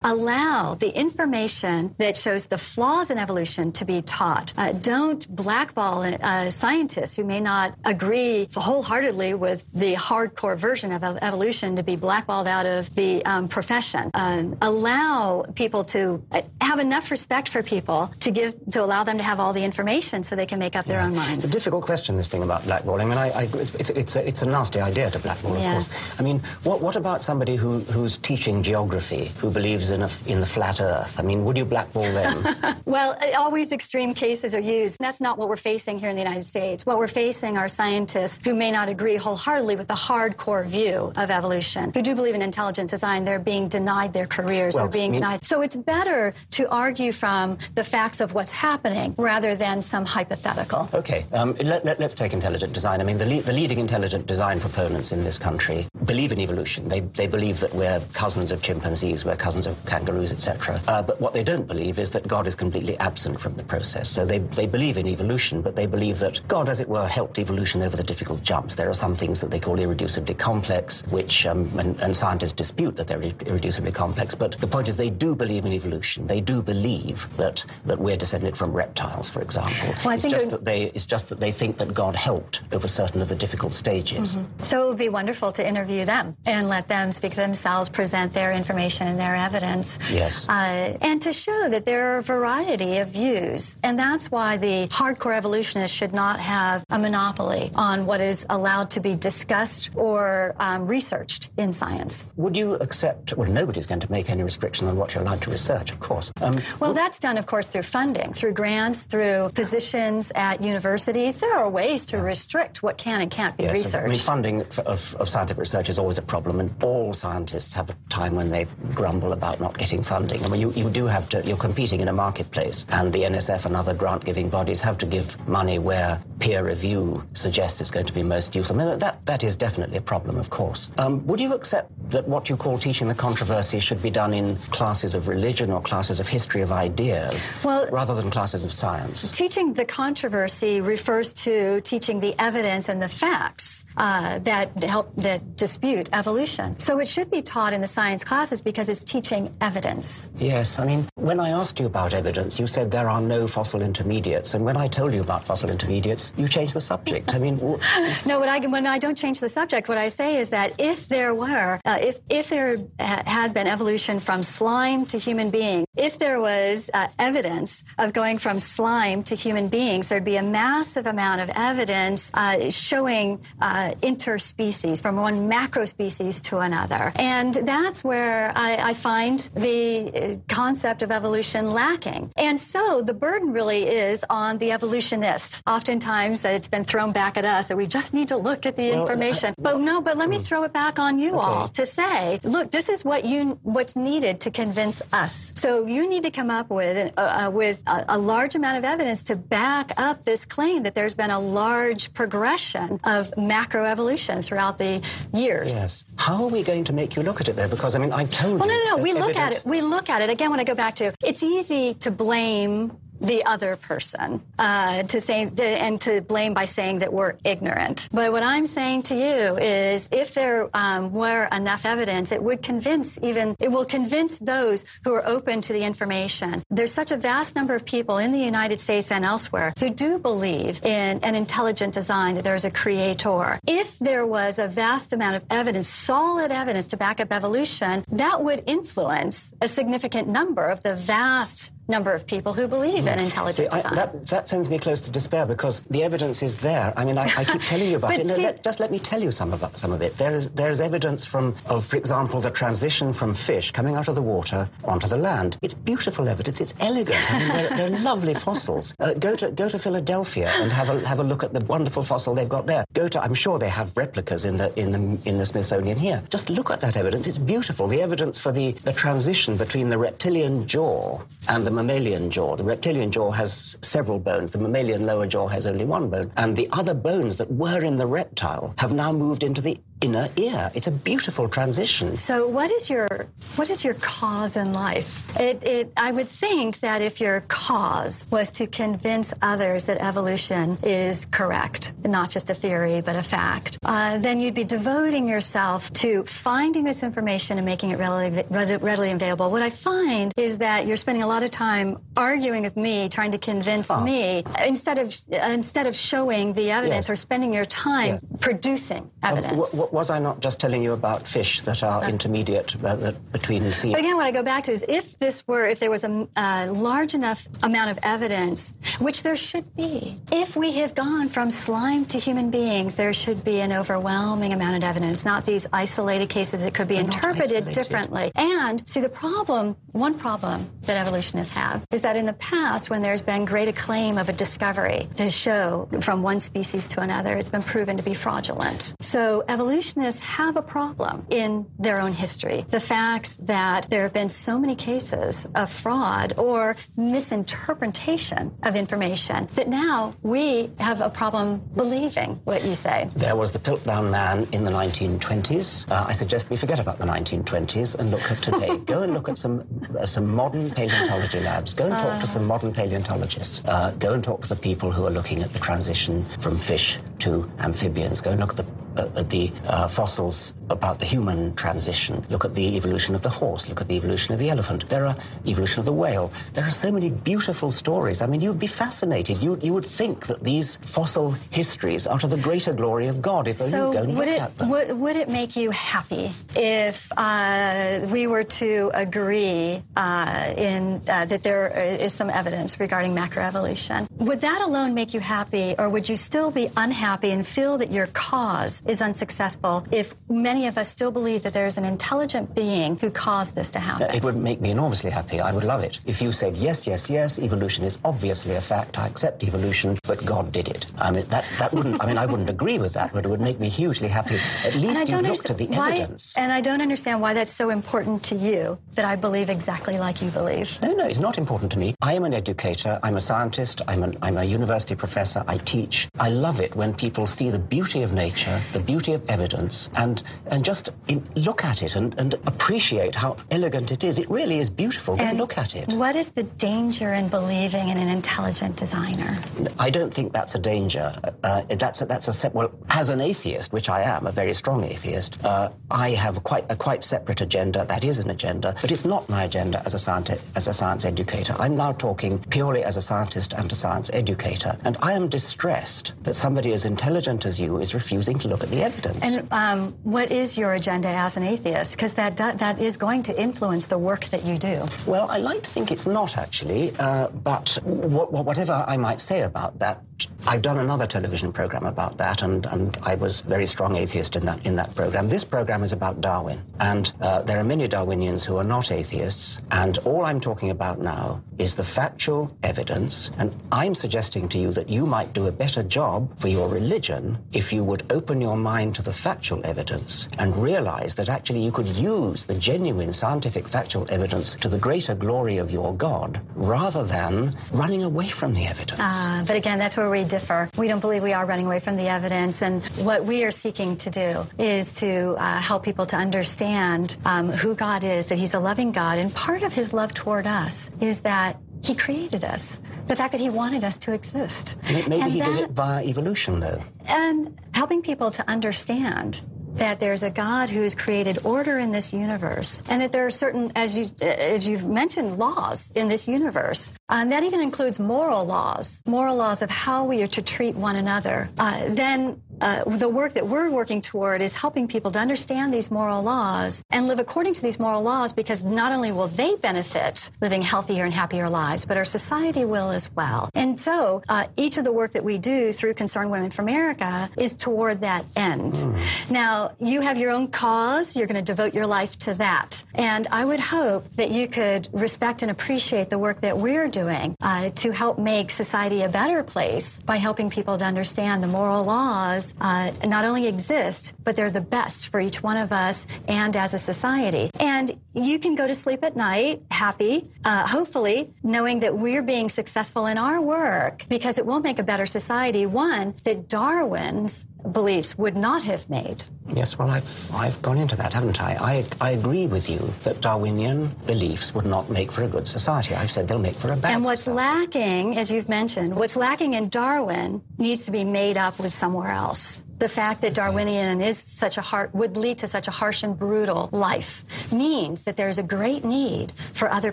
allow 0.02 0.74
the 0.74 0.90
information 0.98 1.94
that 1.98 2.16
shows 2.16 2.46
the 2.46 2.58
flaws 2.58 3.10
in 3.10 3.18
evolution 3.18 3.72
to 3.72 3.84
be 3.84 4.02
taught. 4.02 4.52
Uh, 4.56 4.72
don't 4.72 5.28
blackball 5.34 6.02
uh, 6.02 6.50
scientists 6.50 7.16
who 7.16 7.24
may 7.24 7.40
not 7.40 7.76
agree 7.84 8.48
wholeheartedly 8.54 9.34
with 9.34 9.64
the 9.72 9.94
hardcore 10.11 10.57
version 10.59 10.90
of 10.92 11.03
evolution 11.05 11.76
to 11.76 11.82
be 11.82 11.96
blackballed 11.96 12.48
out 12.57 12.66
of 12.66 12.92
the 12.94 13.24
um, 13.24 13.48
profession. 13.48 14.11
Um, 14.14 14.57
allow 14.61 15.44
people 15.55 15.84
to 15.96 16.22
uh, 16.32 16.42
have 16.61 16.78
enough 16.78 17.11
respect 17.11 17.48
for 17.48 17.62
people 17.62 18.00
to 18.20 18.30
give 18.30 18.53
to 18.72 18.82
allow 18.86 19.03
them 19.05 19.18
to 19.18 19.24
have 19.30 19.38
all 19.40 19.53
the 19.53 19.64
information 19.70 20.22
so 20.22 20.34
they 20.36 20.46
can 20.53 20.59
make 20.59 20.74
up 20.76 20.86
their 20.86 21.00
own 21.00 21.14
minds. 21.14 21.44
It's 21.44 21.55
a 21.55 21.57
difficult 21.57 21.84
question, 21.84 22.16
this 22.16 22.28
thing 22.28 22.42
about 22.42 22.62
blackballing. 22.64 23.03
I 23.03 23.05
mean, 23.05 23.18
I, 23.18 23.28
I, 23.30 23.42
it's, 23.82 23.90
it's, 23.90 24.16
a, 24.16 24.26
it's 24.28 24.42
a 24.42 24.46
nasty 24.46 24.80
idea 24.80 25.11
to 25.11 25.18
blackball, 25.18 25.55
of 25.55 25.61
Yes. 25.61 25.72
course. 25.88 26.20
I 26.20 26.24
mean, 26.24 26.42
what, 26.64 26.80
what 26.80 26.96
about 26.96 27.22
somebody 27.22 27.57
who, 27.57 27.80
who's 27.94 28.16
teaching 28.18 28.62
geography, 28.62 29.32
who 29.38 29.50
believes 29.50 29.90
in, 29.90 30.03
a, 30.03 30.11
in 30.26 30.40
the 30.40 30.46
flat 30.46 30.80
Earth? 30.80 31.18
I 31.20 31.22
mean, 31.22 31.44
would 31.44 31.57
you 31.57 31.64
blackball 31.64 32.03
them? 32.20 32.44
Well, 32.84 33.12
uh, 33.22 33.38
always 33.38 33.72
extreme 33.72 34.12
cases 34.12 34.55
are 34.55 34.61
used. 34.61 34.98
That's 34.98 35.20
not 35.20 35.38
what 35.38 35.48
we're 35.48 35.57
facing 35.57 35.98
here 35.98 36.11
in 36.11 36.16
the 36.16 36.22
United 36.22 36.44
States. 36.44 36.84
What 36.84 36.98
we're 36.98 37.07
facing 37.09 37.57
are 37.57 37.68
scientists 37.68 38.40
who 38.44 38.55
may 38.55 38.70
not 38.70 38.88
agree 38.88 39.16
wholeheartedly 39.16 39.76
with 39.76 39.88
the 39.93 39.97
hardcore 39.97 40.64
view 40.64 41.12
of 41.16 41.30
evolution, 41.30 41.93
who 41.93 42.01
do 42.01 42.14
believe 42.14 42.34
in 42.34 42.40
intelligent 42.40 42.88
design. 42.88 43.26
They're 43.26 43.38
being 43.38 43.68
denied 43.68 44.14
their 44.14 44.26
careers. 44.26 44.74
Well, 44.74 44.84
they're 44.86 44.93
being 44.93 45.11
I 45.11 45.14
denied. 45.14 45.45
So 45.45 45.61
it's 45.61 45.76
better 45.76 46.32
to 46.53 46.62
argue 46.70 47.12
from 47.12 47.59
the 47.74 47.84
facts 47.84 48.22
of 48.22 48.32
what's 48.32 48.51
happening 48.51 49.14
rather 49.18 49.55
than 49.55 49.82
some 49.82 50.07
hypothetical. 50.07 50.88
Okay, 50.95 51.26
um, 51.32 51.55
let, 51.57 51.84
let, 51.84 52.01
us 52.01 52.14
take 52.14 52.32
intelligent 52.32 52.72
design. 52.72 53.03
I 53.03 53.05
mean, 53.05 53.18
the, 53.18 53.26
le- 53.26 53.43
the 53.43 53.53
leading 53.53 53.78
intelligent 53.78 54.26
design 54.26 54.61
proponents 54.61 55.12
in 55.12 55.24
this 55.24 55.36
country 55.36 55.86
believe 56.07 56.32
in 56.32 56.40
evolution. 56.40 56.88
They, 56.88 57.01
they 57.01 57.26
believe 57.26 57.61
that 57.61 57.74
we're 57.74 58.01
cousins 58.14 58.51
of 58.51 58.62
chimpanzees, 58.62 59.26
we're 59.26 59.36
cousins 59.36 59.66
of 59.66 59.76
kangaroos, 59.84 60.32
etc. 60.32 60.80
Uh, 60.88 61.03
but 61.03 61.20
what 61.20 61.34
they 61.34 61.45
don't 61.45 61.68
believe 61.68 61.99
is 61.99 62.11
that 62.12 62.26
God 62.26 62.47
is 62.47 62.57
completely 62.57 62.97
absent 62.99 63.38
from 63.38 63.57
the 63.57 63.64
process. 63.64 64.09
So 64.09 64.24
they, 64.24 64.38
they 64.38 64.66
believe 64.66 64.97
in 64.97 65.07
evolution, 65.07 65.61
but 65.61 65.76
they 65.76 65.86
believe 65.86 66.18
that 66.20 66.40
God, 66.49 66.70
as 66.70 66.80
it 66.80 66.88
were, 66.88 67.07
helped 67.07 67.38
evolution 67.38 67.82
over 67.82 67.95
the 67.95 68.03
difficult 68.03 68.43
jumps. 68.43 68.74
There 68.74 68.88
are 68.88 68.95
some 68.95 69.14
things 69.14 69.38
that 69.43 69.51
they 69.51 69.61
call 69.61 69.78
irreducibly 69.83 70.37
complex, 70.39 71.03
which, 71.09 71.47
um, 71.47 71.70
and, 71.78 71.99
and 72.01 72.16
scientists 72.16 72.53
dispute 72.53 72.97
that 72.97 73.07
they're 73.07 73.20
irreducibly 73.20 73.95
complex. 73.95 74.35
But 74.35 74.53
the 74.53 74.66
point 74.66 74.89
is, 74.89 74.97
they 74.97 75.11
do 75.11 75.35
believe 75.35 75.64
in 75.64 75.72
evolution. 75.72 76.26
They 76.26 76.41
do 76.41 76.62
believe 76.62 77.28
that, 77.37 77.64
that 77.87 77.99
we're 77.99 78.16
descended 78.16 78.57
from 78.57 78.72
reptiles, 78.72 79.28
for 79.28 79.41
example. 79.41 79.95
Well, 80.05 80.14
it's 80.14 80.24
just 80.24 80.51
that 80.51 80.64
they 80.64 80.85
it's 80.95 81.07
just 81.07 81.28
that 81.28 81.41
they 81.41 81.53
think 81.53 81.78
that 81.78 81.95
God 81.95 82.14
helped 82.14 82.62
over 82.72 82.89
certain 82.89 83.20
of 83.22 83.28
the 83.28 83.35
difficult 83.35 83.72
stages. 83.72 84.37
So 84.62 84.85
it 84.85 84.89
would 84.89 84.99
be 84.99 85.09
wonderful 85.09 85.53
to 85.53 85.66
interview 85.66 86.05
them 86.05 86.37
and 86.47 86.68
let 86.68 86.89
them 86.89 87.12
speak 87.12 87.35
themselves, 87.35 87.89
present 87.89 88.33
their 88.33 88.53
information 88.53 89.07
and 89.07 89.18
their 89.18 89.35
evidence. 89.35 89.99
Yes. 90.11 90.49
Uh, 90.49 90.97
and 91.01 91.20
to 91.22 91.33
show 91.33 91.68
that 91.68 91.85
there 91.85 92.14
are 92.14 92.18
a 92.18 92.22
variety 92.22 92.99
of 92.99 93.09
views. 93.09 93.78
And 93.83 93.99
that's 93.99 94.30
why 94.30 94.57
the 94.57 94.87
hardcore 94.89 95.37
evolutionists 95.37 95.97
should 95.97 96.14
not 96.14 96.41
have 96.41 96.85
a 96.91 96.99
monopoly 96.99 97.70
on 97.74 98.07
what 98.07 98.20
is 98.20 98.47
allowed 98.51 98.91
to 98.91 99.01
be 99.01 99.14
discussed 99.14 99.61
or 99.94 100.54
um, 100.58 100.86
researched 100.86 101.50
in 101.56 101.72
science. 101.72 102.30
Would 102.36 102.56
you 102.56 102.74
accept? 102.74 103.36
Well, 103.36 103.50
nobody's 103.50 103.86
going 103.86 104.00
to 104.00 104.10
make 104.10 104.30
any 104.30 104.42
restriction 104.42 104.88
on 104.88 104.96
what 104.96 105.14
you're 105.14 105.22
allowed 105.22 105.42
to 105.42 105.50
research, 105.50 105.92
of 105.92 106.00
course. 106.00 106.32
Um, 106.40 106.54
Well, 106.80 106.92
that's 106.94 107.18
done, 107.18 107.38
of 107.38 107.46
course, 107.46 107.68
through 107.68 107.82
funding, 107.82 108.32
through 108.32 108.52
grants, 108.52 109.04
through 109.04 109.50
positions 109.54 110.32
at 110.34 110.60
universities. 110.62 111.38
There 111.38 111.54
are 111.56 111.68
ways 111.70 112.04
to 112.06 112.18
restrict 112.18 112.82
what 112.82 112.98
can 112.98 113.20
and 113.20 113.30
can't 113.30 113.56
be 113.56 113.64
Yes, 113.64 113.94
I 113.94 114.00
mean, 114.00 114.08
researched. 114.10 114.26
funding 114.26 114.60
of, 114.86 115.14
of 115.16 115.28
scientific 115.28 115.60
research 115.60 115.88
is 115.88 115.98
always 115.98 116.18
a 116.18 116.22
problem, 116.22 116.60
and 116.60 116.70
all 116.82 117.12
scientists 117.12 117.72
have 117.74 117.90
a 117.90 117.94
time 118.08 118.34
when 118.34 118.50
they 118.50 118.66
grumble 118.94 119.32
about 119.32 119.60
not 119.60 119.78
getting 119.78 120.02
funding. 120.02 120.44
I 120.44 120.48
mean, 120.48 120.60
you, 120.60 120.72
you 120.72 120.90
do 120.90 121.06
have 121.06 121.28
to, 121.30 121.42
you're 121.44 121.56
competing 121.56 122.00
in 122.00 122.08
a 122.08 122.12
marketplace, 122.12 122.84
and 122.90 123.12
the 123.12 123.22
NSF 123.22 123.66
and 123.66 123.76
other 123.76 123.94
grant 123.94 124.24
giving 124.24 124.48
bodies 124.48 124.80
have 124.82 124.98
to 124.98 125.06
give 125.06 125.36
money 125.48 125.78
where 125.78 126.20
peer 126.40 126.64
review 126.64 127.22
suggests 127.34 127.80
it's 127.80 127.90
going 127.90 128.06
to 128.06 128.12
be 128.12 128.22
most 128.22 128.54
useful. 128.56 128.80
I 128.80 128.84
mean, 128.84 128.98
that, 128.98 129.24
that 129.26 129.44
is 129.44 129.51
is 129.53 129.57
definitely 129.57 129.98
a 129.98 130.03
problem, 130.12 130.36
of 130.38 130.48
course. 130.48 130.90
Um, 130.98 131.24
would 131.26 131.40
you 131.40 131.53
accept 131.55 131.88
that 132.11 132.26
what 132.26 132.48
you 132.48 132.57
call 132.57 132.78
teaching 132.78 133.07
the 133.09 133.14
controversy 133.14 133.78
should 133.80 134.03
be 134.03 134.11
done 134.11 134.32
in 134.32 134.57
classes 134.78 135.14
of 135.14 135.28
religion 135.28 135.70
or 135.70 135.80
classes 135.82 136.20
of 136.20 136.26
history 136.26 136.62
of 136.62 136.72
ideas 136.72 137.50
well, 137.64 137.86
rather 137.88 138.14
than 138.14 138.30
classes 138.30 138.64
of 138.64 138.72
science? 138.72 139.30
Teaching 139.30 139.74
the 139.74 139.84
controversy 139.84 140.80
refers 140.80 141.32
to 141.44 141.80
teaching 141.82 142.18
the 142.20 142.34
evidence 142.38 142.88
and 142.88 143.00
the 143.03 143.09
facts 143.09 143.84
uh, 143.96 144.38
that 144.40 144.66
help 144.84 145.14
that 145.16 145.40
dispute 145.57 146.09
evolution. 146.12 146.78
So 146.78 146.98
it 146.98 147.09
should 147.09 147.30
be 147.30 147.42
taught 147.42 147.72
in 147.74 147.80
the 147.82 147.86
science 147.86 148.24
classes 148.24 148.61
because 148.62 148.88
it's 148.88 149.05
teaching 149.05 149.53
evidence. 149.61 150.28
Yes, 150.38 150.78
I 150.78 150.86
mean, 150.86 151.07
when 151.16 151.38
I 151.40 151.50
asked 151.50 151.78
you 151.78 151.86
about 151.86 152.14
evidence, 152.14 152.59
you 152.59 152.66
said 152.66 152.90
there 152.90 153.09
are 153.09 153.20
no 153.20 153.46
fossil 153.46 153.82
intermediates, 153.82 154.55
and 154.55 154.64
when 154.64 154.76
I 154.78 154.88
told 154.88 155.12
you 155.12 155.20
about 155.20 155.44
fossil 155.46 155.68
intermediates, 155.68 156.32
you 156.38 156.48
changed 156.48 156.74
the 156.74 156.80
subject. 156.80 157.34
I 157.34 157.38
mean, 157.38 157.57
w- 157.59 157.78
no, 158.26 158.38
what 158.40 158.48
I, 158.48 158.59
when 158.66 158.86
I 158.86 158.98
don't 158.98 159.18
change 159.18 159.40
the 159.43 159.49
subject, 159.49 159.88
what 159.88 159.99
I 159.99 160.09
say 160.09 160.38
is 160.38 160.49
that 160.51 160.72
if 160.78 161.09
there 161.09 161.34
were, 161.34 161.78
uh, 161.84 161.99
if 162.01 162.20
if 162.30 162.49
there 162.49 162.76
had 162.99 163.53
been 163.53 163.66
evolution 163.66 164.18
from 164.18 164.43
slime 164.43 165.05
to 165.07 165.18
human 165.18 165.51
being, 165.51 165.84
if 165.97 166.18
there 166.18 166.40
was 166.40 166.90
uh, 166.95 167.09
evidence 167.18 167.84
of 167.99 168.14
going 168.14 168.38
from 168.38 168.59
slime 168.59 169.22
to 169.24 169.34
human 169.34 169.68
beings, 169.68 170.09
there'd 170.09 170.24
be 170.24 170.36
a 170.36 170.43
massive 170.43 171.07
amount 171.07 171.40
of 171.43 171.51
evidence 171.55 172.30
uh, 172.32 172.70
showing 172.70 173.45
uh, 173.61 173.90
interspecies 174.01 175.03
from 175.03 175.16
one 175.16 175.49
macro 175.49 175.84
species 175.84 176.40
to 176.40 176.61
another, 176.61 177.12
and 177.16 177.55
that's 177.55 178.03
where 178.03 178.53
I, 178.55 178.90
I 178.90 178.95
find 178.95 179.51
the 179.55 180.11
uh, 180.14 180.36
concept 180.49 181.03
of 181.03 181.11
evolution 181.11 181.66
lacking. 181.66 182.32
And 182.36 182.61
so 182.61 183.03
the 183.03 183.14
burden 183.14 183.53
really 183.53 183.88
is 183.88 184.24
on 184.30 184.59
the 184.59 184.70
evolutionists. 184.70 185.61
Oftentimes, 185.66 186.45
it's 186.45 186.68
been 186.68 186.84
thrown 186.84 187.11
back 187.12 187.36
at 187.36 187.45
us 187.45 187.68
that 187.68 187.76
we 187.76 187.86
just 187.86 188.14
need 188.14 188.28
to 188.28 188.36
look 188.36 188.66
at 188.66 188.76
the 188.76 188.90
well, 188.90 189.01
information. 189.03 189.32
But 189.59 189.80
no, 189.80 190.01
but 190.01 190.16
let 190.16 190.28
me 190.28 190.37
hmm. 190.37 190.43
throw 190.43 190.62
it 190.64 190.72
back 190.72 190.99
on 190.99 191.18
you 191.18 191.30
okay. 191.30 191.39
all 191.39 191.68
to 191.68 191.87
say, 191.87 192.39
look, 192.45 192.70
this 192.70 192.89
is 192.89 193.05
what 193.05 193.24
you 193.24 193.59
what's 193.62 193.97
needed 193.97 194.41
to 194.41 194.51
convince 194.51 195.03
us. 195.12 195.53
So 195.55 195.87
you 195.87 196.09
need 196.09 196.22
to 196.24 196.30
come 196.30 196.51
up 196.51 196.70
with 196.70 197.12
uh, 197.16 197.20
uh, 197.20 197.51
with 197.51 197.83
a, 197.87 198.05
a, 198.11 198.18
large 198.18 198.55
amount 198.55 198.78
of 198.78 198.85
evidence 198.85 199.24
to 199.24 199.37
back 199.37 199.93
up 199.97 200.24
this 200.24 200.45
claim 200.45 200.83
that 200.85 200.95
there's 200.95 201.14
been 201.14 201.30
a 201.30 201.39
large 201.39 202.12
progression 202.14 203.01
of 203.05 203.30
macroevolution 203.33 204.45
throughout 204.45 204.78
the 204.78 205.03
years. 205.33 205.74
Yes. 205.76 206.05
How 206.16 206.45
are 206.45 206.49
we 206.49 206.62
going 206.62 206.85
to 206.85 206.93
make 206.93 207.16
you 207.16 207.22
look 207.22 207.41
at 207.41 207.49
it 207.49 207.57
there? 207.57 207.68
Because 207.68 207.97
I 207.97 207.99
mean, 207.99 208.12
I've 208.12 208.30
told 208.30 208.61
well, 208.61 208.68
you. 208.68 208.74
no, 208.74 208.85
no, 208.91 208.97
no. 208.97 209.03
We 209.03 209.12
look 209.12 209.37
at 209.37 209.53
it. 209.53 209.62
We 209.64 209.80
look 209.80 210.09
at 210.09 210.22
it 210.22 210.30
again. 210.30 210.51
When 210.51 210.61
I 210.61 210.64
go 210.64 210.74
back 210.74 210.95
to, 210.97 211.12
it's 211.24 211.43
easy 211.43 211.95
to 211.95 212.11
blame 212.11 212.97
the 213.22 213.44
other 213.44 213.76
person 213.76 214.42
uh, 214.58 215.04
to 215.04 215.20
say 215.20 215.50
and 215.58 216.00
to 216.00 216.20
blame 216.22 216.54
by 216.54 216.64
saying 216.64 216.98
that 216.98 217.12
we're 217.12 217.34
ignorant. 217.44 218.08
But 218.12 218.32
what 218.32 218.42
I'm 218.42 218.66
saying 218.66 219.02
to 219.02 219.14
you 219.14 219.56
is, 219.56 220.08
if 220.12 220.34
there 220.34 220.68
um, 220.74 221.12
were 221.12 221.48
enough 221.52 221.86
evidence, 221.86 222.32
it 222.32 222.42
would 222.42 222.62
convince 222.62 223.18
even 223.22 223.56
it 223.58 223.70
will 223.70 223.84
convince 223.84 224.38
those 224.38 224.84
who 225.04 225.14
are 225.14 225.26
open 225.26 225.60
to 225.62 225.72
the 225.72 225.84
information. 225.84 226.62
There's 226.70 226.92
such 226.92 227.12
a 227.12 227.16
vast 227.16 227.54
number 227.54 227.74
of 227.74 227.84
people 227.84 228.18
in 228.18 228.32
the 228.32 228.38
United 228.38 228.80
States 228.80 229.10
and 229.12 229.24
elsewhere 229.24 229.72
who 229.78 229.90
do 229.90 230.18
believe 230.18 230.82
in 230.84 231.18
an 231.22 231.34
intelligent 231.34 231.94
design 231.94 232.34
that 232.34 232.44
there's 232.44 232.64
a 232.64 232.70
creator. 232.70 233.58
If 233.66 233.98
there 233.98 234.26
was 234.26 234.58
a 234.58 234.66
vast 234.66 235.12
amount 235.12 235.36
of 235.36 235.44
evidence, 235.50 235.86
solid 235.86 236.50
evidence 236.50 236.88
to 236.88 236.96
back 236.96 237.20
up 237.20 237.32
evolution, 237.32 238.04
that 238.10 238.42
would 238.42 238.64
influence 238.66 239.52
a 239.60 239.68
significant 239.68 240.28
number 240.28 240.64
of 240.64 240.82
the 240.82 240.94
vast 240.94 241.72
number 241.88 242.12
of 242.12 242.26
people 242.26 242.52
who 242.54 242.66
believe 242.66 243.06
in 243.18 243.24
intelligent 243.24 243.72
See, 243.72 243.76
design. 243.76 243.92
I, 243.92 243.96
that, 243.96 244.26
that, 244.26 244.48
sends 244.48 244.68
me 244.68 244.78
close 244.78 245.00
to 245.02 245.10
despair 245.10 245.46
because 245.46 245.82
the 245.90 246.02
evidence 246.02 246.42
is 246.42 246.56
there. 246.56 246.92
I 246.96 247.04
mean, 247.04 247.18
I, 247.18 247.24
I 247.36 247.44
keep 247.44 247.62
telling 247.62 247.88
you 247.88 247.96
about 247.96 248.18
it. 248.18 248.26
No, 248.26 248.34
see, 248.34 248.42
let, 248.42 248.62
just 248.62 248.80
let 248.80 248.90
me 248.90 248.98
tell 248.98 249.22
you 249.22 249.32
some 249.32 249.52
of, 249.52 249.64
some 249.78 249.92
of 249.92 250.02
it. 250.02 250.16
There 250.18 250.32
is, 250.32 250.48
there 250.50 250.70
is 250.70 250.80
evidence 250.80 251.24
from, 251.24 251.54
of, 251.66 251.84
for 251.84 251.96
example, 251.96 252.40
the 252.40 252.50
transition 252.50 253.12
from 253.12 253.34
fish 253.34 253.70
coming 253.70 253.94
out 253.94 254.08
of 254.08 254.14
the 254.14 254.22
water 254.22 254.68
onto 254.84 255.06
the 255.06 255.16
land. 255.16 255.58
It's 255.62 255.74
beautiful 255.74 256.28
evidence. 256.28 256.60
It's 256.60 256.74
elegant. 256.80 257.18
I 257.32 257.38
mean, 257.38 257.48
they're, 257.48 257.76
they're 257.76 258.00
lovely 258.00 258.34
fossils. 258.34 258.94
Uh, 258.98 259.14
go 259.14 259.34
to 259.36 259.50
go 259.50 259.68
to 259.68 259.78
Philadelphia 259.78 260.48
and 260.60 260.70
have 260.70 260.88
a 260.88 261.06
have 261.06 261.20
a 261.20 261.24
look 261.24 261.42
at 261.42 261.52
the 261.52 261.64
wonderful 261.66 262.02
fossil 262.02 262.34
they've 262.34 262.48
got 262.48 262.66
there. 262.66 262.84
Go 262.92 263.08
to. 263.08 263.22
I'm 263.22 263.34
sure 263.34 263.58
they 263.58 263.68
have 263.68 263.96
replicas 263.96 264.44
in 264.44 264.56
the 264.56 264.78
in 264.78 264.92
the 264.92 265.28
in 265.28 265.38
the 265.38 265.46
Smithsonian 265.46 265.98
here. 265.98 266.22
Just 266.30 266.50
look 266.50 266.70
at 266.70 266.80
that 266.80 266.96
evidence. 266.96 267.26
It's 267.26 267.38
beautiful. 267.38 267.86
The 267.86 268.02
evidence 268.02 268.40
for 268.40 268.52
the 268.52 268.72
the 268.84 268.92
transition 268.92 269.56
between 269.56 269.88
the 269.88 269.98
reptilian 269.98 270.66
jaw 270.66 271.20
and 271.48 271.66
the 271.66 271.70
mammalian 271.70 272.30
jaw. 272.30 272.56
The 272.56 272.64
reptilian 272.64 273.01
jaw 273.11 273.30
has 273.30 273.76
several 273.82 274.18
bones. 274.18 274.53
The 274.53 274.59
mammalian 274.59 275.07
lower 275.07 275.26
jaw 275.26 275.48
has 275.48 275.66
only 275.66 275.84
one 275.84 276.09
bone. 276.09 276.32
And 276.36 276.57
the 276.57 276.68
other 276.72 276.94
bones 276.94 277.36
that 277.38 277.50
were 277.50 277.82
in 277.82 277.96
the 277.96 278.07
reptile 278.07 278.74
have 278.78 278.92
now 278.92 279.12
moved 279.12 279.42
into 279.42 279.61
the 279.61 279.78
inner 280.03 280.28
ear. 280.36 280.70
It's 280.74 280.86
a 280.86 280.90
beautiful 280.90 281.48
transition. 281.48 282.16
So, 282.16 282.46
what 282.46 282.70
is 282.70 282.90
your 282.90 283.26
what 283.57 283.70
is 283.70 283.84
your 283.84 283.94
cause 283.94 284.57
in 284.57 284.72
life? 284.72 285.22
It, 285.38 285.62
it, 285.64 285.92
I 285.96 286.11
would 286.12 286.28
think 286.28 286.80
that 286.80 287.00
if 287.03 287.20
your 287.20 287.42
cause 287.42 288.26
was 288.30 288.50
to 288.53 288.66
convince 288.66 289.32
others 289.42 289.86
that 289.86 289.98
evolution 290.00 290.78
is 290.82 291.24
correct, 291.26 291.92
not 292.05 292.30
just 292.30 292.50
a 292.50 292.55
theory 292.55 293.00
but 293.00 293.16
a 293.16 293.22
fact, 293.22 293.78
uh, 293.84 294.18
then 294.18 294.40
you'd 294.40 294.55
be 294.55 294.64
devoting 294.64 295.28
yourself 295.28 295.92
to 295.94 296.24
finding 296.24 296.84
this 296.84 297.03
information 297.03 297.59
and 297.59 297.64
making 297.64 297.90
it 297.90 297.98
readily, 297.98 298.44
readily 298.50 299.12
available. 299.12 299.50
What 299.50 299.62
I 299.62 299.70
find 299.70 300.32
is 300.36 300.59
that 300.59 300.86
you're 300.86 300.96
spending 300.96 301.22
a 301.22 301.26
lot 301.26 301.42
of 301.42 301.50
time 301.50 301.98
arguing 302.16 302.62
with 302.62 302.76
me, 302.76 303.09
trying 303.09 303.32
to 303.32 303.38
convince 303.38 303.90
oh. 303.90 304.00
me 304.03 304.42
instead 304.66 304.98
of 304.98 305.14
instead 305.30 305.86
of 305.86 305.94
showing 305.94 306.53
the 306.55 306.70
evidence 306.70 307.09
yes. 307.09 307.11
or 307.11 307.16
spending 307.16 307.55
your 307.55 307.64
time 307.64 308.14
yes. 308.14 308.22
producing 308.40 309.11
evidence. 309.22 309.90
Was 309.93 310.09
I 310.09 310.18
not 310.18 310.40
just 310.40 310.59
telling 310.59 310.82
you 310.82 310.93
about 310.93 311.28
fish 311.28 311.61
that 311.62 311.82
are 311.82 312.03
uh, 312.03 312.09
intermediate 312.09 312.82
uh, 312.82 313.12
between 313.30 313.62
the 313.62 313.72
sea? 313.72 313.90
But 313.90 314.01
again, 314.01 314.16
what 314.16 314.24
I 314.24 314.32
go 314.32 314.43
back 314.43 314.64
to 314.64 314.72
is 314.72 314.84
if 314.88 315.18
this 315.18 315.47
were, 315.47 315.66
if 315.68 315.78
there 315.80 315.90
was 315.90 316.05
a, 316.05 316.26
a 316.36 316.66
large 316.72 317.14
enough 317.14 317.47
amount 317.62 317.90
of 317.90 317.99
evidence, 318.03 318.72
which 318.99 319.22
there 319.22 319.36
should 319.36 319.76
be, 319.76 320.18
if 320.32 320.57
we 320.57 320.72
have 320.72 320.95
gone 320.95 321.28
from 321.28 321.51
slime 321.51 322.07
to 322.07 322.18
human 322.18 322.51
beings, 322.51 322.95
there 322.95 323.12
should 323.12 323.45
be 323.45 323.61
an 323.61 323.70
overwhelming 323.72 324.55
amount 324.55 324.76
of 324.76 324.82
evidence, 324.82 325.26
not 325.26 325.45
these 325.45 325.66
isolated 325.74 326.30
cases 326.30 326.64
that 326.64 326.72
could 326.72 326.88
be 326.88 326.95
They're 326.95 327.05
interpreted 327.05 327.66
differently. 327.72 328.32
And 328.34 328.88
see, 328.88 329.03
the 329.03 329.11
problem, 329.11 329.76
one 329.93 330.18
problem 330.18 330.70
that 330.82 330.97
evolutionists 330.97 331.53
have 331.55 331.84
is 331.90 332.01
that 332.01 332.16
in 332.16 332.24
the 332.24 332.32
past, 332.34 332.88
when 332.88 333.03
there's 333.03 333.20
been 333.20 333.45
great 333.45 333.68
acclaim 333.68 334.16
of 334.16 334.30
a 334.30 334.32
discovery 334.32 335.07
to 335.16 335.28
show 335.28 335.86
from 336.01 336.22
one 336.22 336.40
species 336.40 336.86
to 336.88 337.03
another, 337.03 337.36
it's 337.36 337.51
been 337.51 337.62
proven 337.62 337.99
to 337.99 338.03
be 338.03 338.14
fraudulent. 338.14 338.95
So 339.03 339.45
evolution 339.49 339.82
have 340.20 340.57
a 340.57 340.62
problem 340.62 341.26
in 341.30 341.66
their 341.78 342.01
own 342.01 342.12
history. 342.12 342.64
The 342.70 342.80
fact 342.80 343.45
that 343.47 343.89
there 343.91 344.03
have 344.03 344.12
been 344.12 344.28
so 344.28 344.59
many 344.59 344.74
cases 344.74 345.47
of 345.55 345.70
fraud 345.70 346.35
or 346.37 346.76
misinterpretation 346.97 348.55
of 348.62 348.76
information 348.76 349.49
that 349.55 349.68
now 349.68 350.14
we 350.22 350.70
have 350.78 351.01
a 351.01 351.11
problem 351.11 351.61
believing 351.76 352.41
what 352.45 352.64
you 352.64 352.74
say. 352.74 353.09
There 353.16 353.37
was 353.37 353.53
the 353.53 353.59
Piltdown 353.59 354.11
Man 354.11 354.47
in 354.53 354.64
the 354.64 354.70
1920s. 354.70 355.91
Uh, 355.91 356.05
I 356.09 356.12
suggest 356.12 356.51
we 356.51 356.57
forget 356.57 356.80
about 356.80 356.99
the 356.99 357.07
1920s 357.07 357.97
and 357.99 358.11
look 358.11 358.30
at 358.30 358.39
today. 358.39 358.76
Go 358.87 359.03
and 359.03 359.14
look 359.14 359.28
at 359.28 359.39
some 359.39 359.64
uh, 359.99 360.07
some 360.07 360.26
modern 360.26 360.70
paleontology 360.70 361.41
labs. 361.41 361.74
Go 361.74 361.87
and 361.87 361.99
talk 361.99 362.12
uh. 362.12 362.20
to 362.20 362.26
some 362.26 362.45
modern 362.47 362.72
paleontologists. 362.72 363.62
Uh, 363.66 363.93
go 363.99 364.14
and 364.14 364.22
talk 364.22 364.43
to 364.43 364.49
the 364.49 364.57
people 364.57 364.91
who 364.91 365.05
are 365.07 365.11
looking 365.11 365.43
at 365.43 365.53
the 365.53 365.59
transition 365.59 366.24
from 366.39 366.57
fish 366.57 366.99
to 367.20 367.51
amphibians. 367.61 368.20
Go 368.20 368.30
and 368.33 368.41
look 368.41 368.51
at 368.51 368.57
the 368.57 368.66
uh, 368.97 369.22
the 369.22 369.51
uh, 369.66 369.71
Uh, 369.72 369.88
fossils 369.88 370.52
about 370.72 370.98
the 370.98 371.04
human 371.04 371.54
transition. 371.54 372.24
Look 372.28 372.44
at 372.44 372.54
the 372.54 372.76
evolution 372.76 373.14
of 373.14 373.22
the 373.22 373.30
horse. 373.30 373.68
Look 373.68 373.80
at 373.80 373.88
the 373.88 373.96
evolution 373.96 374.32
of 374.32 374.38
the 374.38 374.50
elephant. 374.50 374.88
There 374.88 375.06
are 375.06 375.16
evolution 375.46 375.80
of 375.80 375.86
the 375.86 375.92
whale. 375.92 376.32
There 376.54 376.64
are 376.64 376.70
so 376.70 376.90
many 376.90 377.10
beautiful 377.10 377.70
stories. 377.70 378.22
I 378.22 378.26
mean, 378.26 378.40
you'd 378.40 378.58
be 378.58 378.66
fascinated. 378.66 379.42
You 379.42 379.58
you 379.62 379.72
would 379.72 379.86
think 379.86 380.26
that 380.26 380.42
these 380.42 380.76
fossil 380.84 381.32
histories 381.50 382.06
are 382.06 382.18
to 382.18 382.26
the 382.26 382.38
greater 382.38 382.72
glory 382.72 383.06
of 383.06 383.22
God 383.22 383.48
if 383.48 383.56
so 383.56 383.66
you 383.88 383.92
go 383.92 384.02
and 384.02 384.16
would 384.16 384.28
look 384.28 384.36
it, 384.36 384.42
at 384.42 384.58
them. 384.58 384.68
Would, 384.70 384.98
would 384.98 385.16
it 385.16 385.28
make 385.28 385.56
you 385.56 385.70
happy 385.70 386.32
if 386.56 387.10
uh, 387.16 388.00
we 388.10 388.26
were 388.26 388.44
to 388.44 388.90
agree 388.94 389.82
uh, 389.96 390.54
in 390.56 391.02
uh, 391.08 391.26
that 391.26 391.42
there 391.42 391.68
is 392.06 392.12
some 392.12 392.30
evidence 392.30 392.80
regarding 392.80 393.14
macroevolution? 393.14 394.08
Would 394.18 394.40
that 394.40 394.60
alone 394.62 394.94
make 394.94 395.14
you 395.14 395.20
happy, 395.20 395.74
or 395.78 395.88
would 395.88 396.08
you 396.08 396.16
still 396.16 396.50
be 396.50 396.68
unhappy 396.76 397.30
and 397.30 397.46
feel 397.46 397.78
that 397.78 397.90
your 397.90 398.06
cause 398.08 398.82
is 398.86 399.02
unsuccessful 399.02 399.86
if 399.90 400.14
many 400.28 400.61
many 400.62 400.68
of 400.68 400.78
us 400.78 400.88
still 400.88 401.10
believe 401.10 401.42
that 401.42 401.52
there's 401.52 401.76
an 401.76 401.84
intelligent 401.84 402.54
being 402.54 402.96
who 402.98 403.10
caused 403.10 403.56
this 403.56 403.68
to 403.68 403.80
happen? 403.80 404.08
It 404.14 404.22
would 404.22 404.36
make 404.36 404.60
me 404.60 404.70
enormously 404.70 405.10
happy. 405.10 405.40
I 405.40 405.50
would 405.50 405.64
love 405.64 405.82
it. 405.82 405.98
If 406.06 406.22
you 406.22 406.30
said, 406.30 406.56
yes, 406.56 406.86
yes, 406.86 407.10
yes, 407.10 407.40
evolution 407.40 407.84
is 407.84 407.98
obviously 408.04 408.54
a 408.54 408.60
fact, 408.60 408.96
I 408.96 409.08
accept 409.08 409.42
evolution, 409.42 409.98
but 410.04 410.24
God 410.24 410.52
did 410.52 410.68
it. 410.68 410.86
I 410.98 411.10
mean, 411.10 411.24
that, 411.30 411.44
that 411.58 411.72
wouldn't, 411.72 412.00
I 412.00 412.06
mean, 412.06 412.16
I 412.16 412.26
wouldn't 412.26 412.48
agree 412.48 412.78
with 412.78 412.92
that, 412.92 413.12
but 413.12 413.24
it 413.24 413.28
would 413.28 413.40
make 413.40 413.58
me 413.58 413.68
hugely 413.68 414.06
happy. 414.06 414.36
At 414.64 414.76
least 414.76 415.08
you 415.08 415.18
looked 415.18 415.50
at 415.50 415.58
the 415.58 415.66
why, 415.66 415.94
evidence. 415.94 416.36
And 416.38 416.52
I 416.52 416.60
don't 416.60 416.80
understand 416.80 417.20
why 417.20 417.34
that's 417.34 417.50
so 417.50 417.70
important 417.70 418.22
to 418.30 418.36
you 418.36 418.78
that 418.94 419.04
I 419.04 419.16
believe 419.16 419.50
exactly 419.50 419.98
like 419.98 420.22
you 420.22 420.30
believe. 420.30 420.80
No, 420.80 420.92
no, 420.92 421.08
it's 421.08 421.18
not 421.18 421.38
important 421.38 421.72
to 421.72 421.78
me. 421.80 421.96
I 422.02 422.14
am 422.14 422.22
an 422.22 422.34
educator. 422.34 423.00
I'm 423.02 423.16
a 423.16 423.20
scientist. 423.20 423.82
I'm, 423.88 424.04
an, 424.04 424.16
I'm 424.22 424.36
a 424.36 424.44
university 424.44 424.94
professor. 424.94 425.42
I 425.48 425.58
teach. 425.58 426.08
I 426.20 426.28
love 426.28 426.60
it 426.60 426.76
when 426.76 426.94
people 426.94 427.26
see 427.26 427.50
the 427.50 427.58
beauty 427.58 428.04
of 428.04 428.12
nature, 428.12 428.62
the 428.72 428.80
beauty 428.80 429.12
of 429.14 429.28
evidence, 429.28 429.90
and, 429.96 430.22
and 430.53 430.64
just 430.64 430.90
in, 431.09 431.26
look 431.34 431.64
at 431.64 431.82
it 431.82 431.96
and, 431.96 432.16
and 432.18 432.34
appreciate 432.46 433.14
how 433.14 433.36
elegant 433.50 433.90
it 433.90 434.05
is. 434.05 434.18
It 434.18 434.30
really 434.30 434.59
is 434.59 434.70
beautiful. 434.70 435.16
Go 435.16 435.32
look 435.32 435.59
at 435.59 435.74
it. 435.74 435.92
What 435.94 436.14
is 436.14 436.30
the 436.30 436.42
danger 436.42 437.14
in 437.14 437.28
believing 437.28 437.88
in 437.88 437.96
an 437.98 438.09
intelligent 438.09 438.76
designer? 438.76 439.38
I 439.78 439.90
don't 439.90 440.12
think 440.12 440.32
that's 440.32 440.55
a 440.55 440.59
danger. 440.59 441.14
Uh, 441.42 441.62
that's 441.62 442.03
a, 442.03 442.07
that's 442.07 442.44
a 442.44 442.50
well, 442.50 442.70
as 442.90 443.09
an 443.09 443.20
atheist, 443.20 443.72
which 443.72 443.88
I 443.88 444.03
am, 444.03 444.26
a 444.26 444.32
very 444.32 444.53
strong 444.53 444.84
atheist, 444.84 445.38
uh, 445.44 445.70
I 445.90 446.11
have 446.11 446.44
quite 446.44 446.66
a 446.70 446.76
quite 446.76 447.03
separate 447.03 447.40
agenda. 447.40 447.86
That 447.86 448.05
is 448.05 448.18
an 448.18 448.30
agenda, 448.30 448.74
but 448.80 448.92
it's 448.92 449.05
not 449.05 449.28
my 449.28 449.44
agenda 449.44 449.82
as 449.84 449.94
a 449.94 449.98
science 449.98 450.30
as 450.55 450.68
a 450.68 450.72
science 450.72 451.05
educator. 451.05 451.57
I'm 451.59 451.76
now 451.76 451.92
talking 451.92 452.38
purely 452.50 452.84
as 452.84 452.96
a 452.96 453.03
scientist 453.03 453.55
and 453.55 453.70
a 453.72 453.74
science 453.74 454.11
educator, 454.12 454.76
and 454.84 454.96
I 455.00 455.12
am 455.12 455.28
distressed 455.28 456.12
that 456.24 456.34
somebody 456.34 456.72
as 456.74 456.84
intelligent 456.84 457.46
as 457.46 457.61
you 457.61 457.78
is 457.78 457.94
refusing 457.94 458.38
to 458.40 458.48
look 458.48 458.62
at 458.62 458.70
the 458.70 458.82
evidence. 458.82 459.36
And 459.36 459.48
um, 459.50 459.94
what 460.03 460.30
is 460.33 460.57
your 460.57 460.72
agenda 460.72 461.09
as 461.09 461.37
an 461.37 461.43
atheist? 461.43 461.97
Because 461.97 462.14
that 462.14 462.37
that 462.37 462.80
is 462.80 462.97
going 462.97 463.22
to 463.24 463.41
influence 463.41 463.87
the 463.87 463.99
work 463.99 464.24
that 464.26 464.47
you 464.47 464.57
do. 464.59 464.85
Well, 465.07 465.30
I 465.30 465.39
like 465.39 465.62
to 465.64 465.70
think 465.70 465.93
it's 465.93 466.07
not 466.07 466.39
actually, 466.39 466.95
uh, 466.99 467.28
but 467.28 467.78
whatever 467.85 468.85
I 468.89 468.97
might 468.97 469.20
say 469.20 469.43
about 469.43 469.78
that, 469.80 470.03
I've 470.47 470.62
done 470.62 470.78
another 470.78 471.07
television 471.07 471.53
program 471.53 471.85
about 471.85 472.16
that, 472.18 472.43
and, 472.43 472.64
and 472.66 472.97
I 473.03 473.14
was 473.16 473.41
very 473.43 473.66
strong 473.66 473.97
atheist 473.97 474.37
in 474.37 474.47
that 474.47 474.64
in 474.64 474.76
that 474.76 474.95
program. 474.95 475.28
This 475.28 475.45
program 475.45 475.83
is 475.83 475.93
about 475.93 476.20
Darwin, 476.20 476.62
and 476.80 477.12
uh, 477.20 477.43
there 477.43 477.59
are 477.59 477.64
many 477.64 477.87
Darwinians 477.87 478.45
who 478.45 478.57
are 478.57 478.64
not 478.64 478.91
atheists, 478.91 479.61
and 479.70 479.99
all 479.99 480.24
I'm 480.24 480.41
talking 480.41 480.70
about 480.70 481.01
now 481.01 481.43
is 481.59 481.74
the 481.74 481.85
factual 481.85 482.57
evidence, 482.62 483.30
and 483.39 483.55
I'm 483.70 483.95
suggesting 483.95 484.49
to 484.51 484.59
you 484.59 484.72
that 484.72 484.89
you 484.89 485.05
might 485.07 485.33
do 485.35 485.47
a 485.47 485.53
better 485.53 485.83
job 485.83 486.41
for 486.41 486.49
your 486.49 486.68
religion 486.68 487.39
if 487.53 487.72
you 487.72 487.85
would 487.85 488.11
open 488.12 488.41
your 488.41 488.57
mind 488.57 488.95
to 488.95 489.03
the 489.03 489.12
factual 489.12 489.61
evidence 489.66 490.21
and 490.38 490.56
realize 490.56 491.14
that 491.16 491.28
actually 491.28 491.60
you 491.60 491.72
could 491.72 491.88
use 491.88 492.46
the 492.46 492.54
genuine 492.54 493.12
scientific 493.12 493.66
factual 493.66 494.06
evidence 494.10 494.54
to 494.56 494.68
the 494.68 494.78
greater 494.78 495.14
glory 495.14 495.58
of 495.58 495.70
your 495.70 495.94
God 495.94 496.40
rather 496.54 497.04
than 497.04 497.56
running 497.72 498.02
away 498.02 498.28
from 498.28 498.54
the 498.54 498.66
evidence. 498.66 499.00
Uh, 499.00 499.44
but 499.46 499.56
again, 499.56 499.78
that's 499.78 499.96
where 499.96 500.10
we 500.10 500.24
differ. 500.24 500.68
We 500.76 500.88
don't 500.88 501.00
believe 501.00 501.22
we 501.22 501.32
are 501.32 501.46
running 501.46 501.66
away 501.66 501.80
from 501.80 501.96
the 501.96 502.08
evidence, 502.08 502.62
and 502.62 502.84
what 502.96 503.24
we 503.24 503.44
are 503.44 503.50
seeking 503.50 503.96
to 503.98 504.10
do 504.10 504.46
is 504.58 504.94
to 505.00 505.34
uh, 505.38 505.58
help 505.60 505.84
people 505.84 506.06
to 506.06 506.16
understand 506.16 507.16
um, 507.24 507.50
who 507.50 507.74
God 507.74 508.04
is, 508.04 508.26
that 508.26 508.38
He's 508.38 508.54
a 508.54 508.60
loving 508.60 508.92
God, 508.92 509.18
and 509.18 509.34
part 509.34 509.62
of 509.62 509.72
His 509.72 509.92
love 509.92 510.14
toward 510.14 510.46
us 510.46 510.90
is 511.00 511.20
that 511.22 511.56
he 511.82 511.94
created 511.94 512.44
us. 512.44 512.80
The 513.08 513.16
fact 513.16 513.32
that 513.32 513.40
he 513.40 513.50
wanted 513.50 513.82
us 513.82 513.98
to 513.98 514.12
exist. 514.12 514.76
Maybe 514.84 515.20
and 515.20 515.24
he 515.24 515.40
that, 515.40 515.48
did 515.48 515.58
it 515.64 515.70
via 515.72 516.04
evolution, 516.04 516.60
though. 516.60 516.80
And 517.06 517.60
helping 517.74 518.02
people 518.02 518.30
to 518.30 518.48
understand 518.48 519.44
that 519.74 520.00
there's 520.00 520.22
a 520.22 520.30
God 520.30 520.70
who's 520.70 520.94
created 520.94 521.38
order 521.44 521.78
in 521.78 521.92
this 521.92 522.12
universe, 522.12 522.82
and 522.88 523.00
that 523.00 523.12
there 523.12 523.26
are 523.26 523.30
certain, 523.30 523.72
as 523.74 523.96
you 523.96 524.04
as 524.22 524.68
you've 524.68 524.84
mentioned, 524.84 525.38
laws 525.38 525.90
in 525.94 526.08
this 526.08 526.28
universe. 526.28 526.92
Um, 527.08 527.30
that 527.30 527.42
even 527.42 527.60
includes 527.60 527.98
moral 527.98 528.44
laws, 528.44 529.02
moral 529.06 529.36
laws 529.36 529.62
of 529.62 529.70
how 529.70 530.04
we 530.04 530.22
are 530.22 530.28
to 530.28 530.42
treat 530.42 530.74
one 530.74 530.96
another. 530.96 531.48
Uh, 531.58 531.84
then 531.88 532.42
uh, 532.62 532.84
the 532.84 533.08
work 533.08 533.32
that 533.32 533.46
we're 533.46 533.70
working 533.70 534.00
toward 534.00 534.40
is 534.40 534.54
helping 534.54 534.86
people 534.86 535.10
to 535.10 535.18
understand 535.18 535.74
these 535.74 535.90
moral 535.90 536.22
laws 536.22 536.84
and 536.90 537.08
live 537.08 537.18
according 537.18 537.52
to 537.52 537.60
these 537.60 537.80
moral 537.80 538.02
laws 538.02 538.32
because 538.32 538.62
not 538.62 538.92
only 538.92 539.10
will 539.10 539.26
they 539.26 539.56
benefit 539.56 540.30
living 540.40 540.62
healthier 540.62 541.04
and 541.04 541.12
happier 541.12 541.48
lives, 541.48 541.84
but 541.84 541.96
our 541.96 542.04
society 542.04 542.64
will 542.64 542.90
as 542.90 543.10
well. 543.16 543.50
And 543.54 543.78
so 543.78 544.22
uh, 544.28 544.46
each 544.56 544.76
of 544.76 544.84
the 544.84 544.92
work 544.92 545.10
that 545.12 545.24
we 545.24 545.38
do 545.38 545.72
through 545.72 545.94
Concerned 545.94 546.30
Women 546.30 546.50
for 546.52 546.62
America 546.62 547.28
is 547.36 547.54
toward 547.54 548.00
that 548.02 548.24
end. 548.36 548.74
Mm. 548.74 549.30
Now, 549.32 549.72
you 549.80 550.00
have 550.00 550.16
your 550.16 550.30
own 550.30 550.46
cause. 550.46 551.16
You're 551.16 551.26
going 551.26 551.44
to 551.44 551.52
devote 551.52 551.74
your 551.74 551.86
life 551.86 552.16
to 552.18 552.34
that. 552.34 552.84
And 552.94 553.26
I 553.32 553.44
would 553.44 553.60
hope 553.60 554.08
that 554.12 554.30
you 554.30 554.46
could 554.46 554.88
respect 554.92 555.42
and 555.42 555.50
appreciate 555.50 556.10
the 556.10 556.18
work 556.18 556.40
that 556.42 556.56
we're 556.56 556.86
doing 556.86 557.34
uh, 557.40 557.70
to 557.70 557.90
help 557.90 558.20
make 558.20 558.52
society 558.52 559.02
a 559.02 559.08
better 559.08 559.42
place 559.42 560.00
by 560.00 560.16
helping 560.16 560.48
people 560.48 560.78
to 560.78 560.84
understand 560.84 561.42
the 561.42 561.48
moral 561.48 561.82
laws 561.82 562.51
uh, 562.61 562.92
not 563.07 563.24
only 563.24 563.46
exist, 563.46 564.14
but 564.24 564.36
they're 564.36 564.50
the 564.50 564.61
best 564.61 565.09
for 565.09 565.20
each 565.20 565.42
one 565.42 565.57
of 565.57 565.72
us 565.72 566.07
and 566.28 566.57
as 566.57 566.74
a 566.74 566.78
society. 566.78 567.50
And 567.59 567.98
you 568.14 568.38
can 568.38 568.55
go 568.55 568.66
to 568.66 568.74
sleep 568.74 569.03
at 569.03 569.16
night 569.16 569.62
happy, 569.70 570.24
uh, 570.44 570.66
hopefully, 570.66 571.32
knowing 571.42 571.80
that 571.80 571.96
we're 571.96 572.22
being 572.22 572.48
successful 572.48 573.07
in 573.07 573.18
our 573.18 573.40
work 573.40 574.05
because 574.09 574.38
it 574.38 574.46
will 574.46 574.61
make 574.61 574.78
a 574.78 574.82
better 574.82 575.07
society, 575.07 575.66
one 575.66 576.14
that 576.24 576.48
Darwin's 576.48 577.46
beliefs 577.70 578.18
would 578.18 578.36
not 578.36 578.62
have 578.64 578.88
made. 578.90 579.24
Yes, 579.54 579.78
well, 579.78 579.90
I've, 579.90 580.30
I've 580.34 580.60
gone 580.62 580.78
into 580.78 580.96
that, 580.96 581.12
haven't 581.12 581.42
I? 581.42 581.56
I? 581.60 581.84
I 582.00 582.10
agree 582.12 582.46
with 582.46 582.68
you 582.70 582.92
that 583.02 583.20
Darwinian 583.20 583.88
beliefs 584.06 584.54
would 584.54 584.66
not 584.66 584.88
make 584.90 585.12
for 585.12 585.24
a 585.24 585.28
good 585.28 585.46
society. 585.46 585.94
I've 585.94 586.10
said 586.10 586.26
they'll 586.28 586.38
make 586.38 586.54
for 586.56 586.72
a 586.72 586.76
bad 586.76 586.94
And 586.94 587.04
what's 587.04 587.22
society. 587.24 587.60
lacking, 587.60 588.18
as 588.18 588.30
you've 588.30 588.48
mentioned, 588.48 588.96
what's 588.96 589.16
lacking 589.16 589.54
in 589.54 589.68
Darwin 589.68 590.42
needs 590.58 590.86
to 590.86 590.90
be 590.92 591.04
made 591.04 591.36
up 591.36 591.58
with 591.58 591.72
somewhere 591.72 592.10
else. 592.10 592.64
The 592.78 592.88
fact 592.88 593.20
that 593.20 593.34
Darwinian 593.34 594.00
is 594.00 594.18
such 594.18 594.58
a 594.58 594.62
hard, 594.62 594.92
would 594.94 595.16
lead 595.16 595.38
to 595.38 595.46
such 595.46 595.68
a 595.68 595.70
harsh 595.70 596.02
and 596.02 596.18
brutal 596.18 596.68
life 596.72 597.22
means 597.52 598.04
that 598.04 598.16
there's 598.16 598.38
a 598.38 598.42
great 598.42 598.84
need 598.84 599.32
for 599.52 599.70
other 599.70 599.92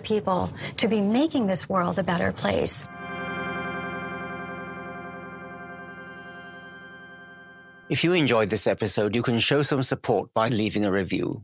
people 0.00 0.52
to 0.78 0.88
be 0.88 1.00
making 1.00 1.46
this 1.46 1.68
world 1.68 1.98
a 1.98 2.02
better 2.02 2.32
place. 2.32 2.86
If 7.90 8.04
you 8.04 8.12
enjoyed 8.12 8.50
this 8.50 8.68
episode, 8.68 9.16
you 9.16 9.22
can 9.24 9.40
show 9.40 9.62
some 9.62 9.82
support 9.82 10.32
by 10.32 10.46
leaving 10.46 10.84
a 10.84 10.92
review. 10.92 11.42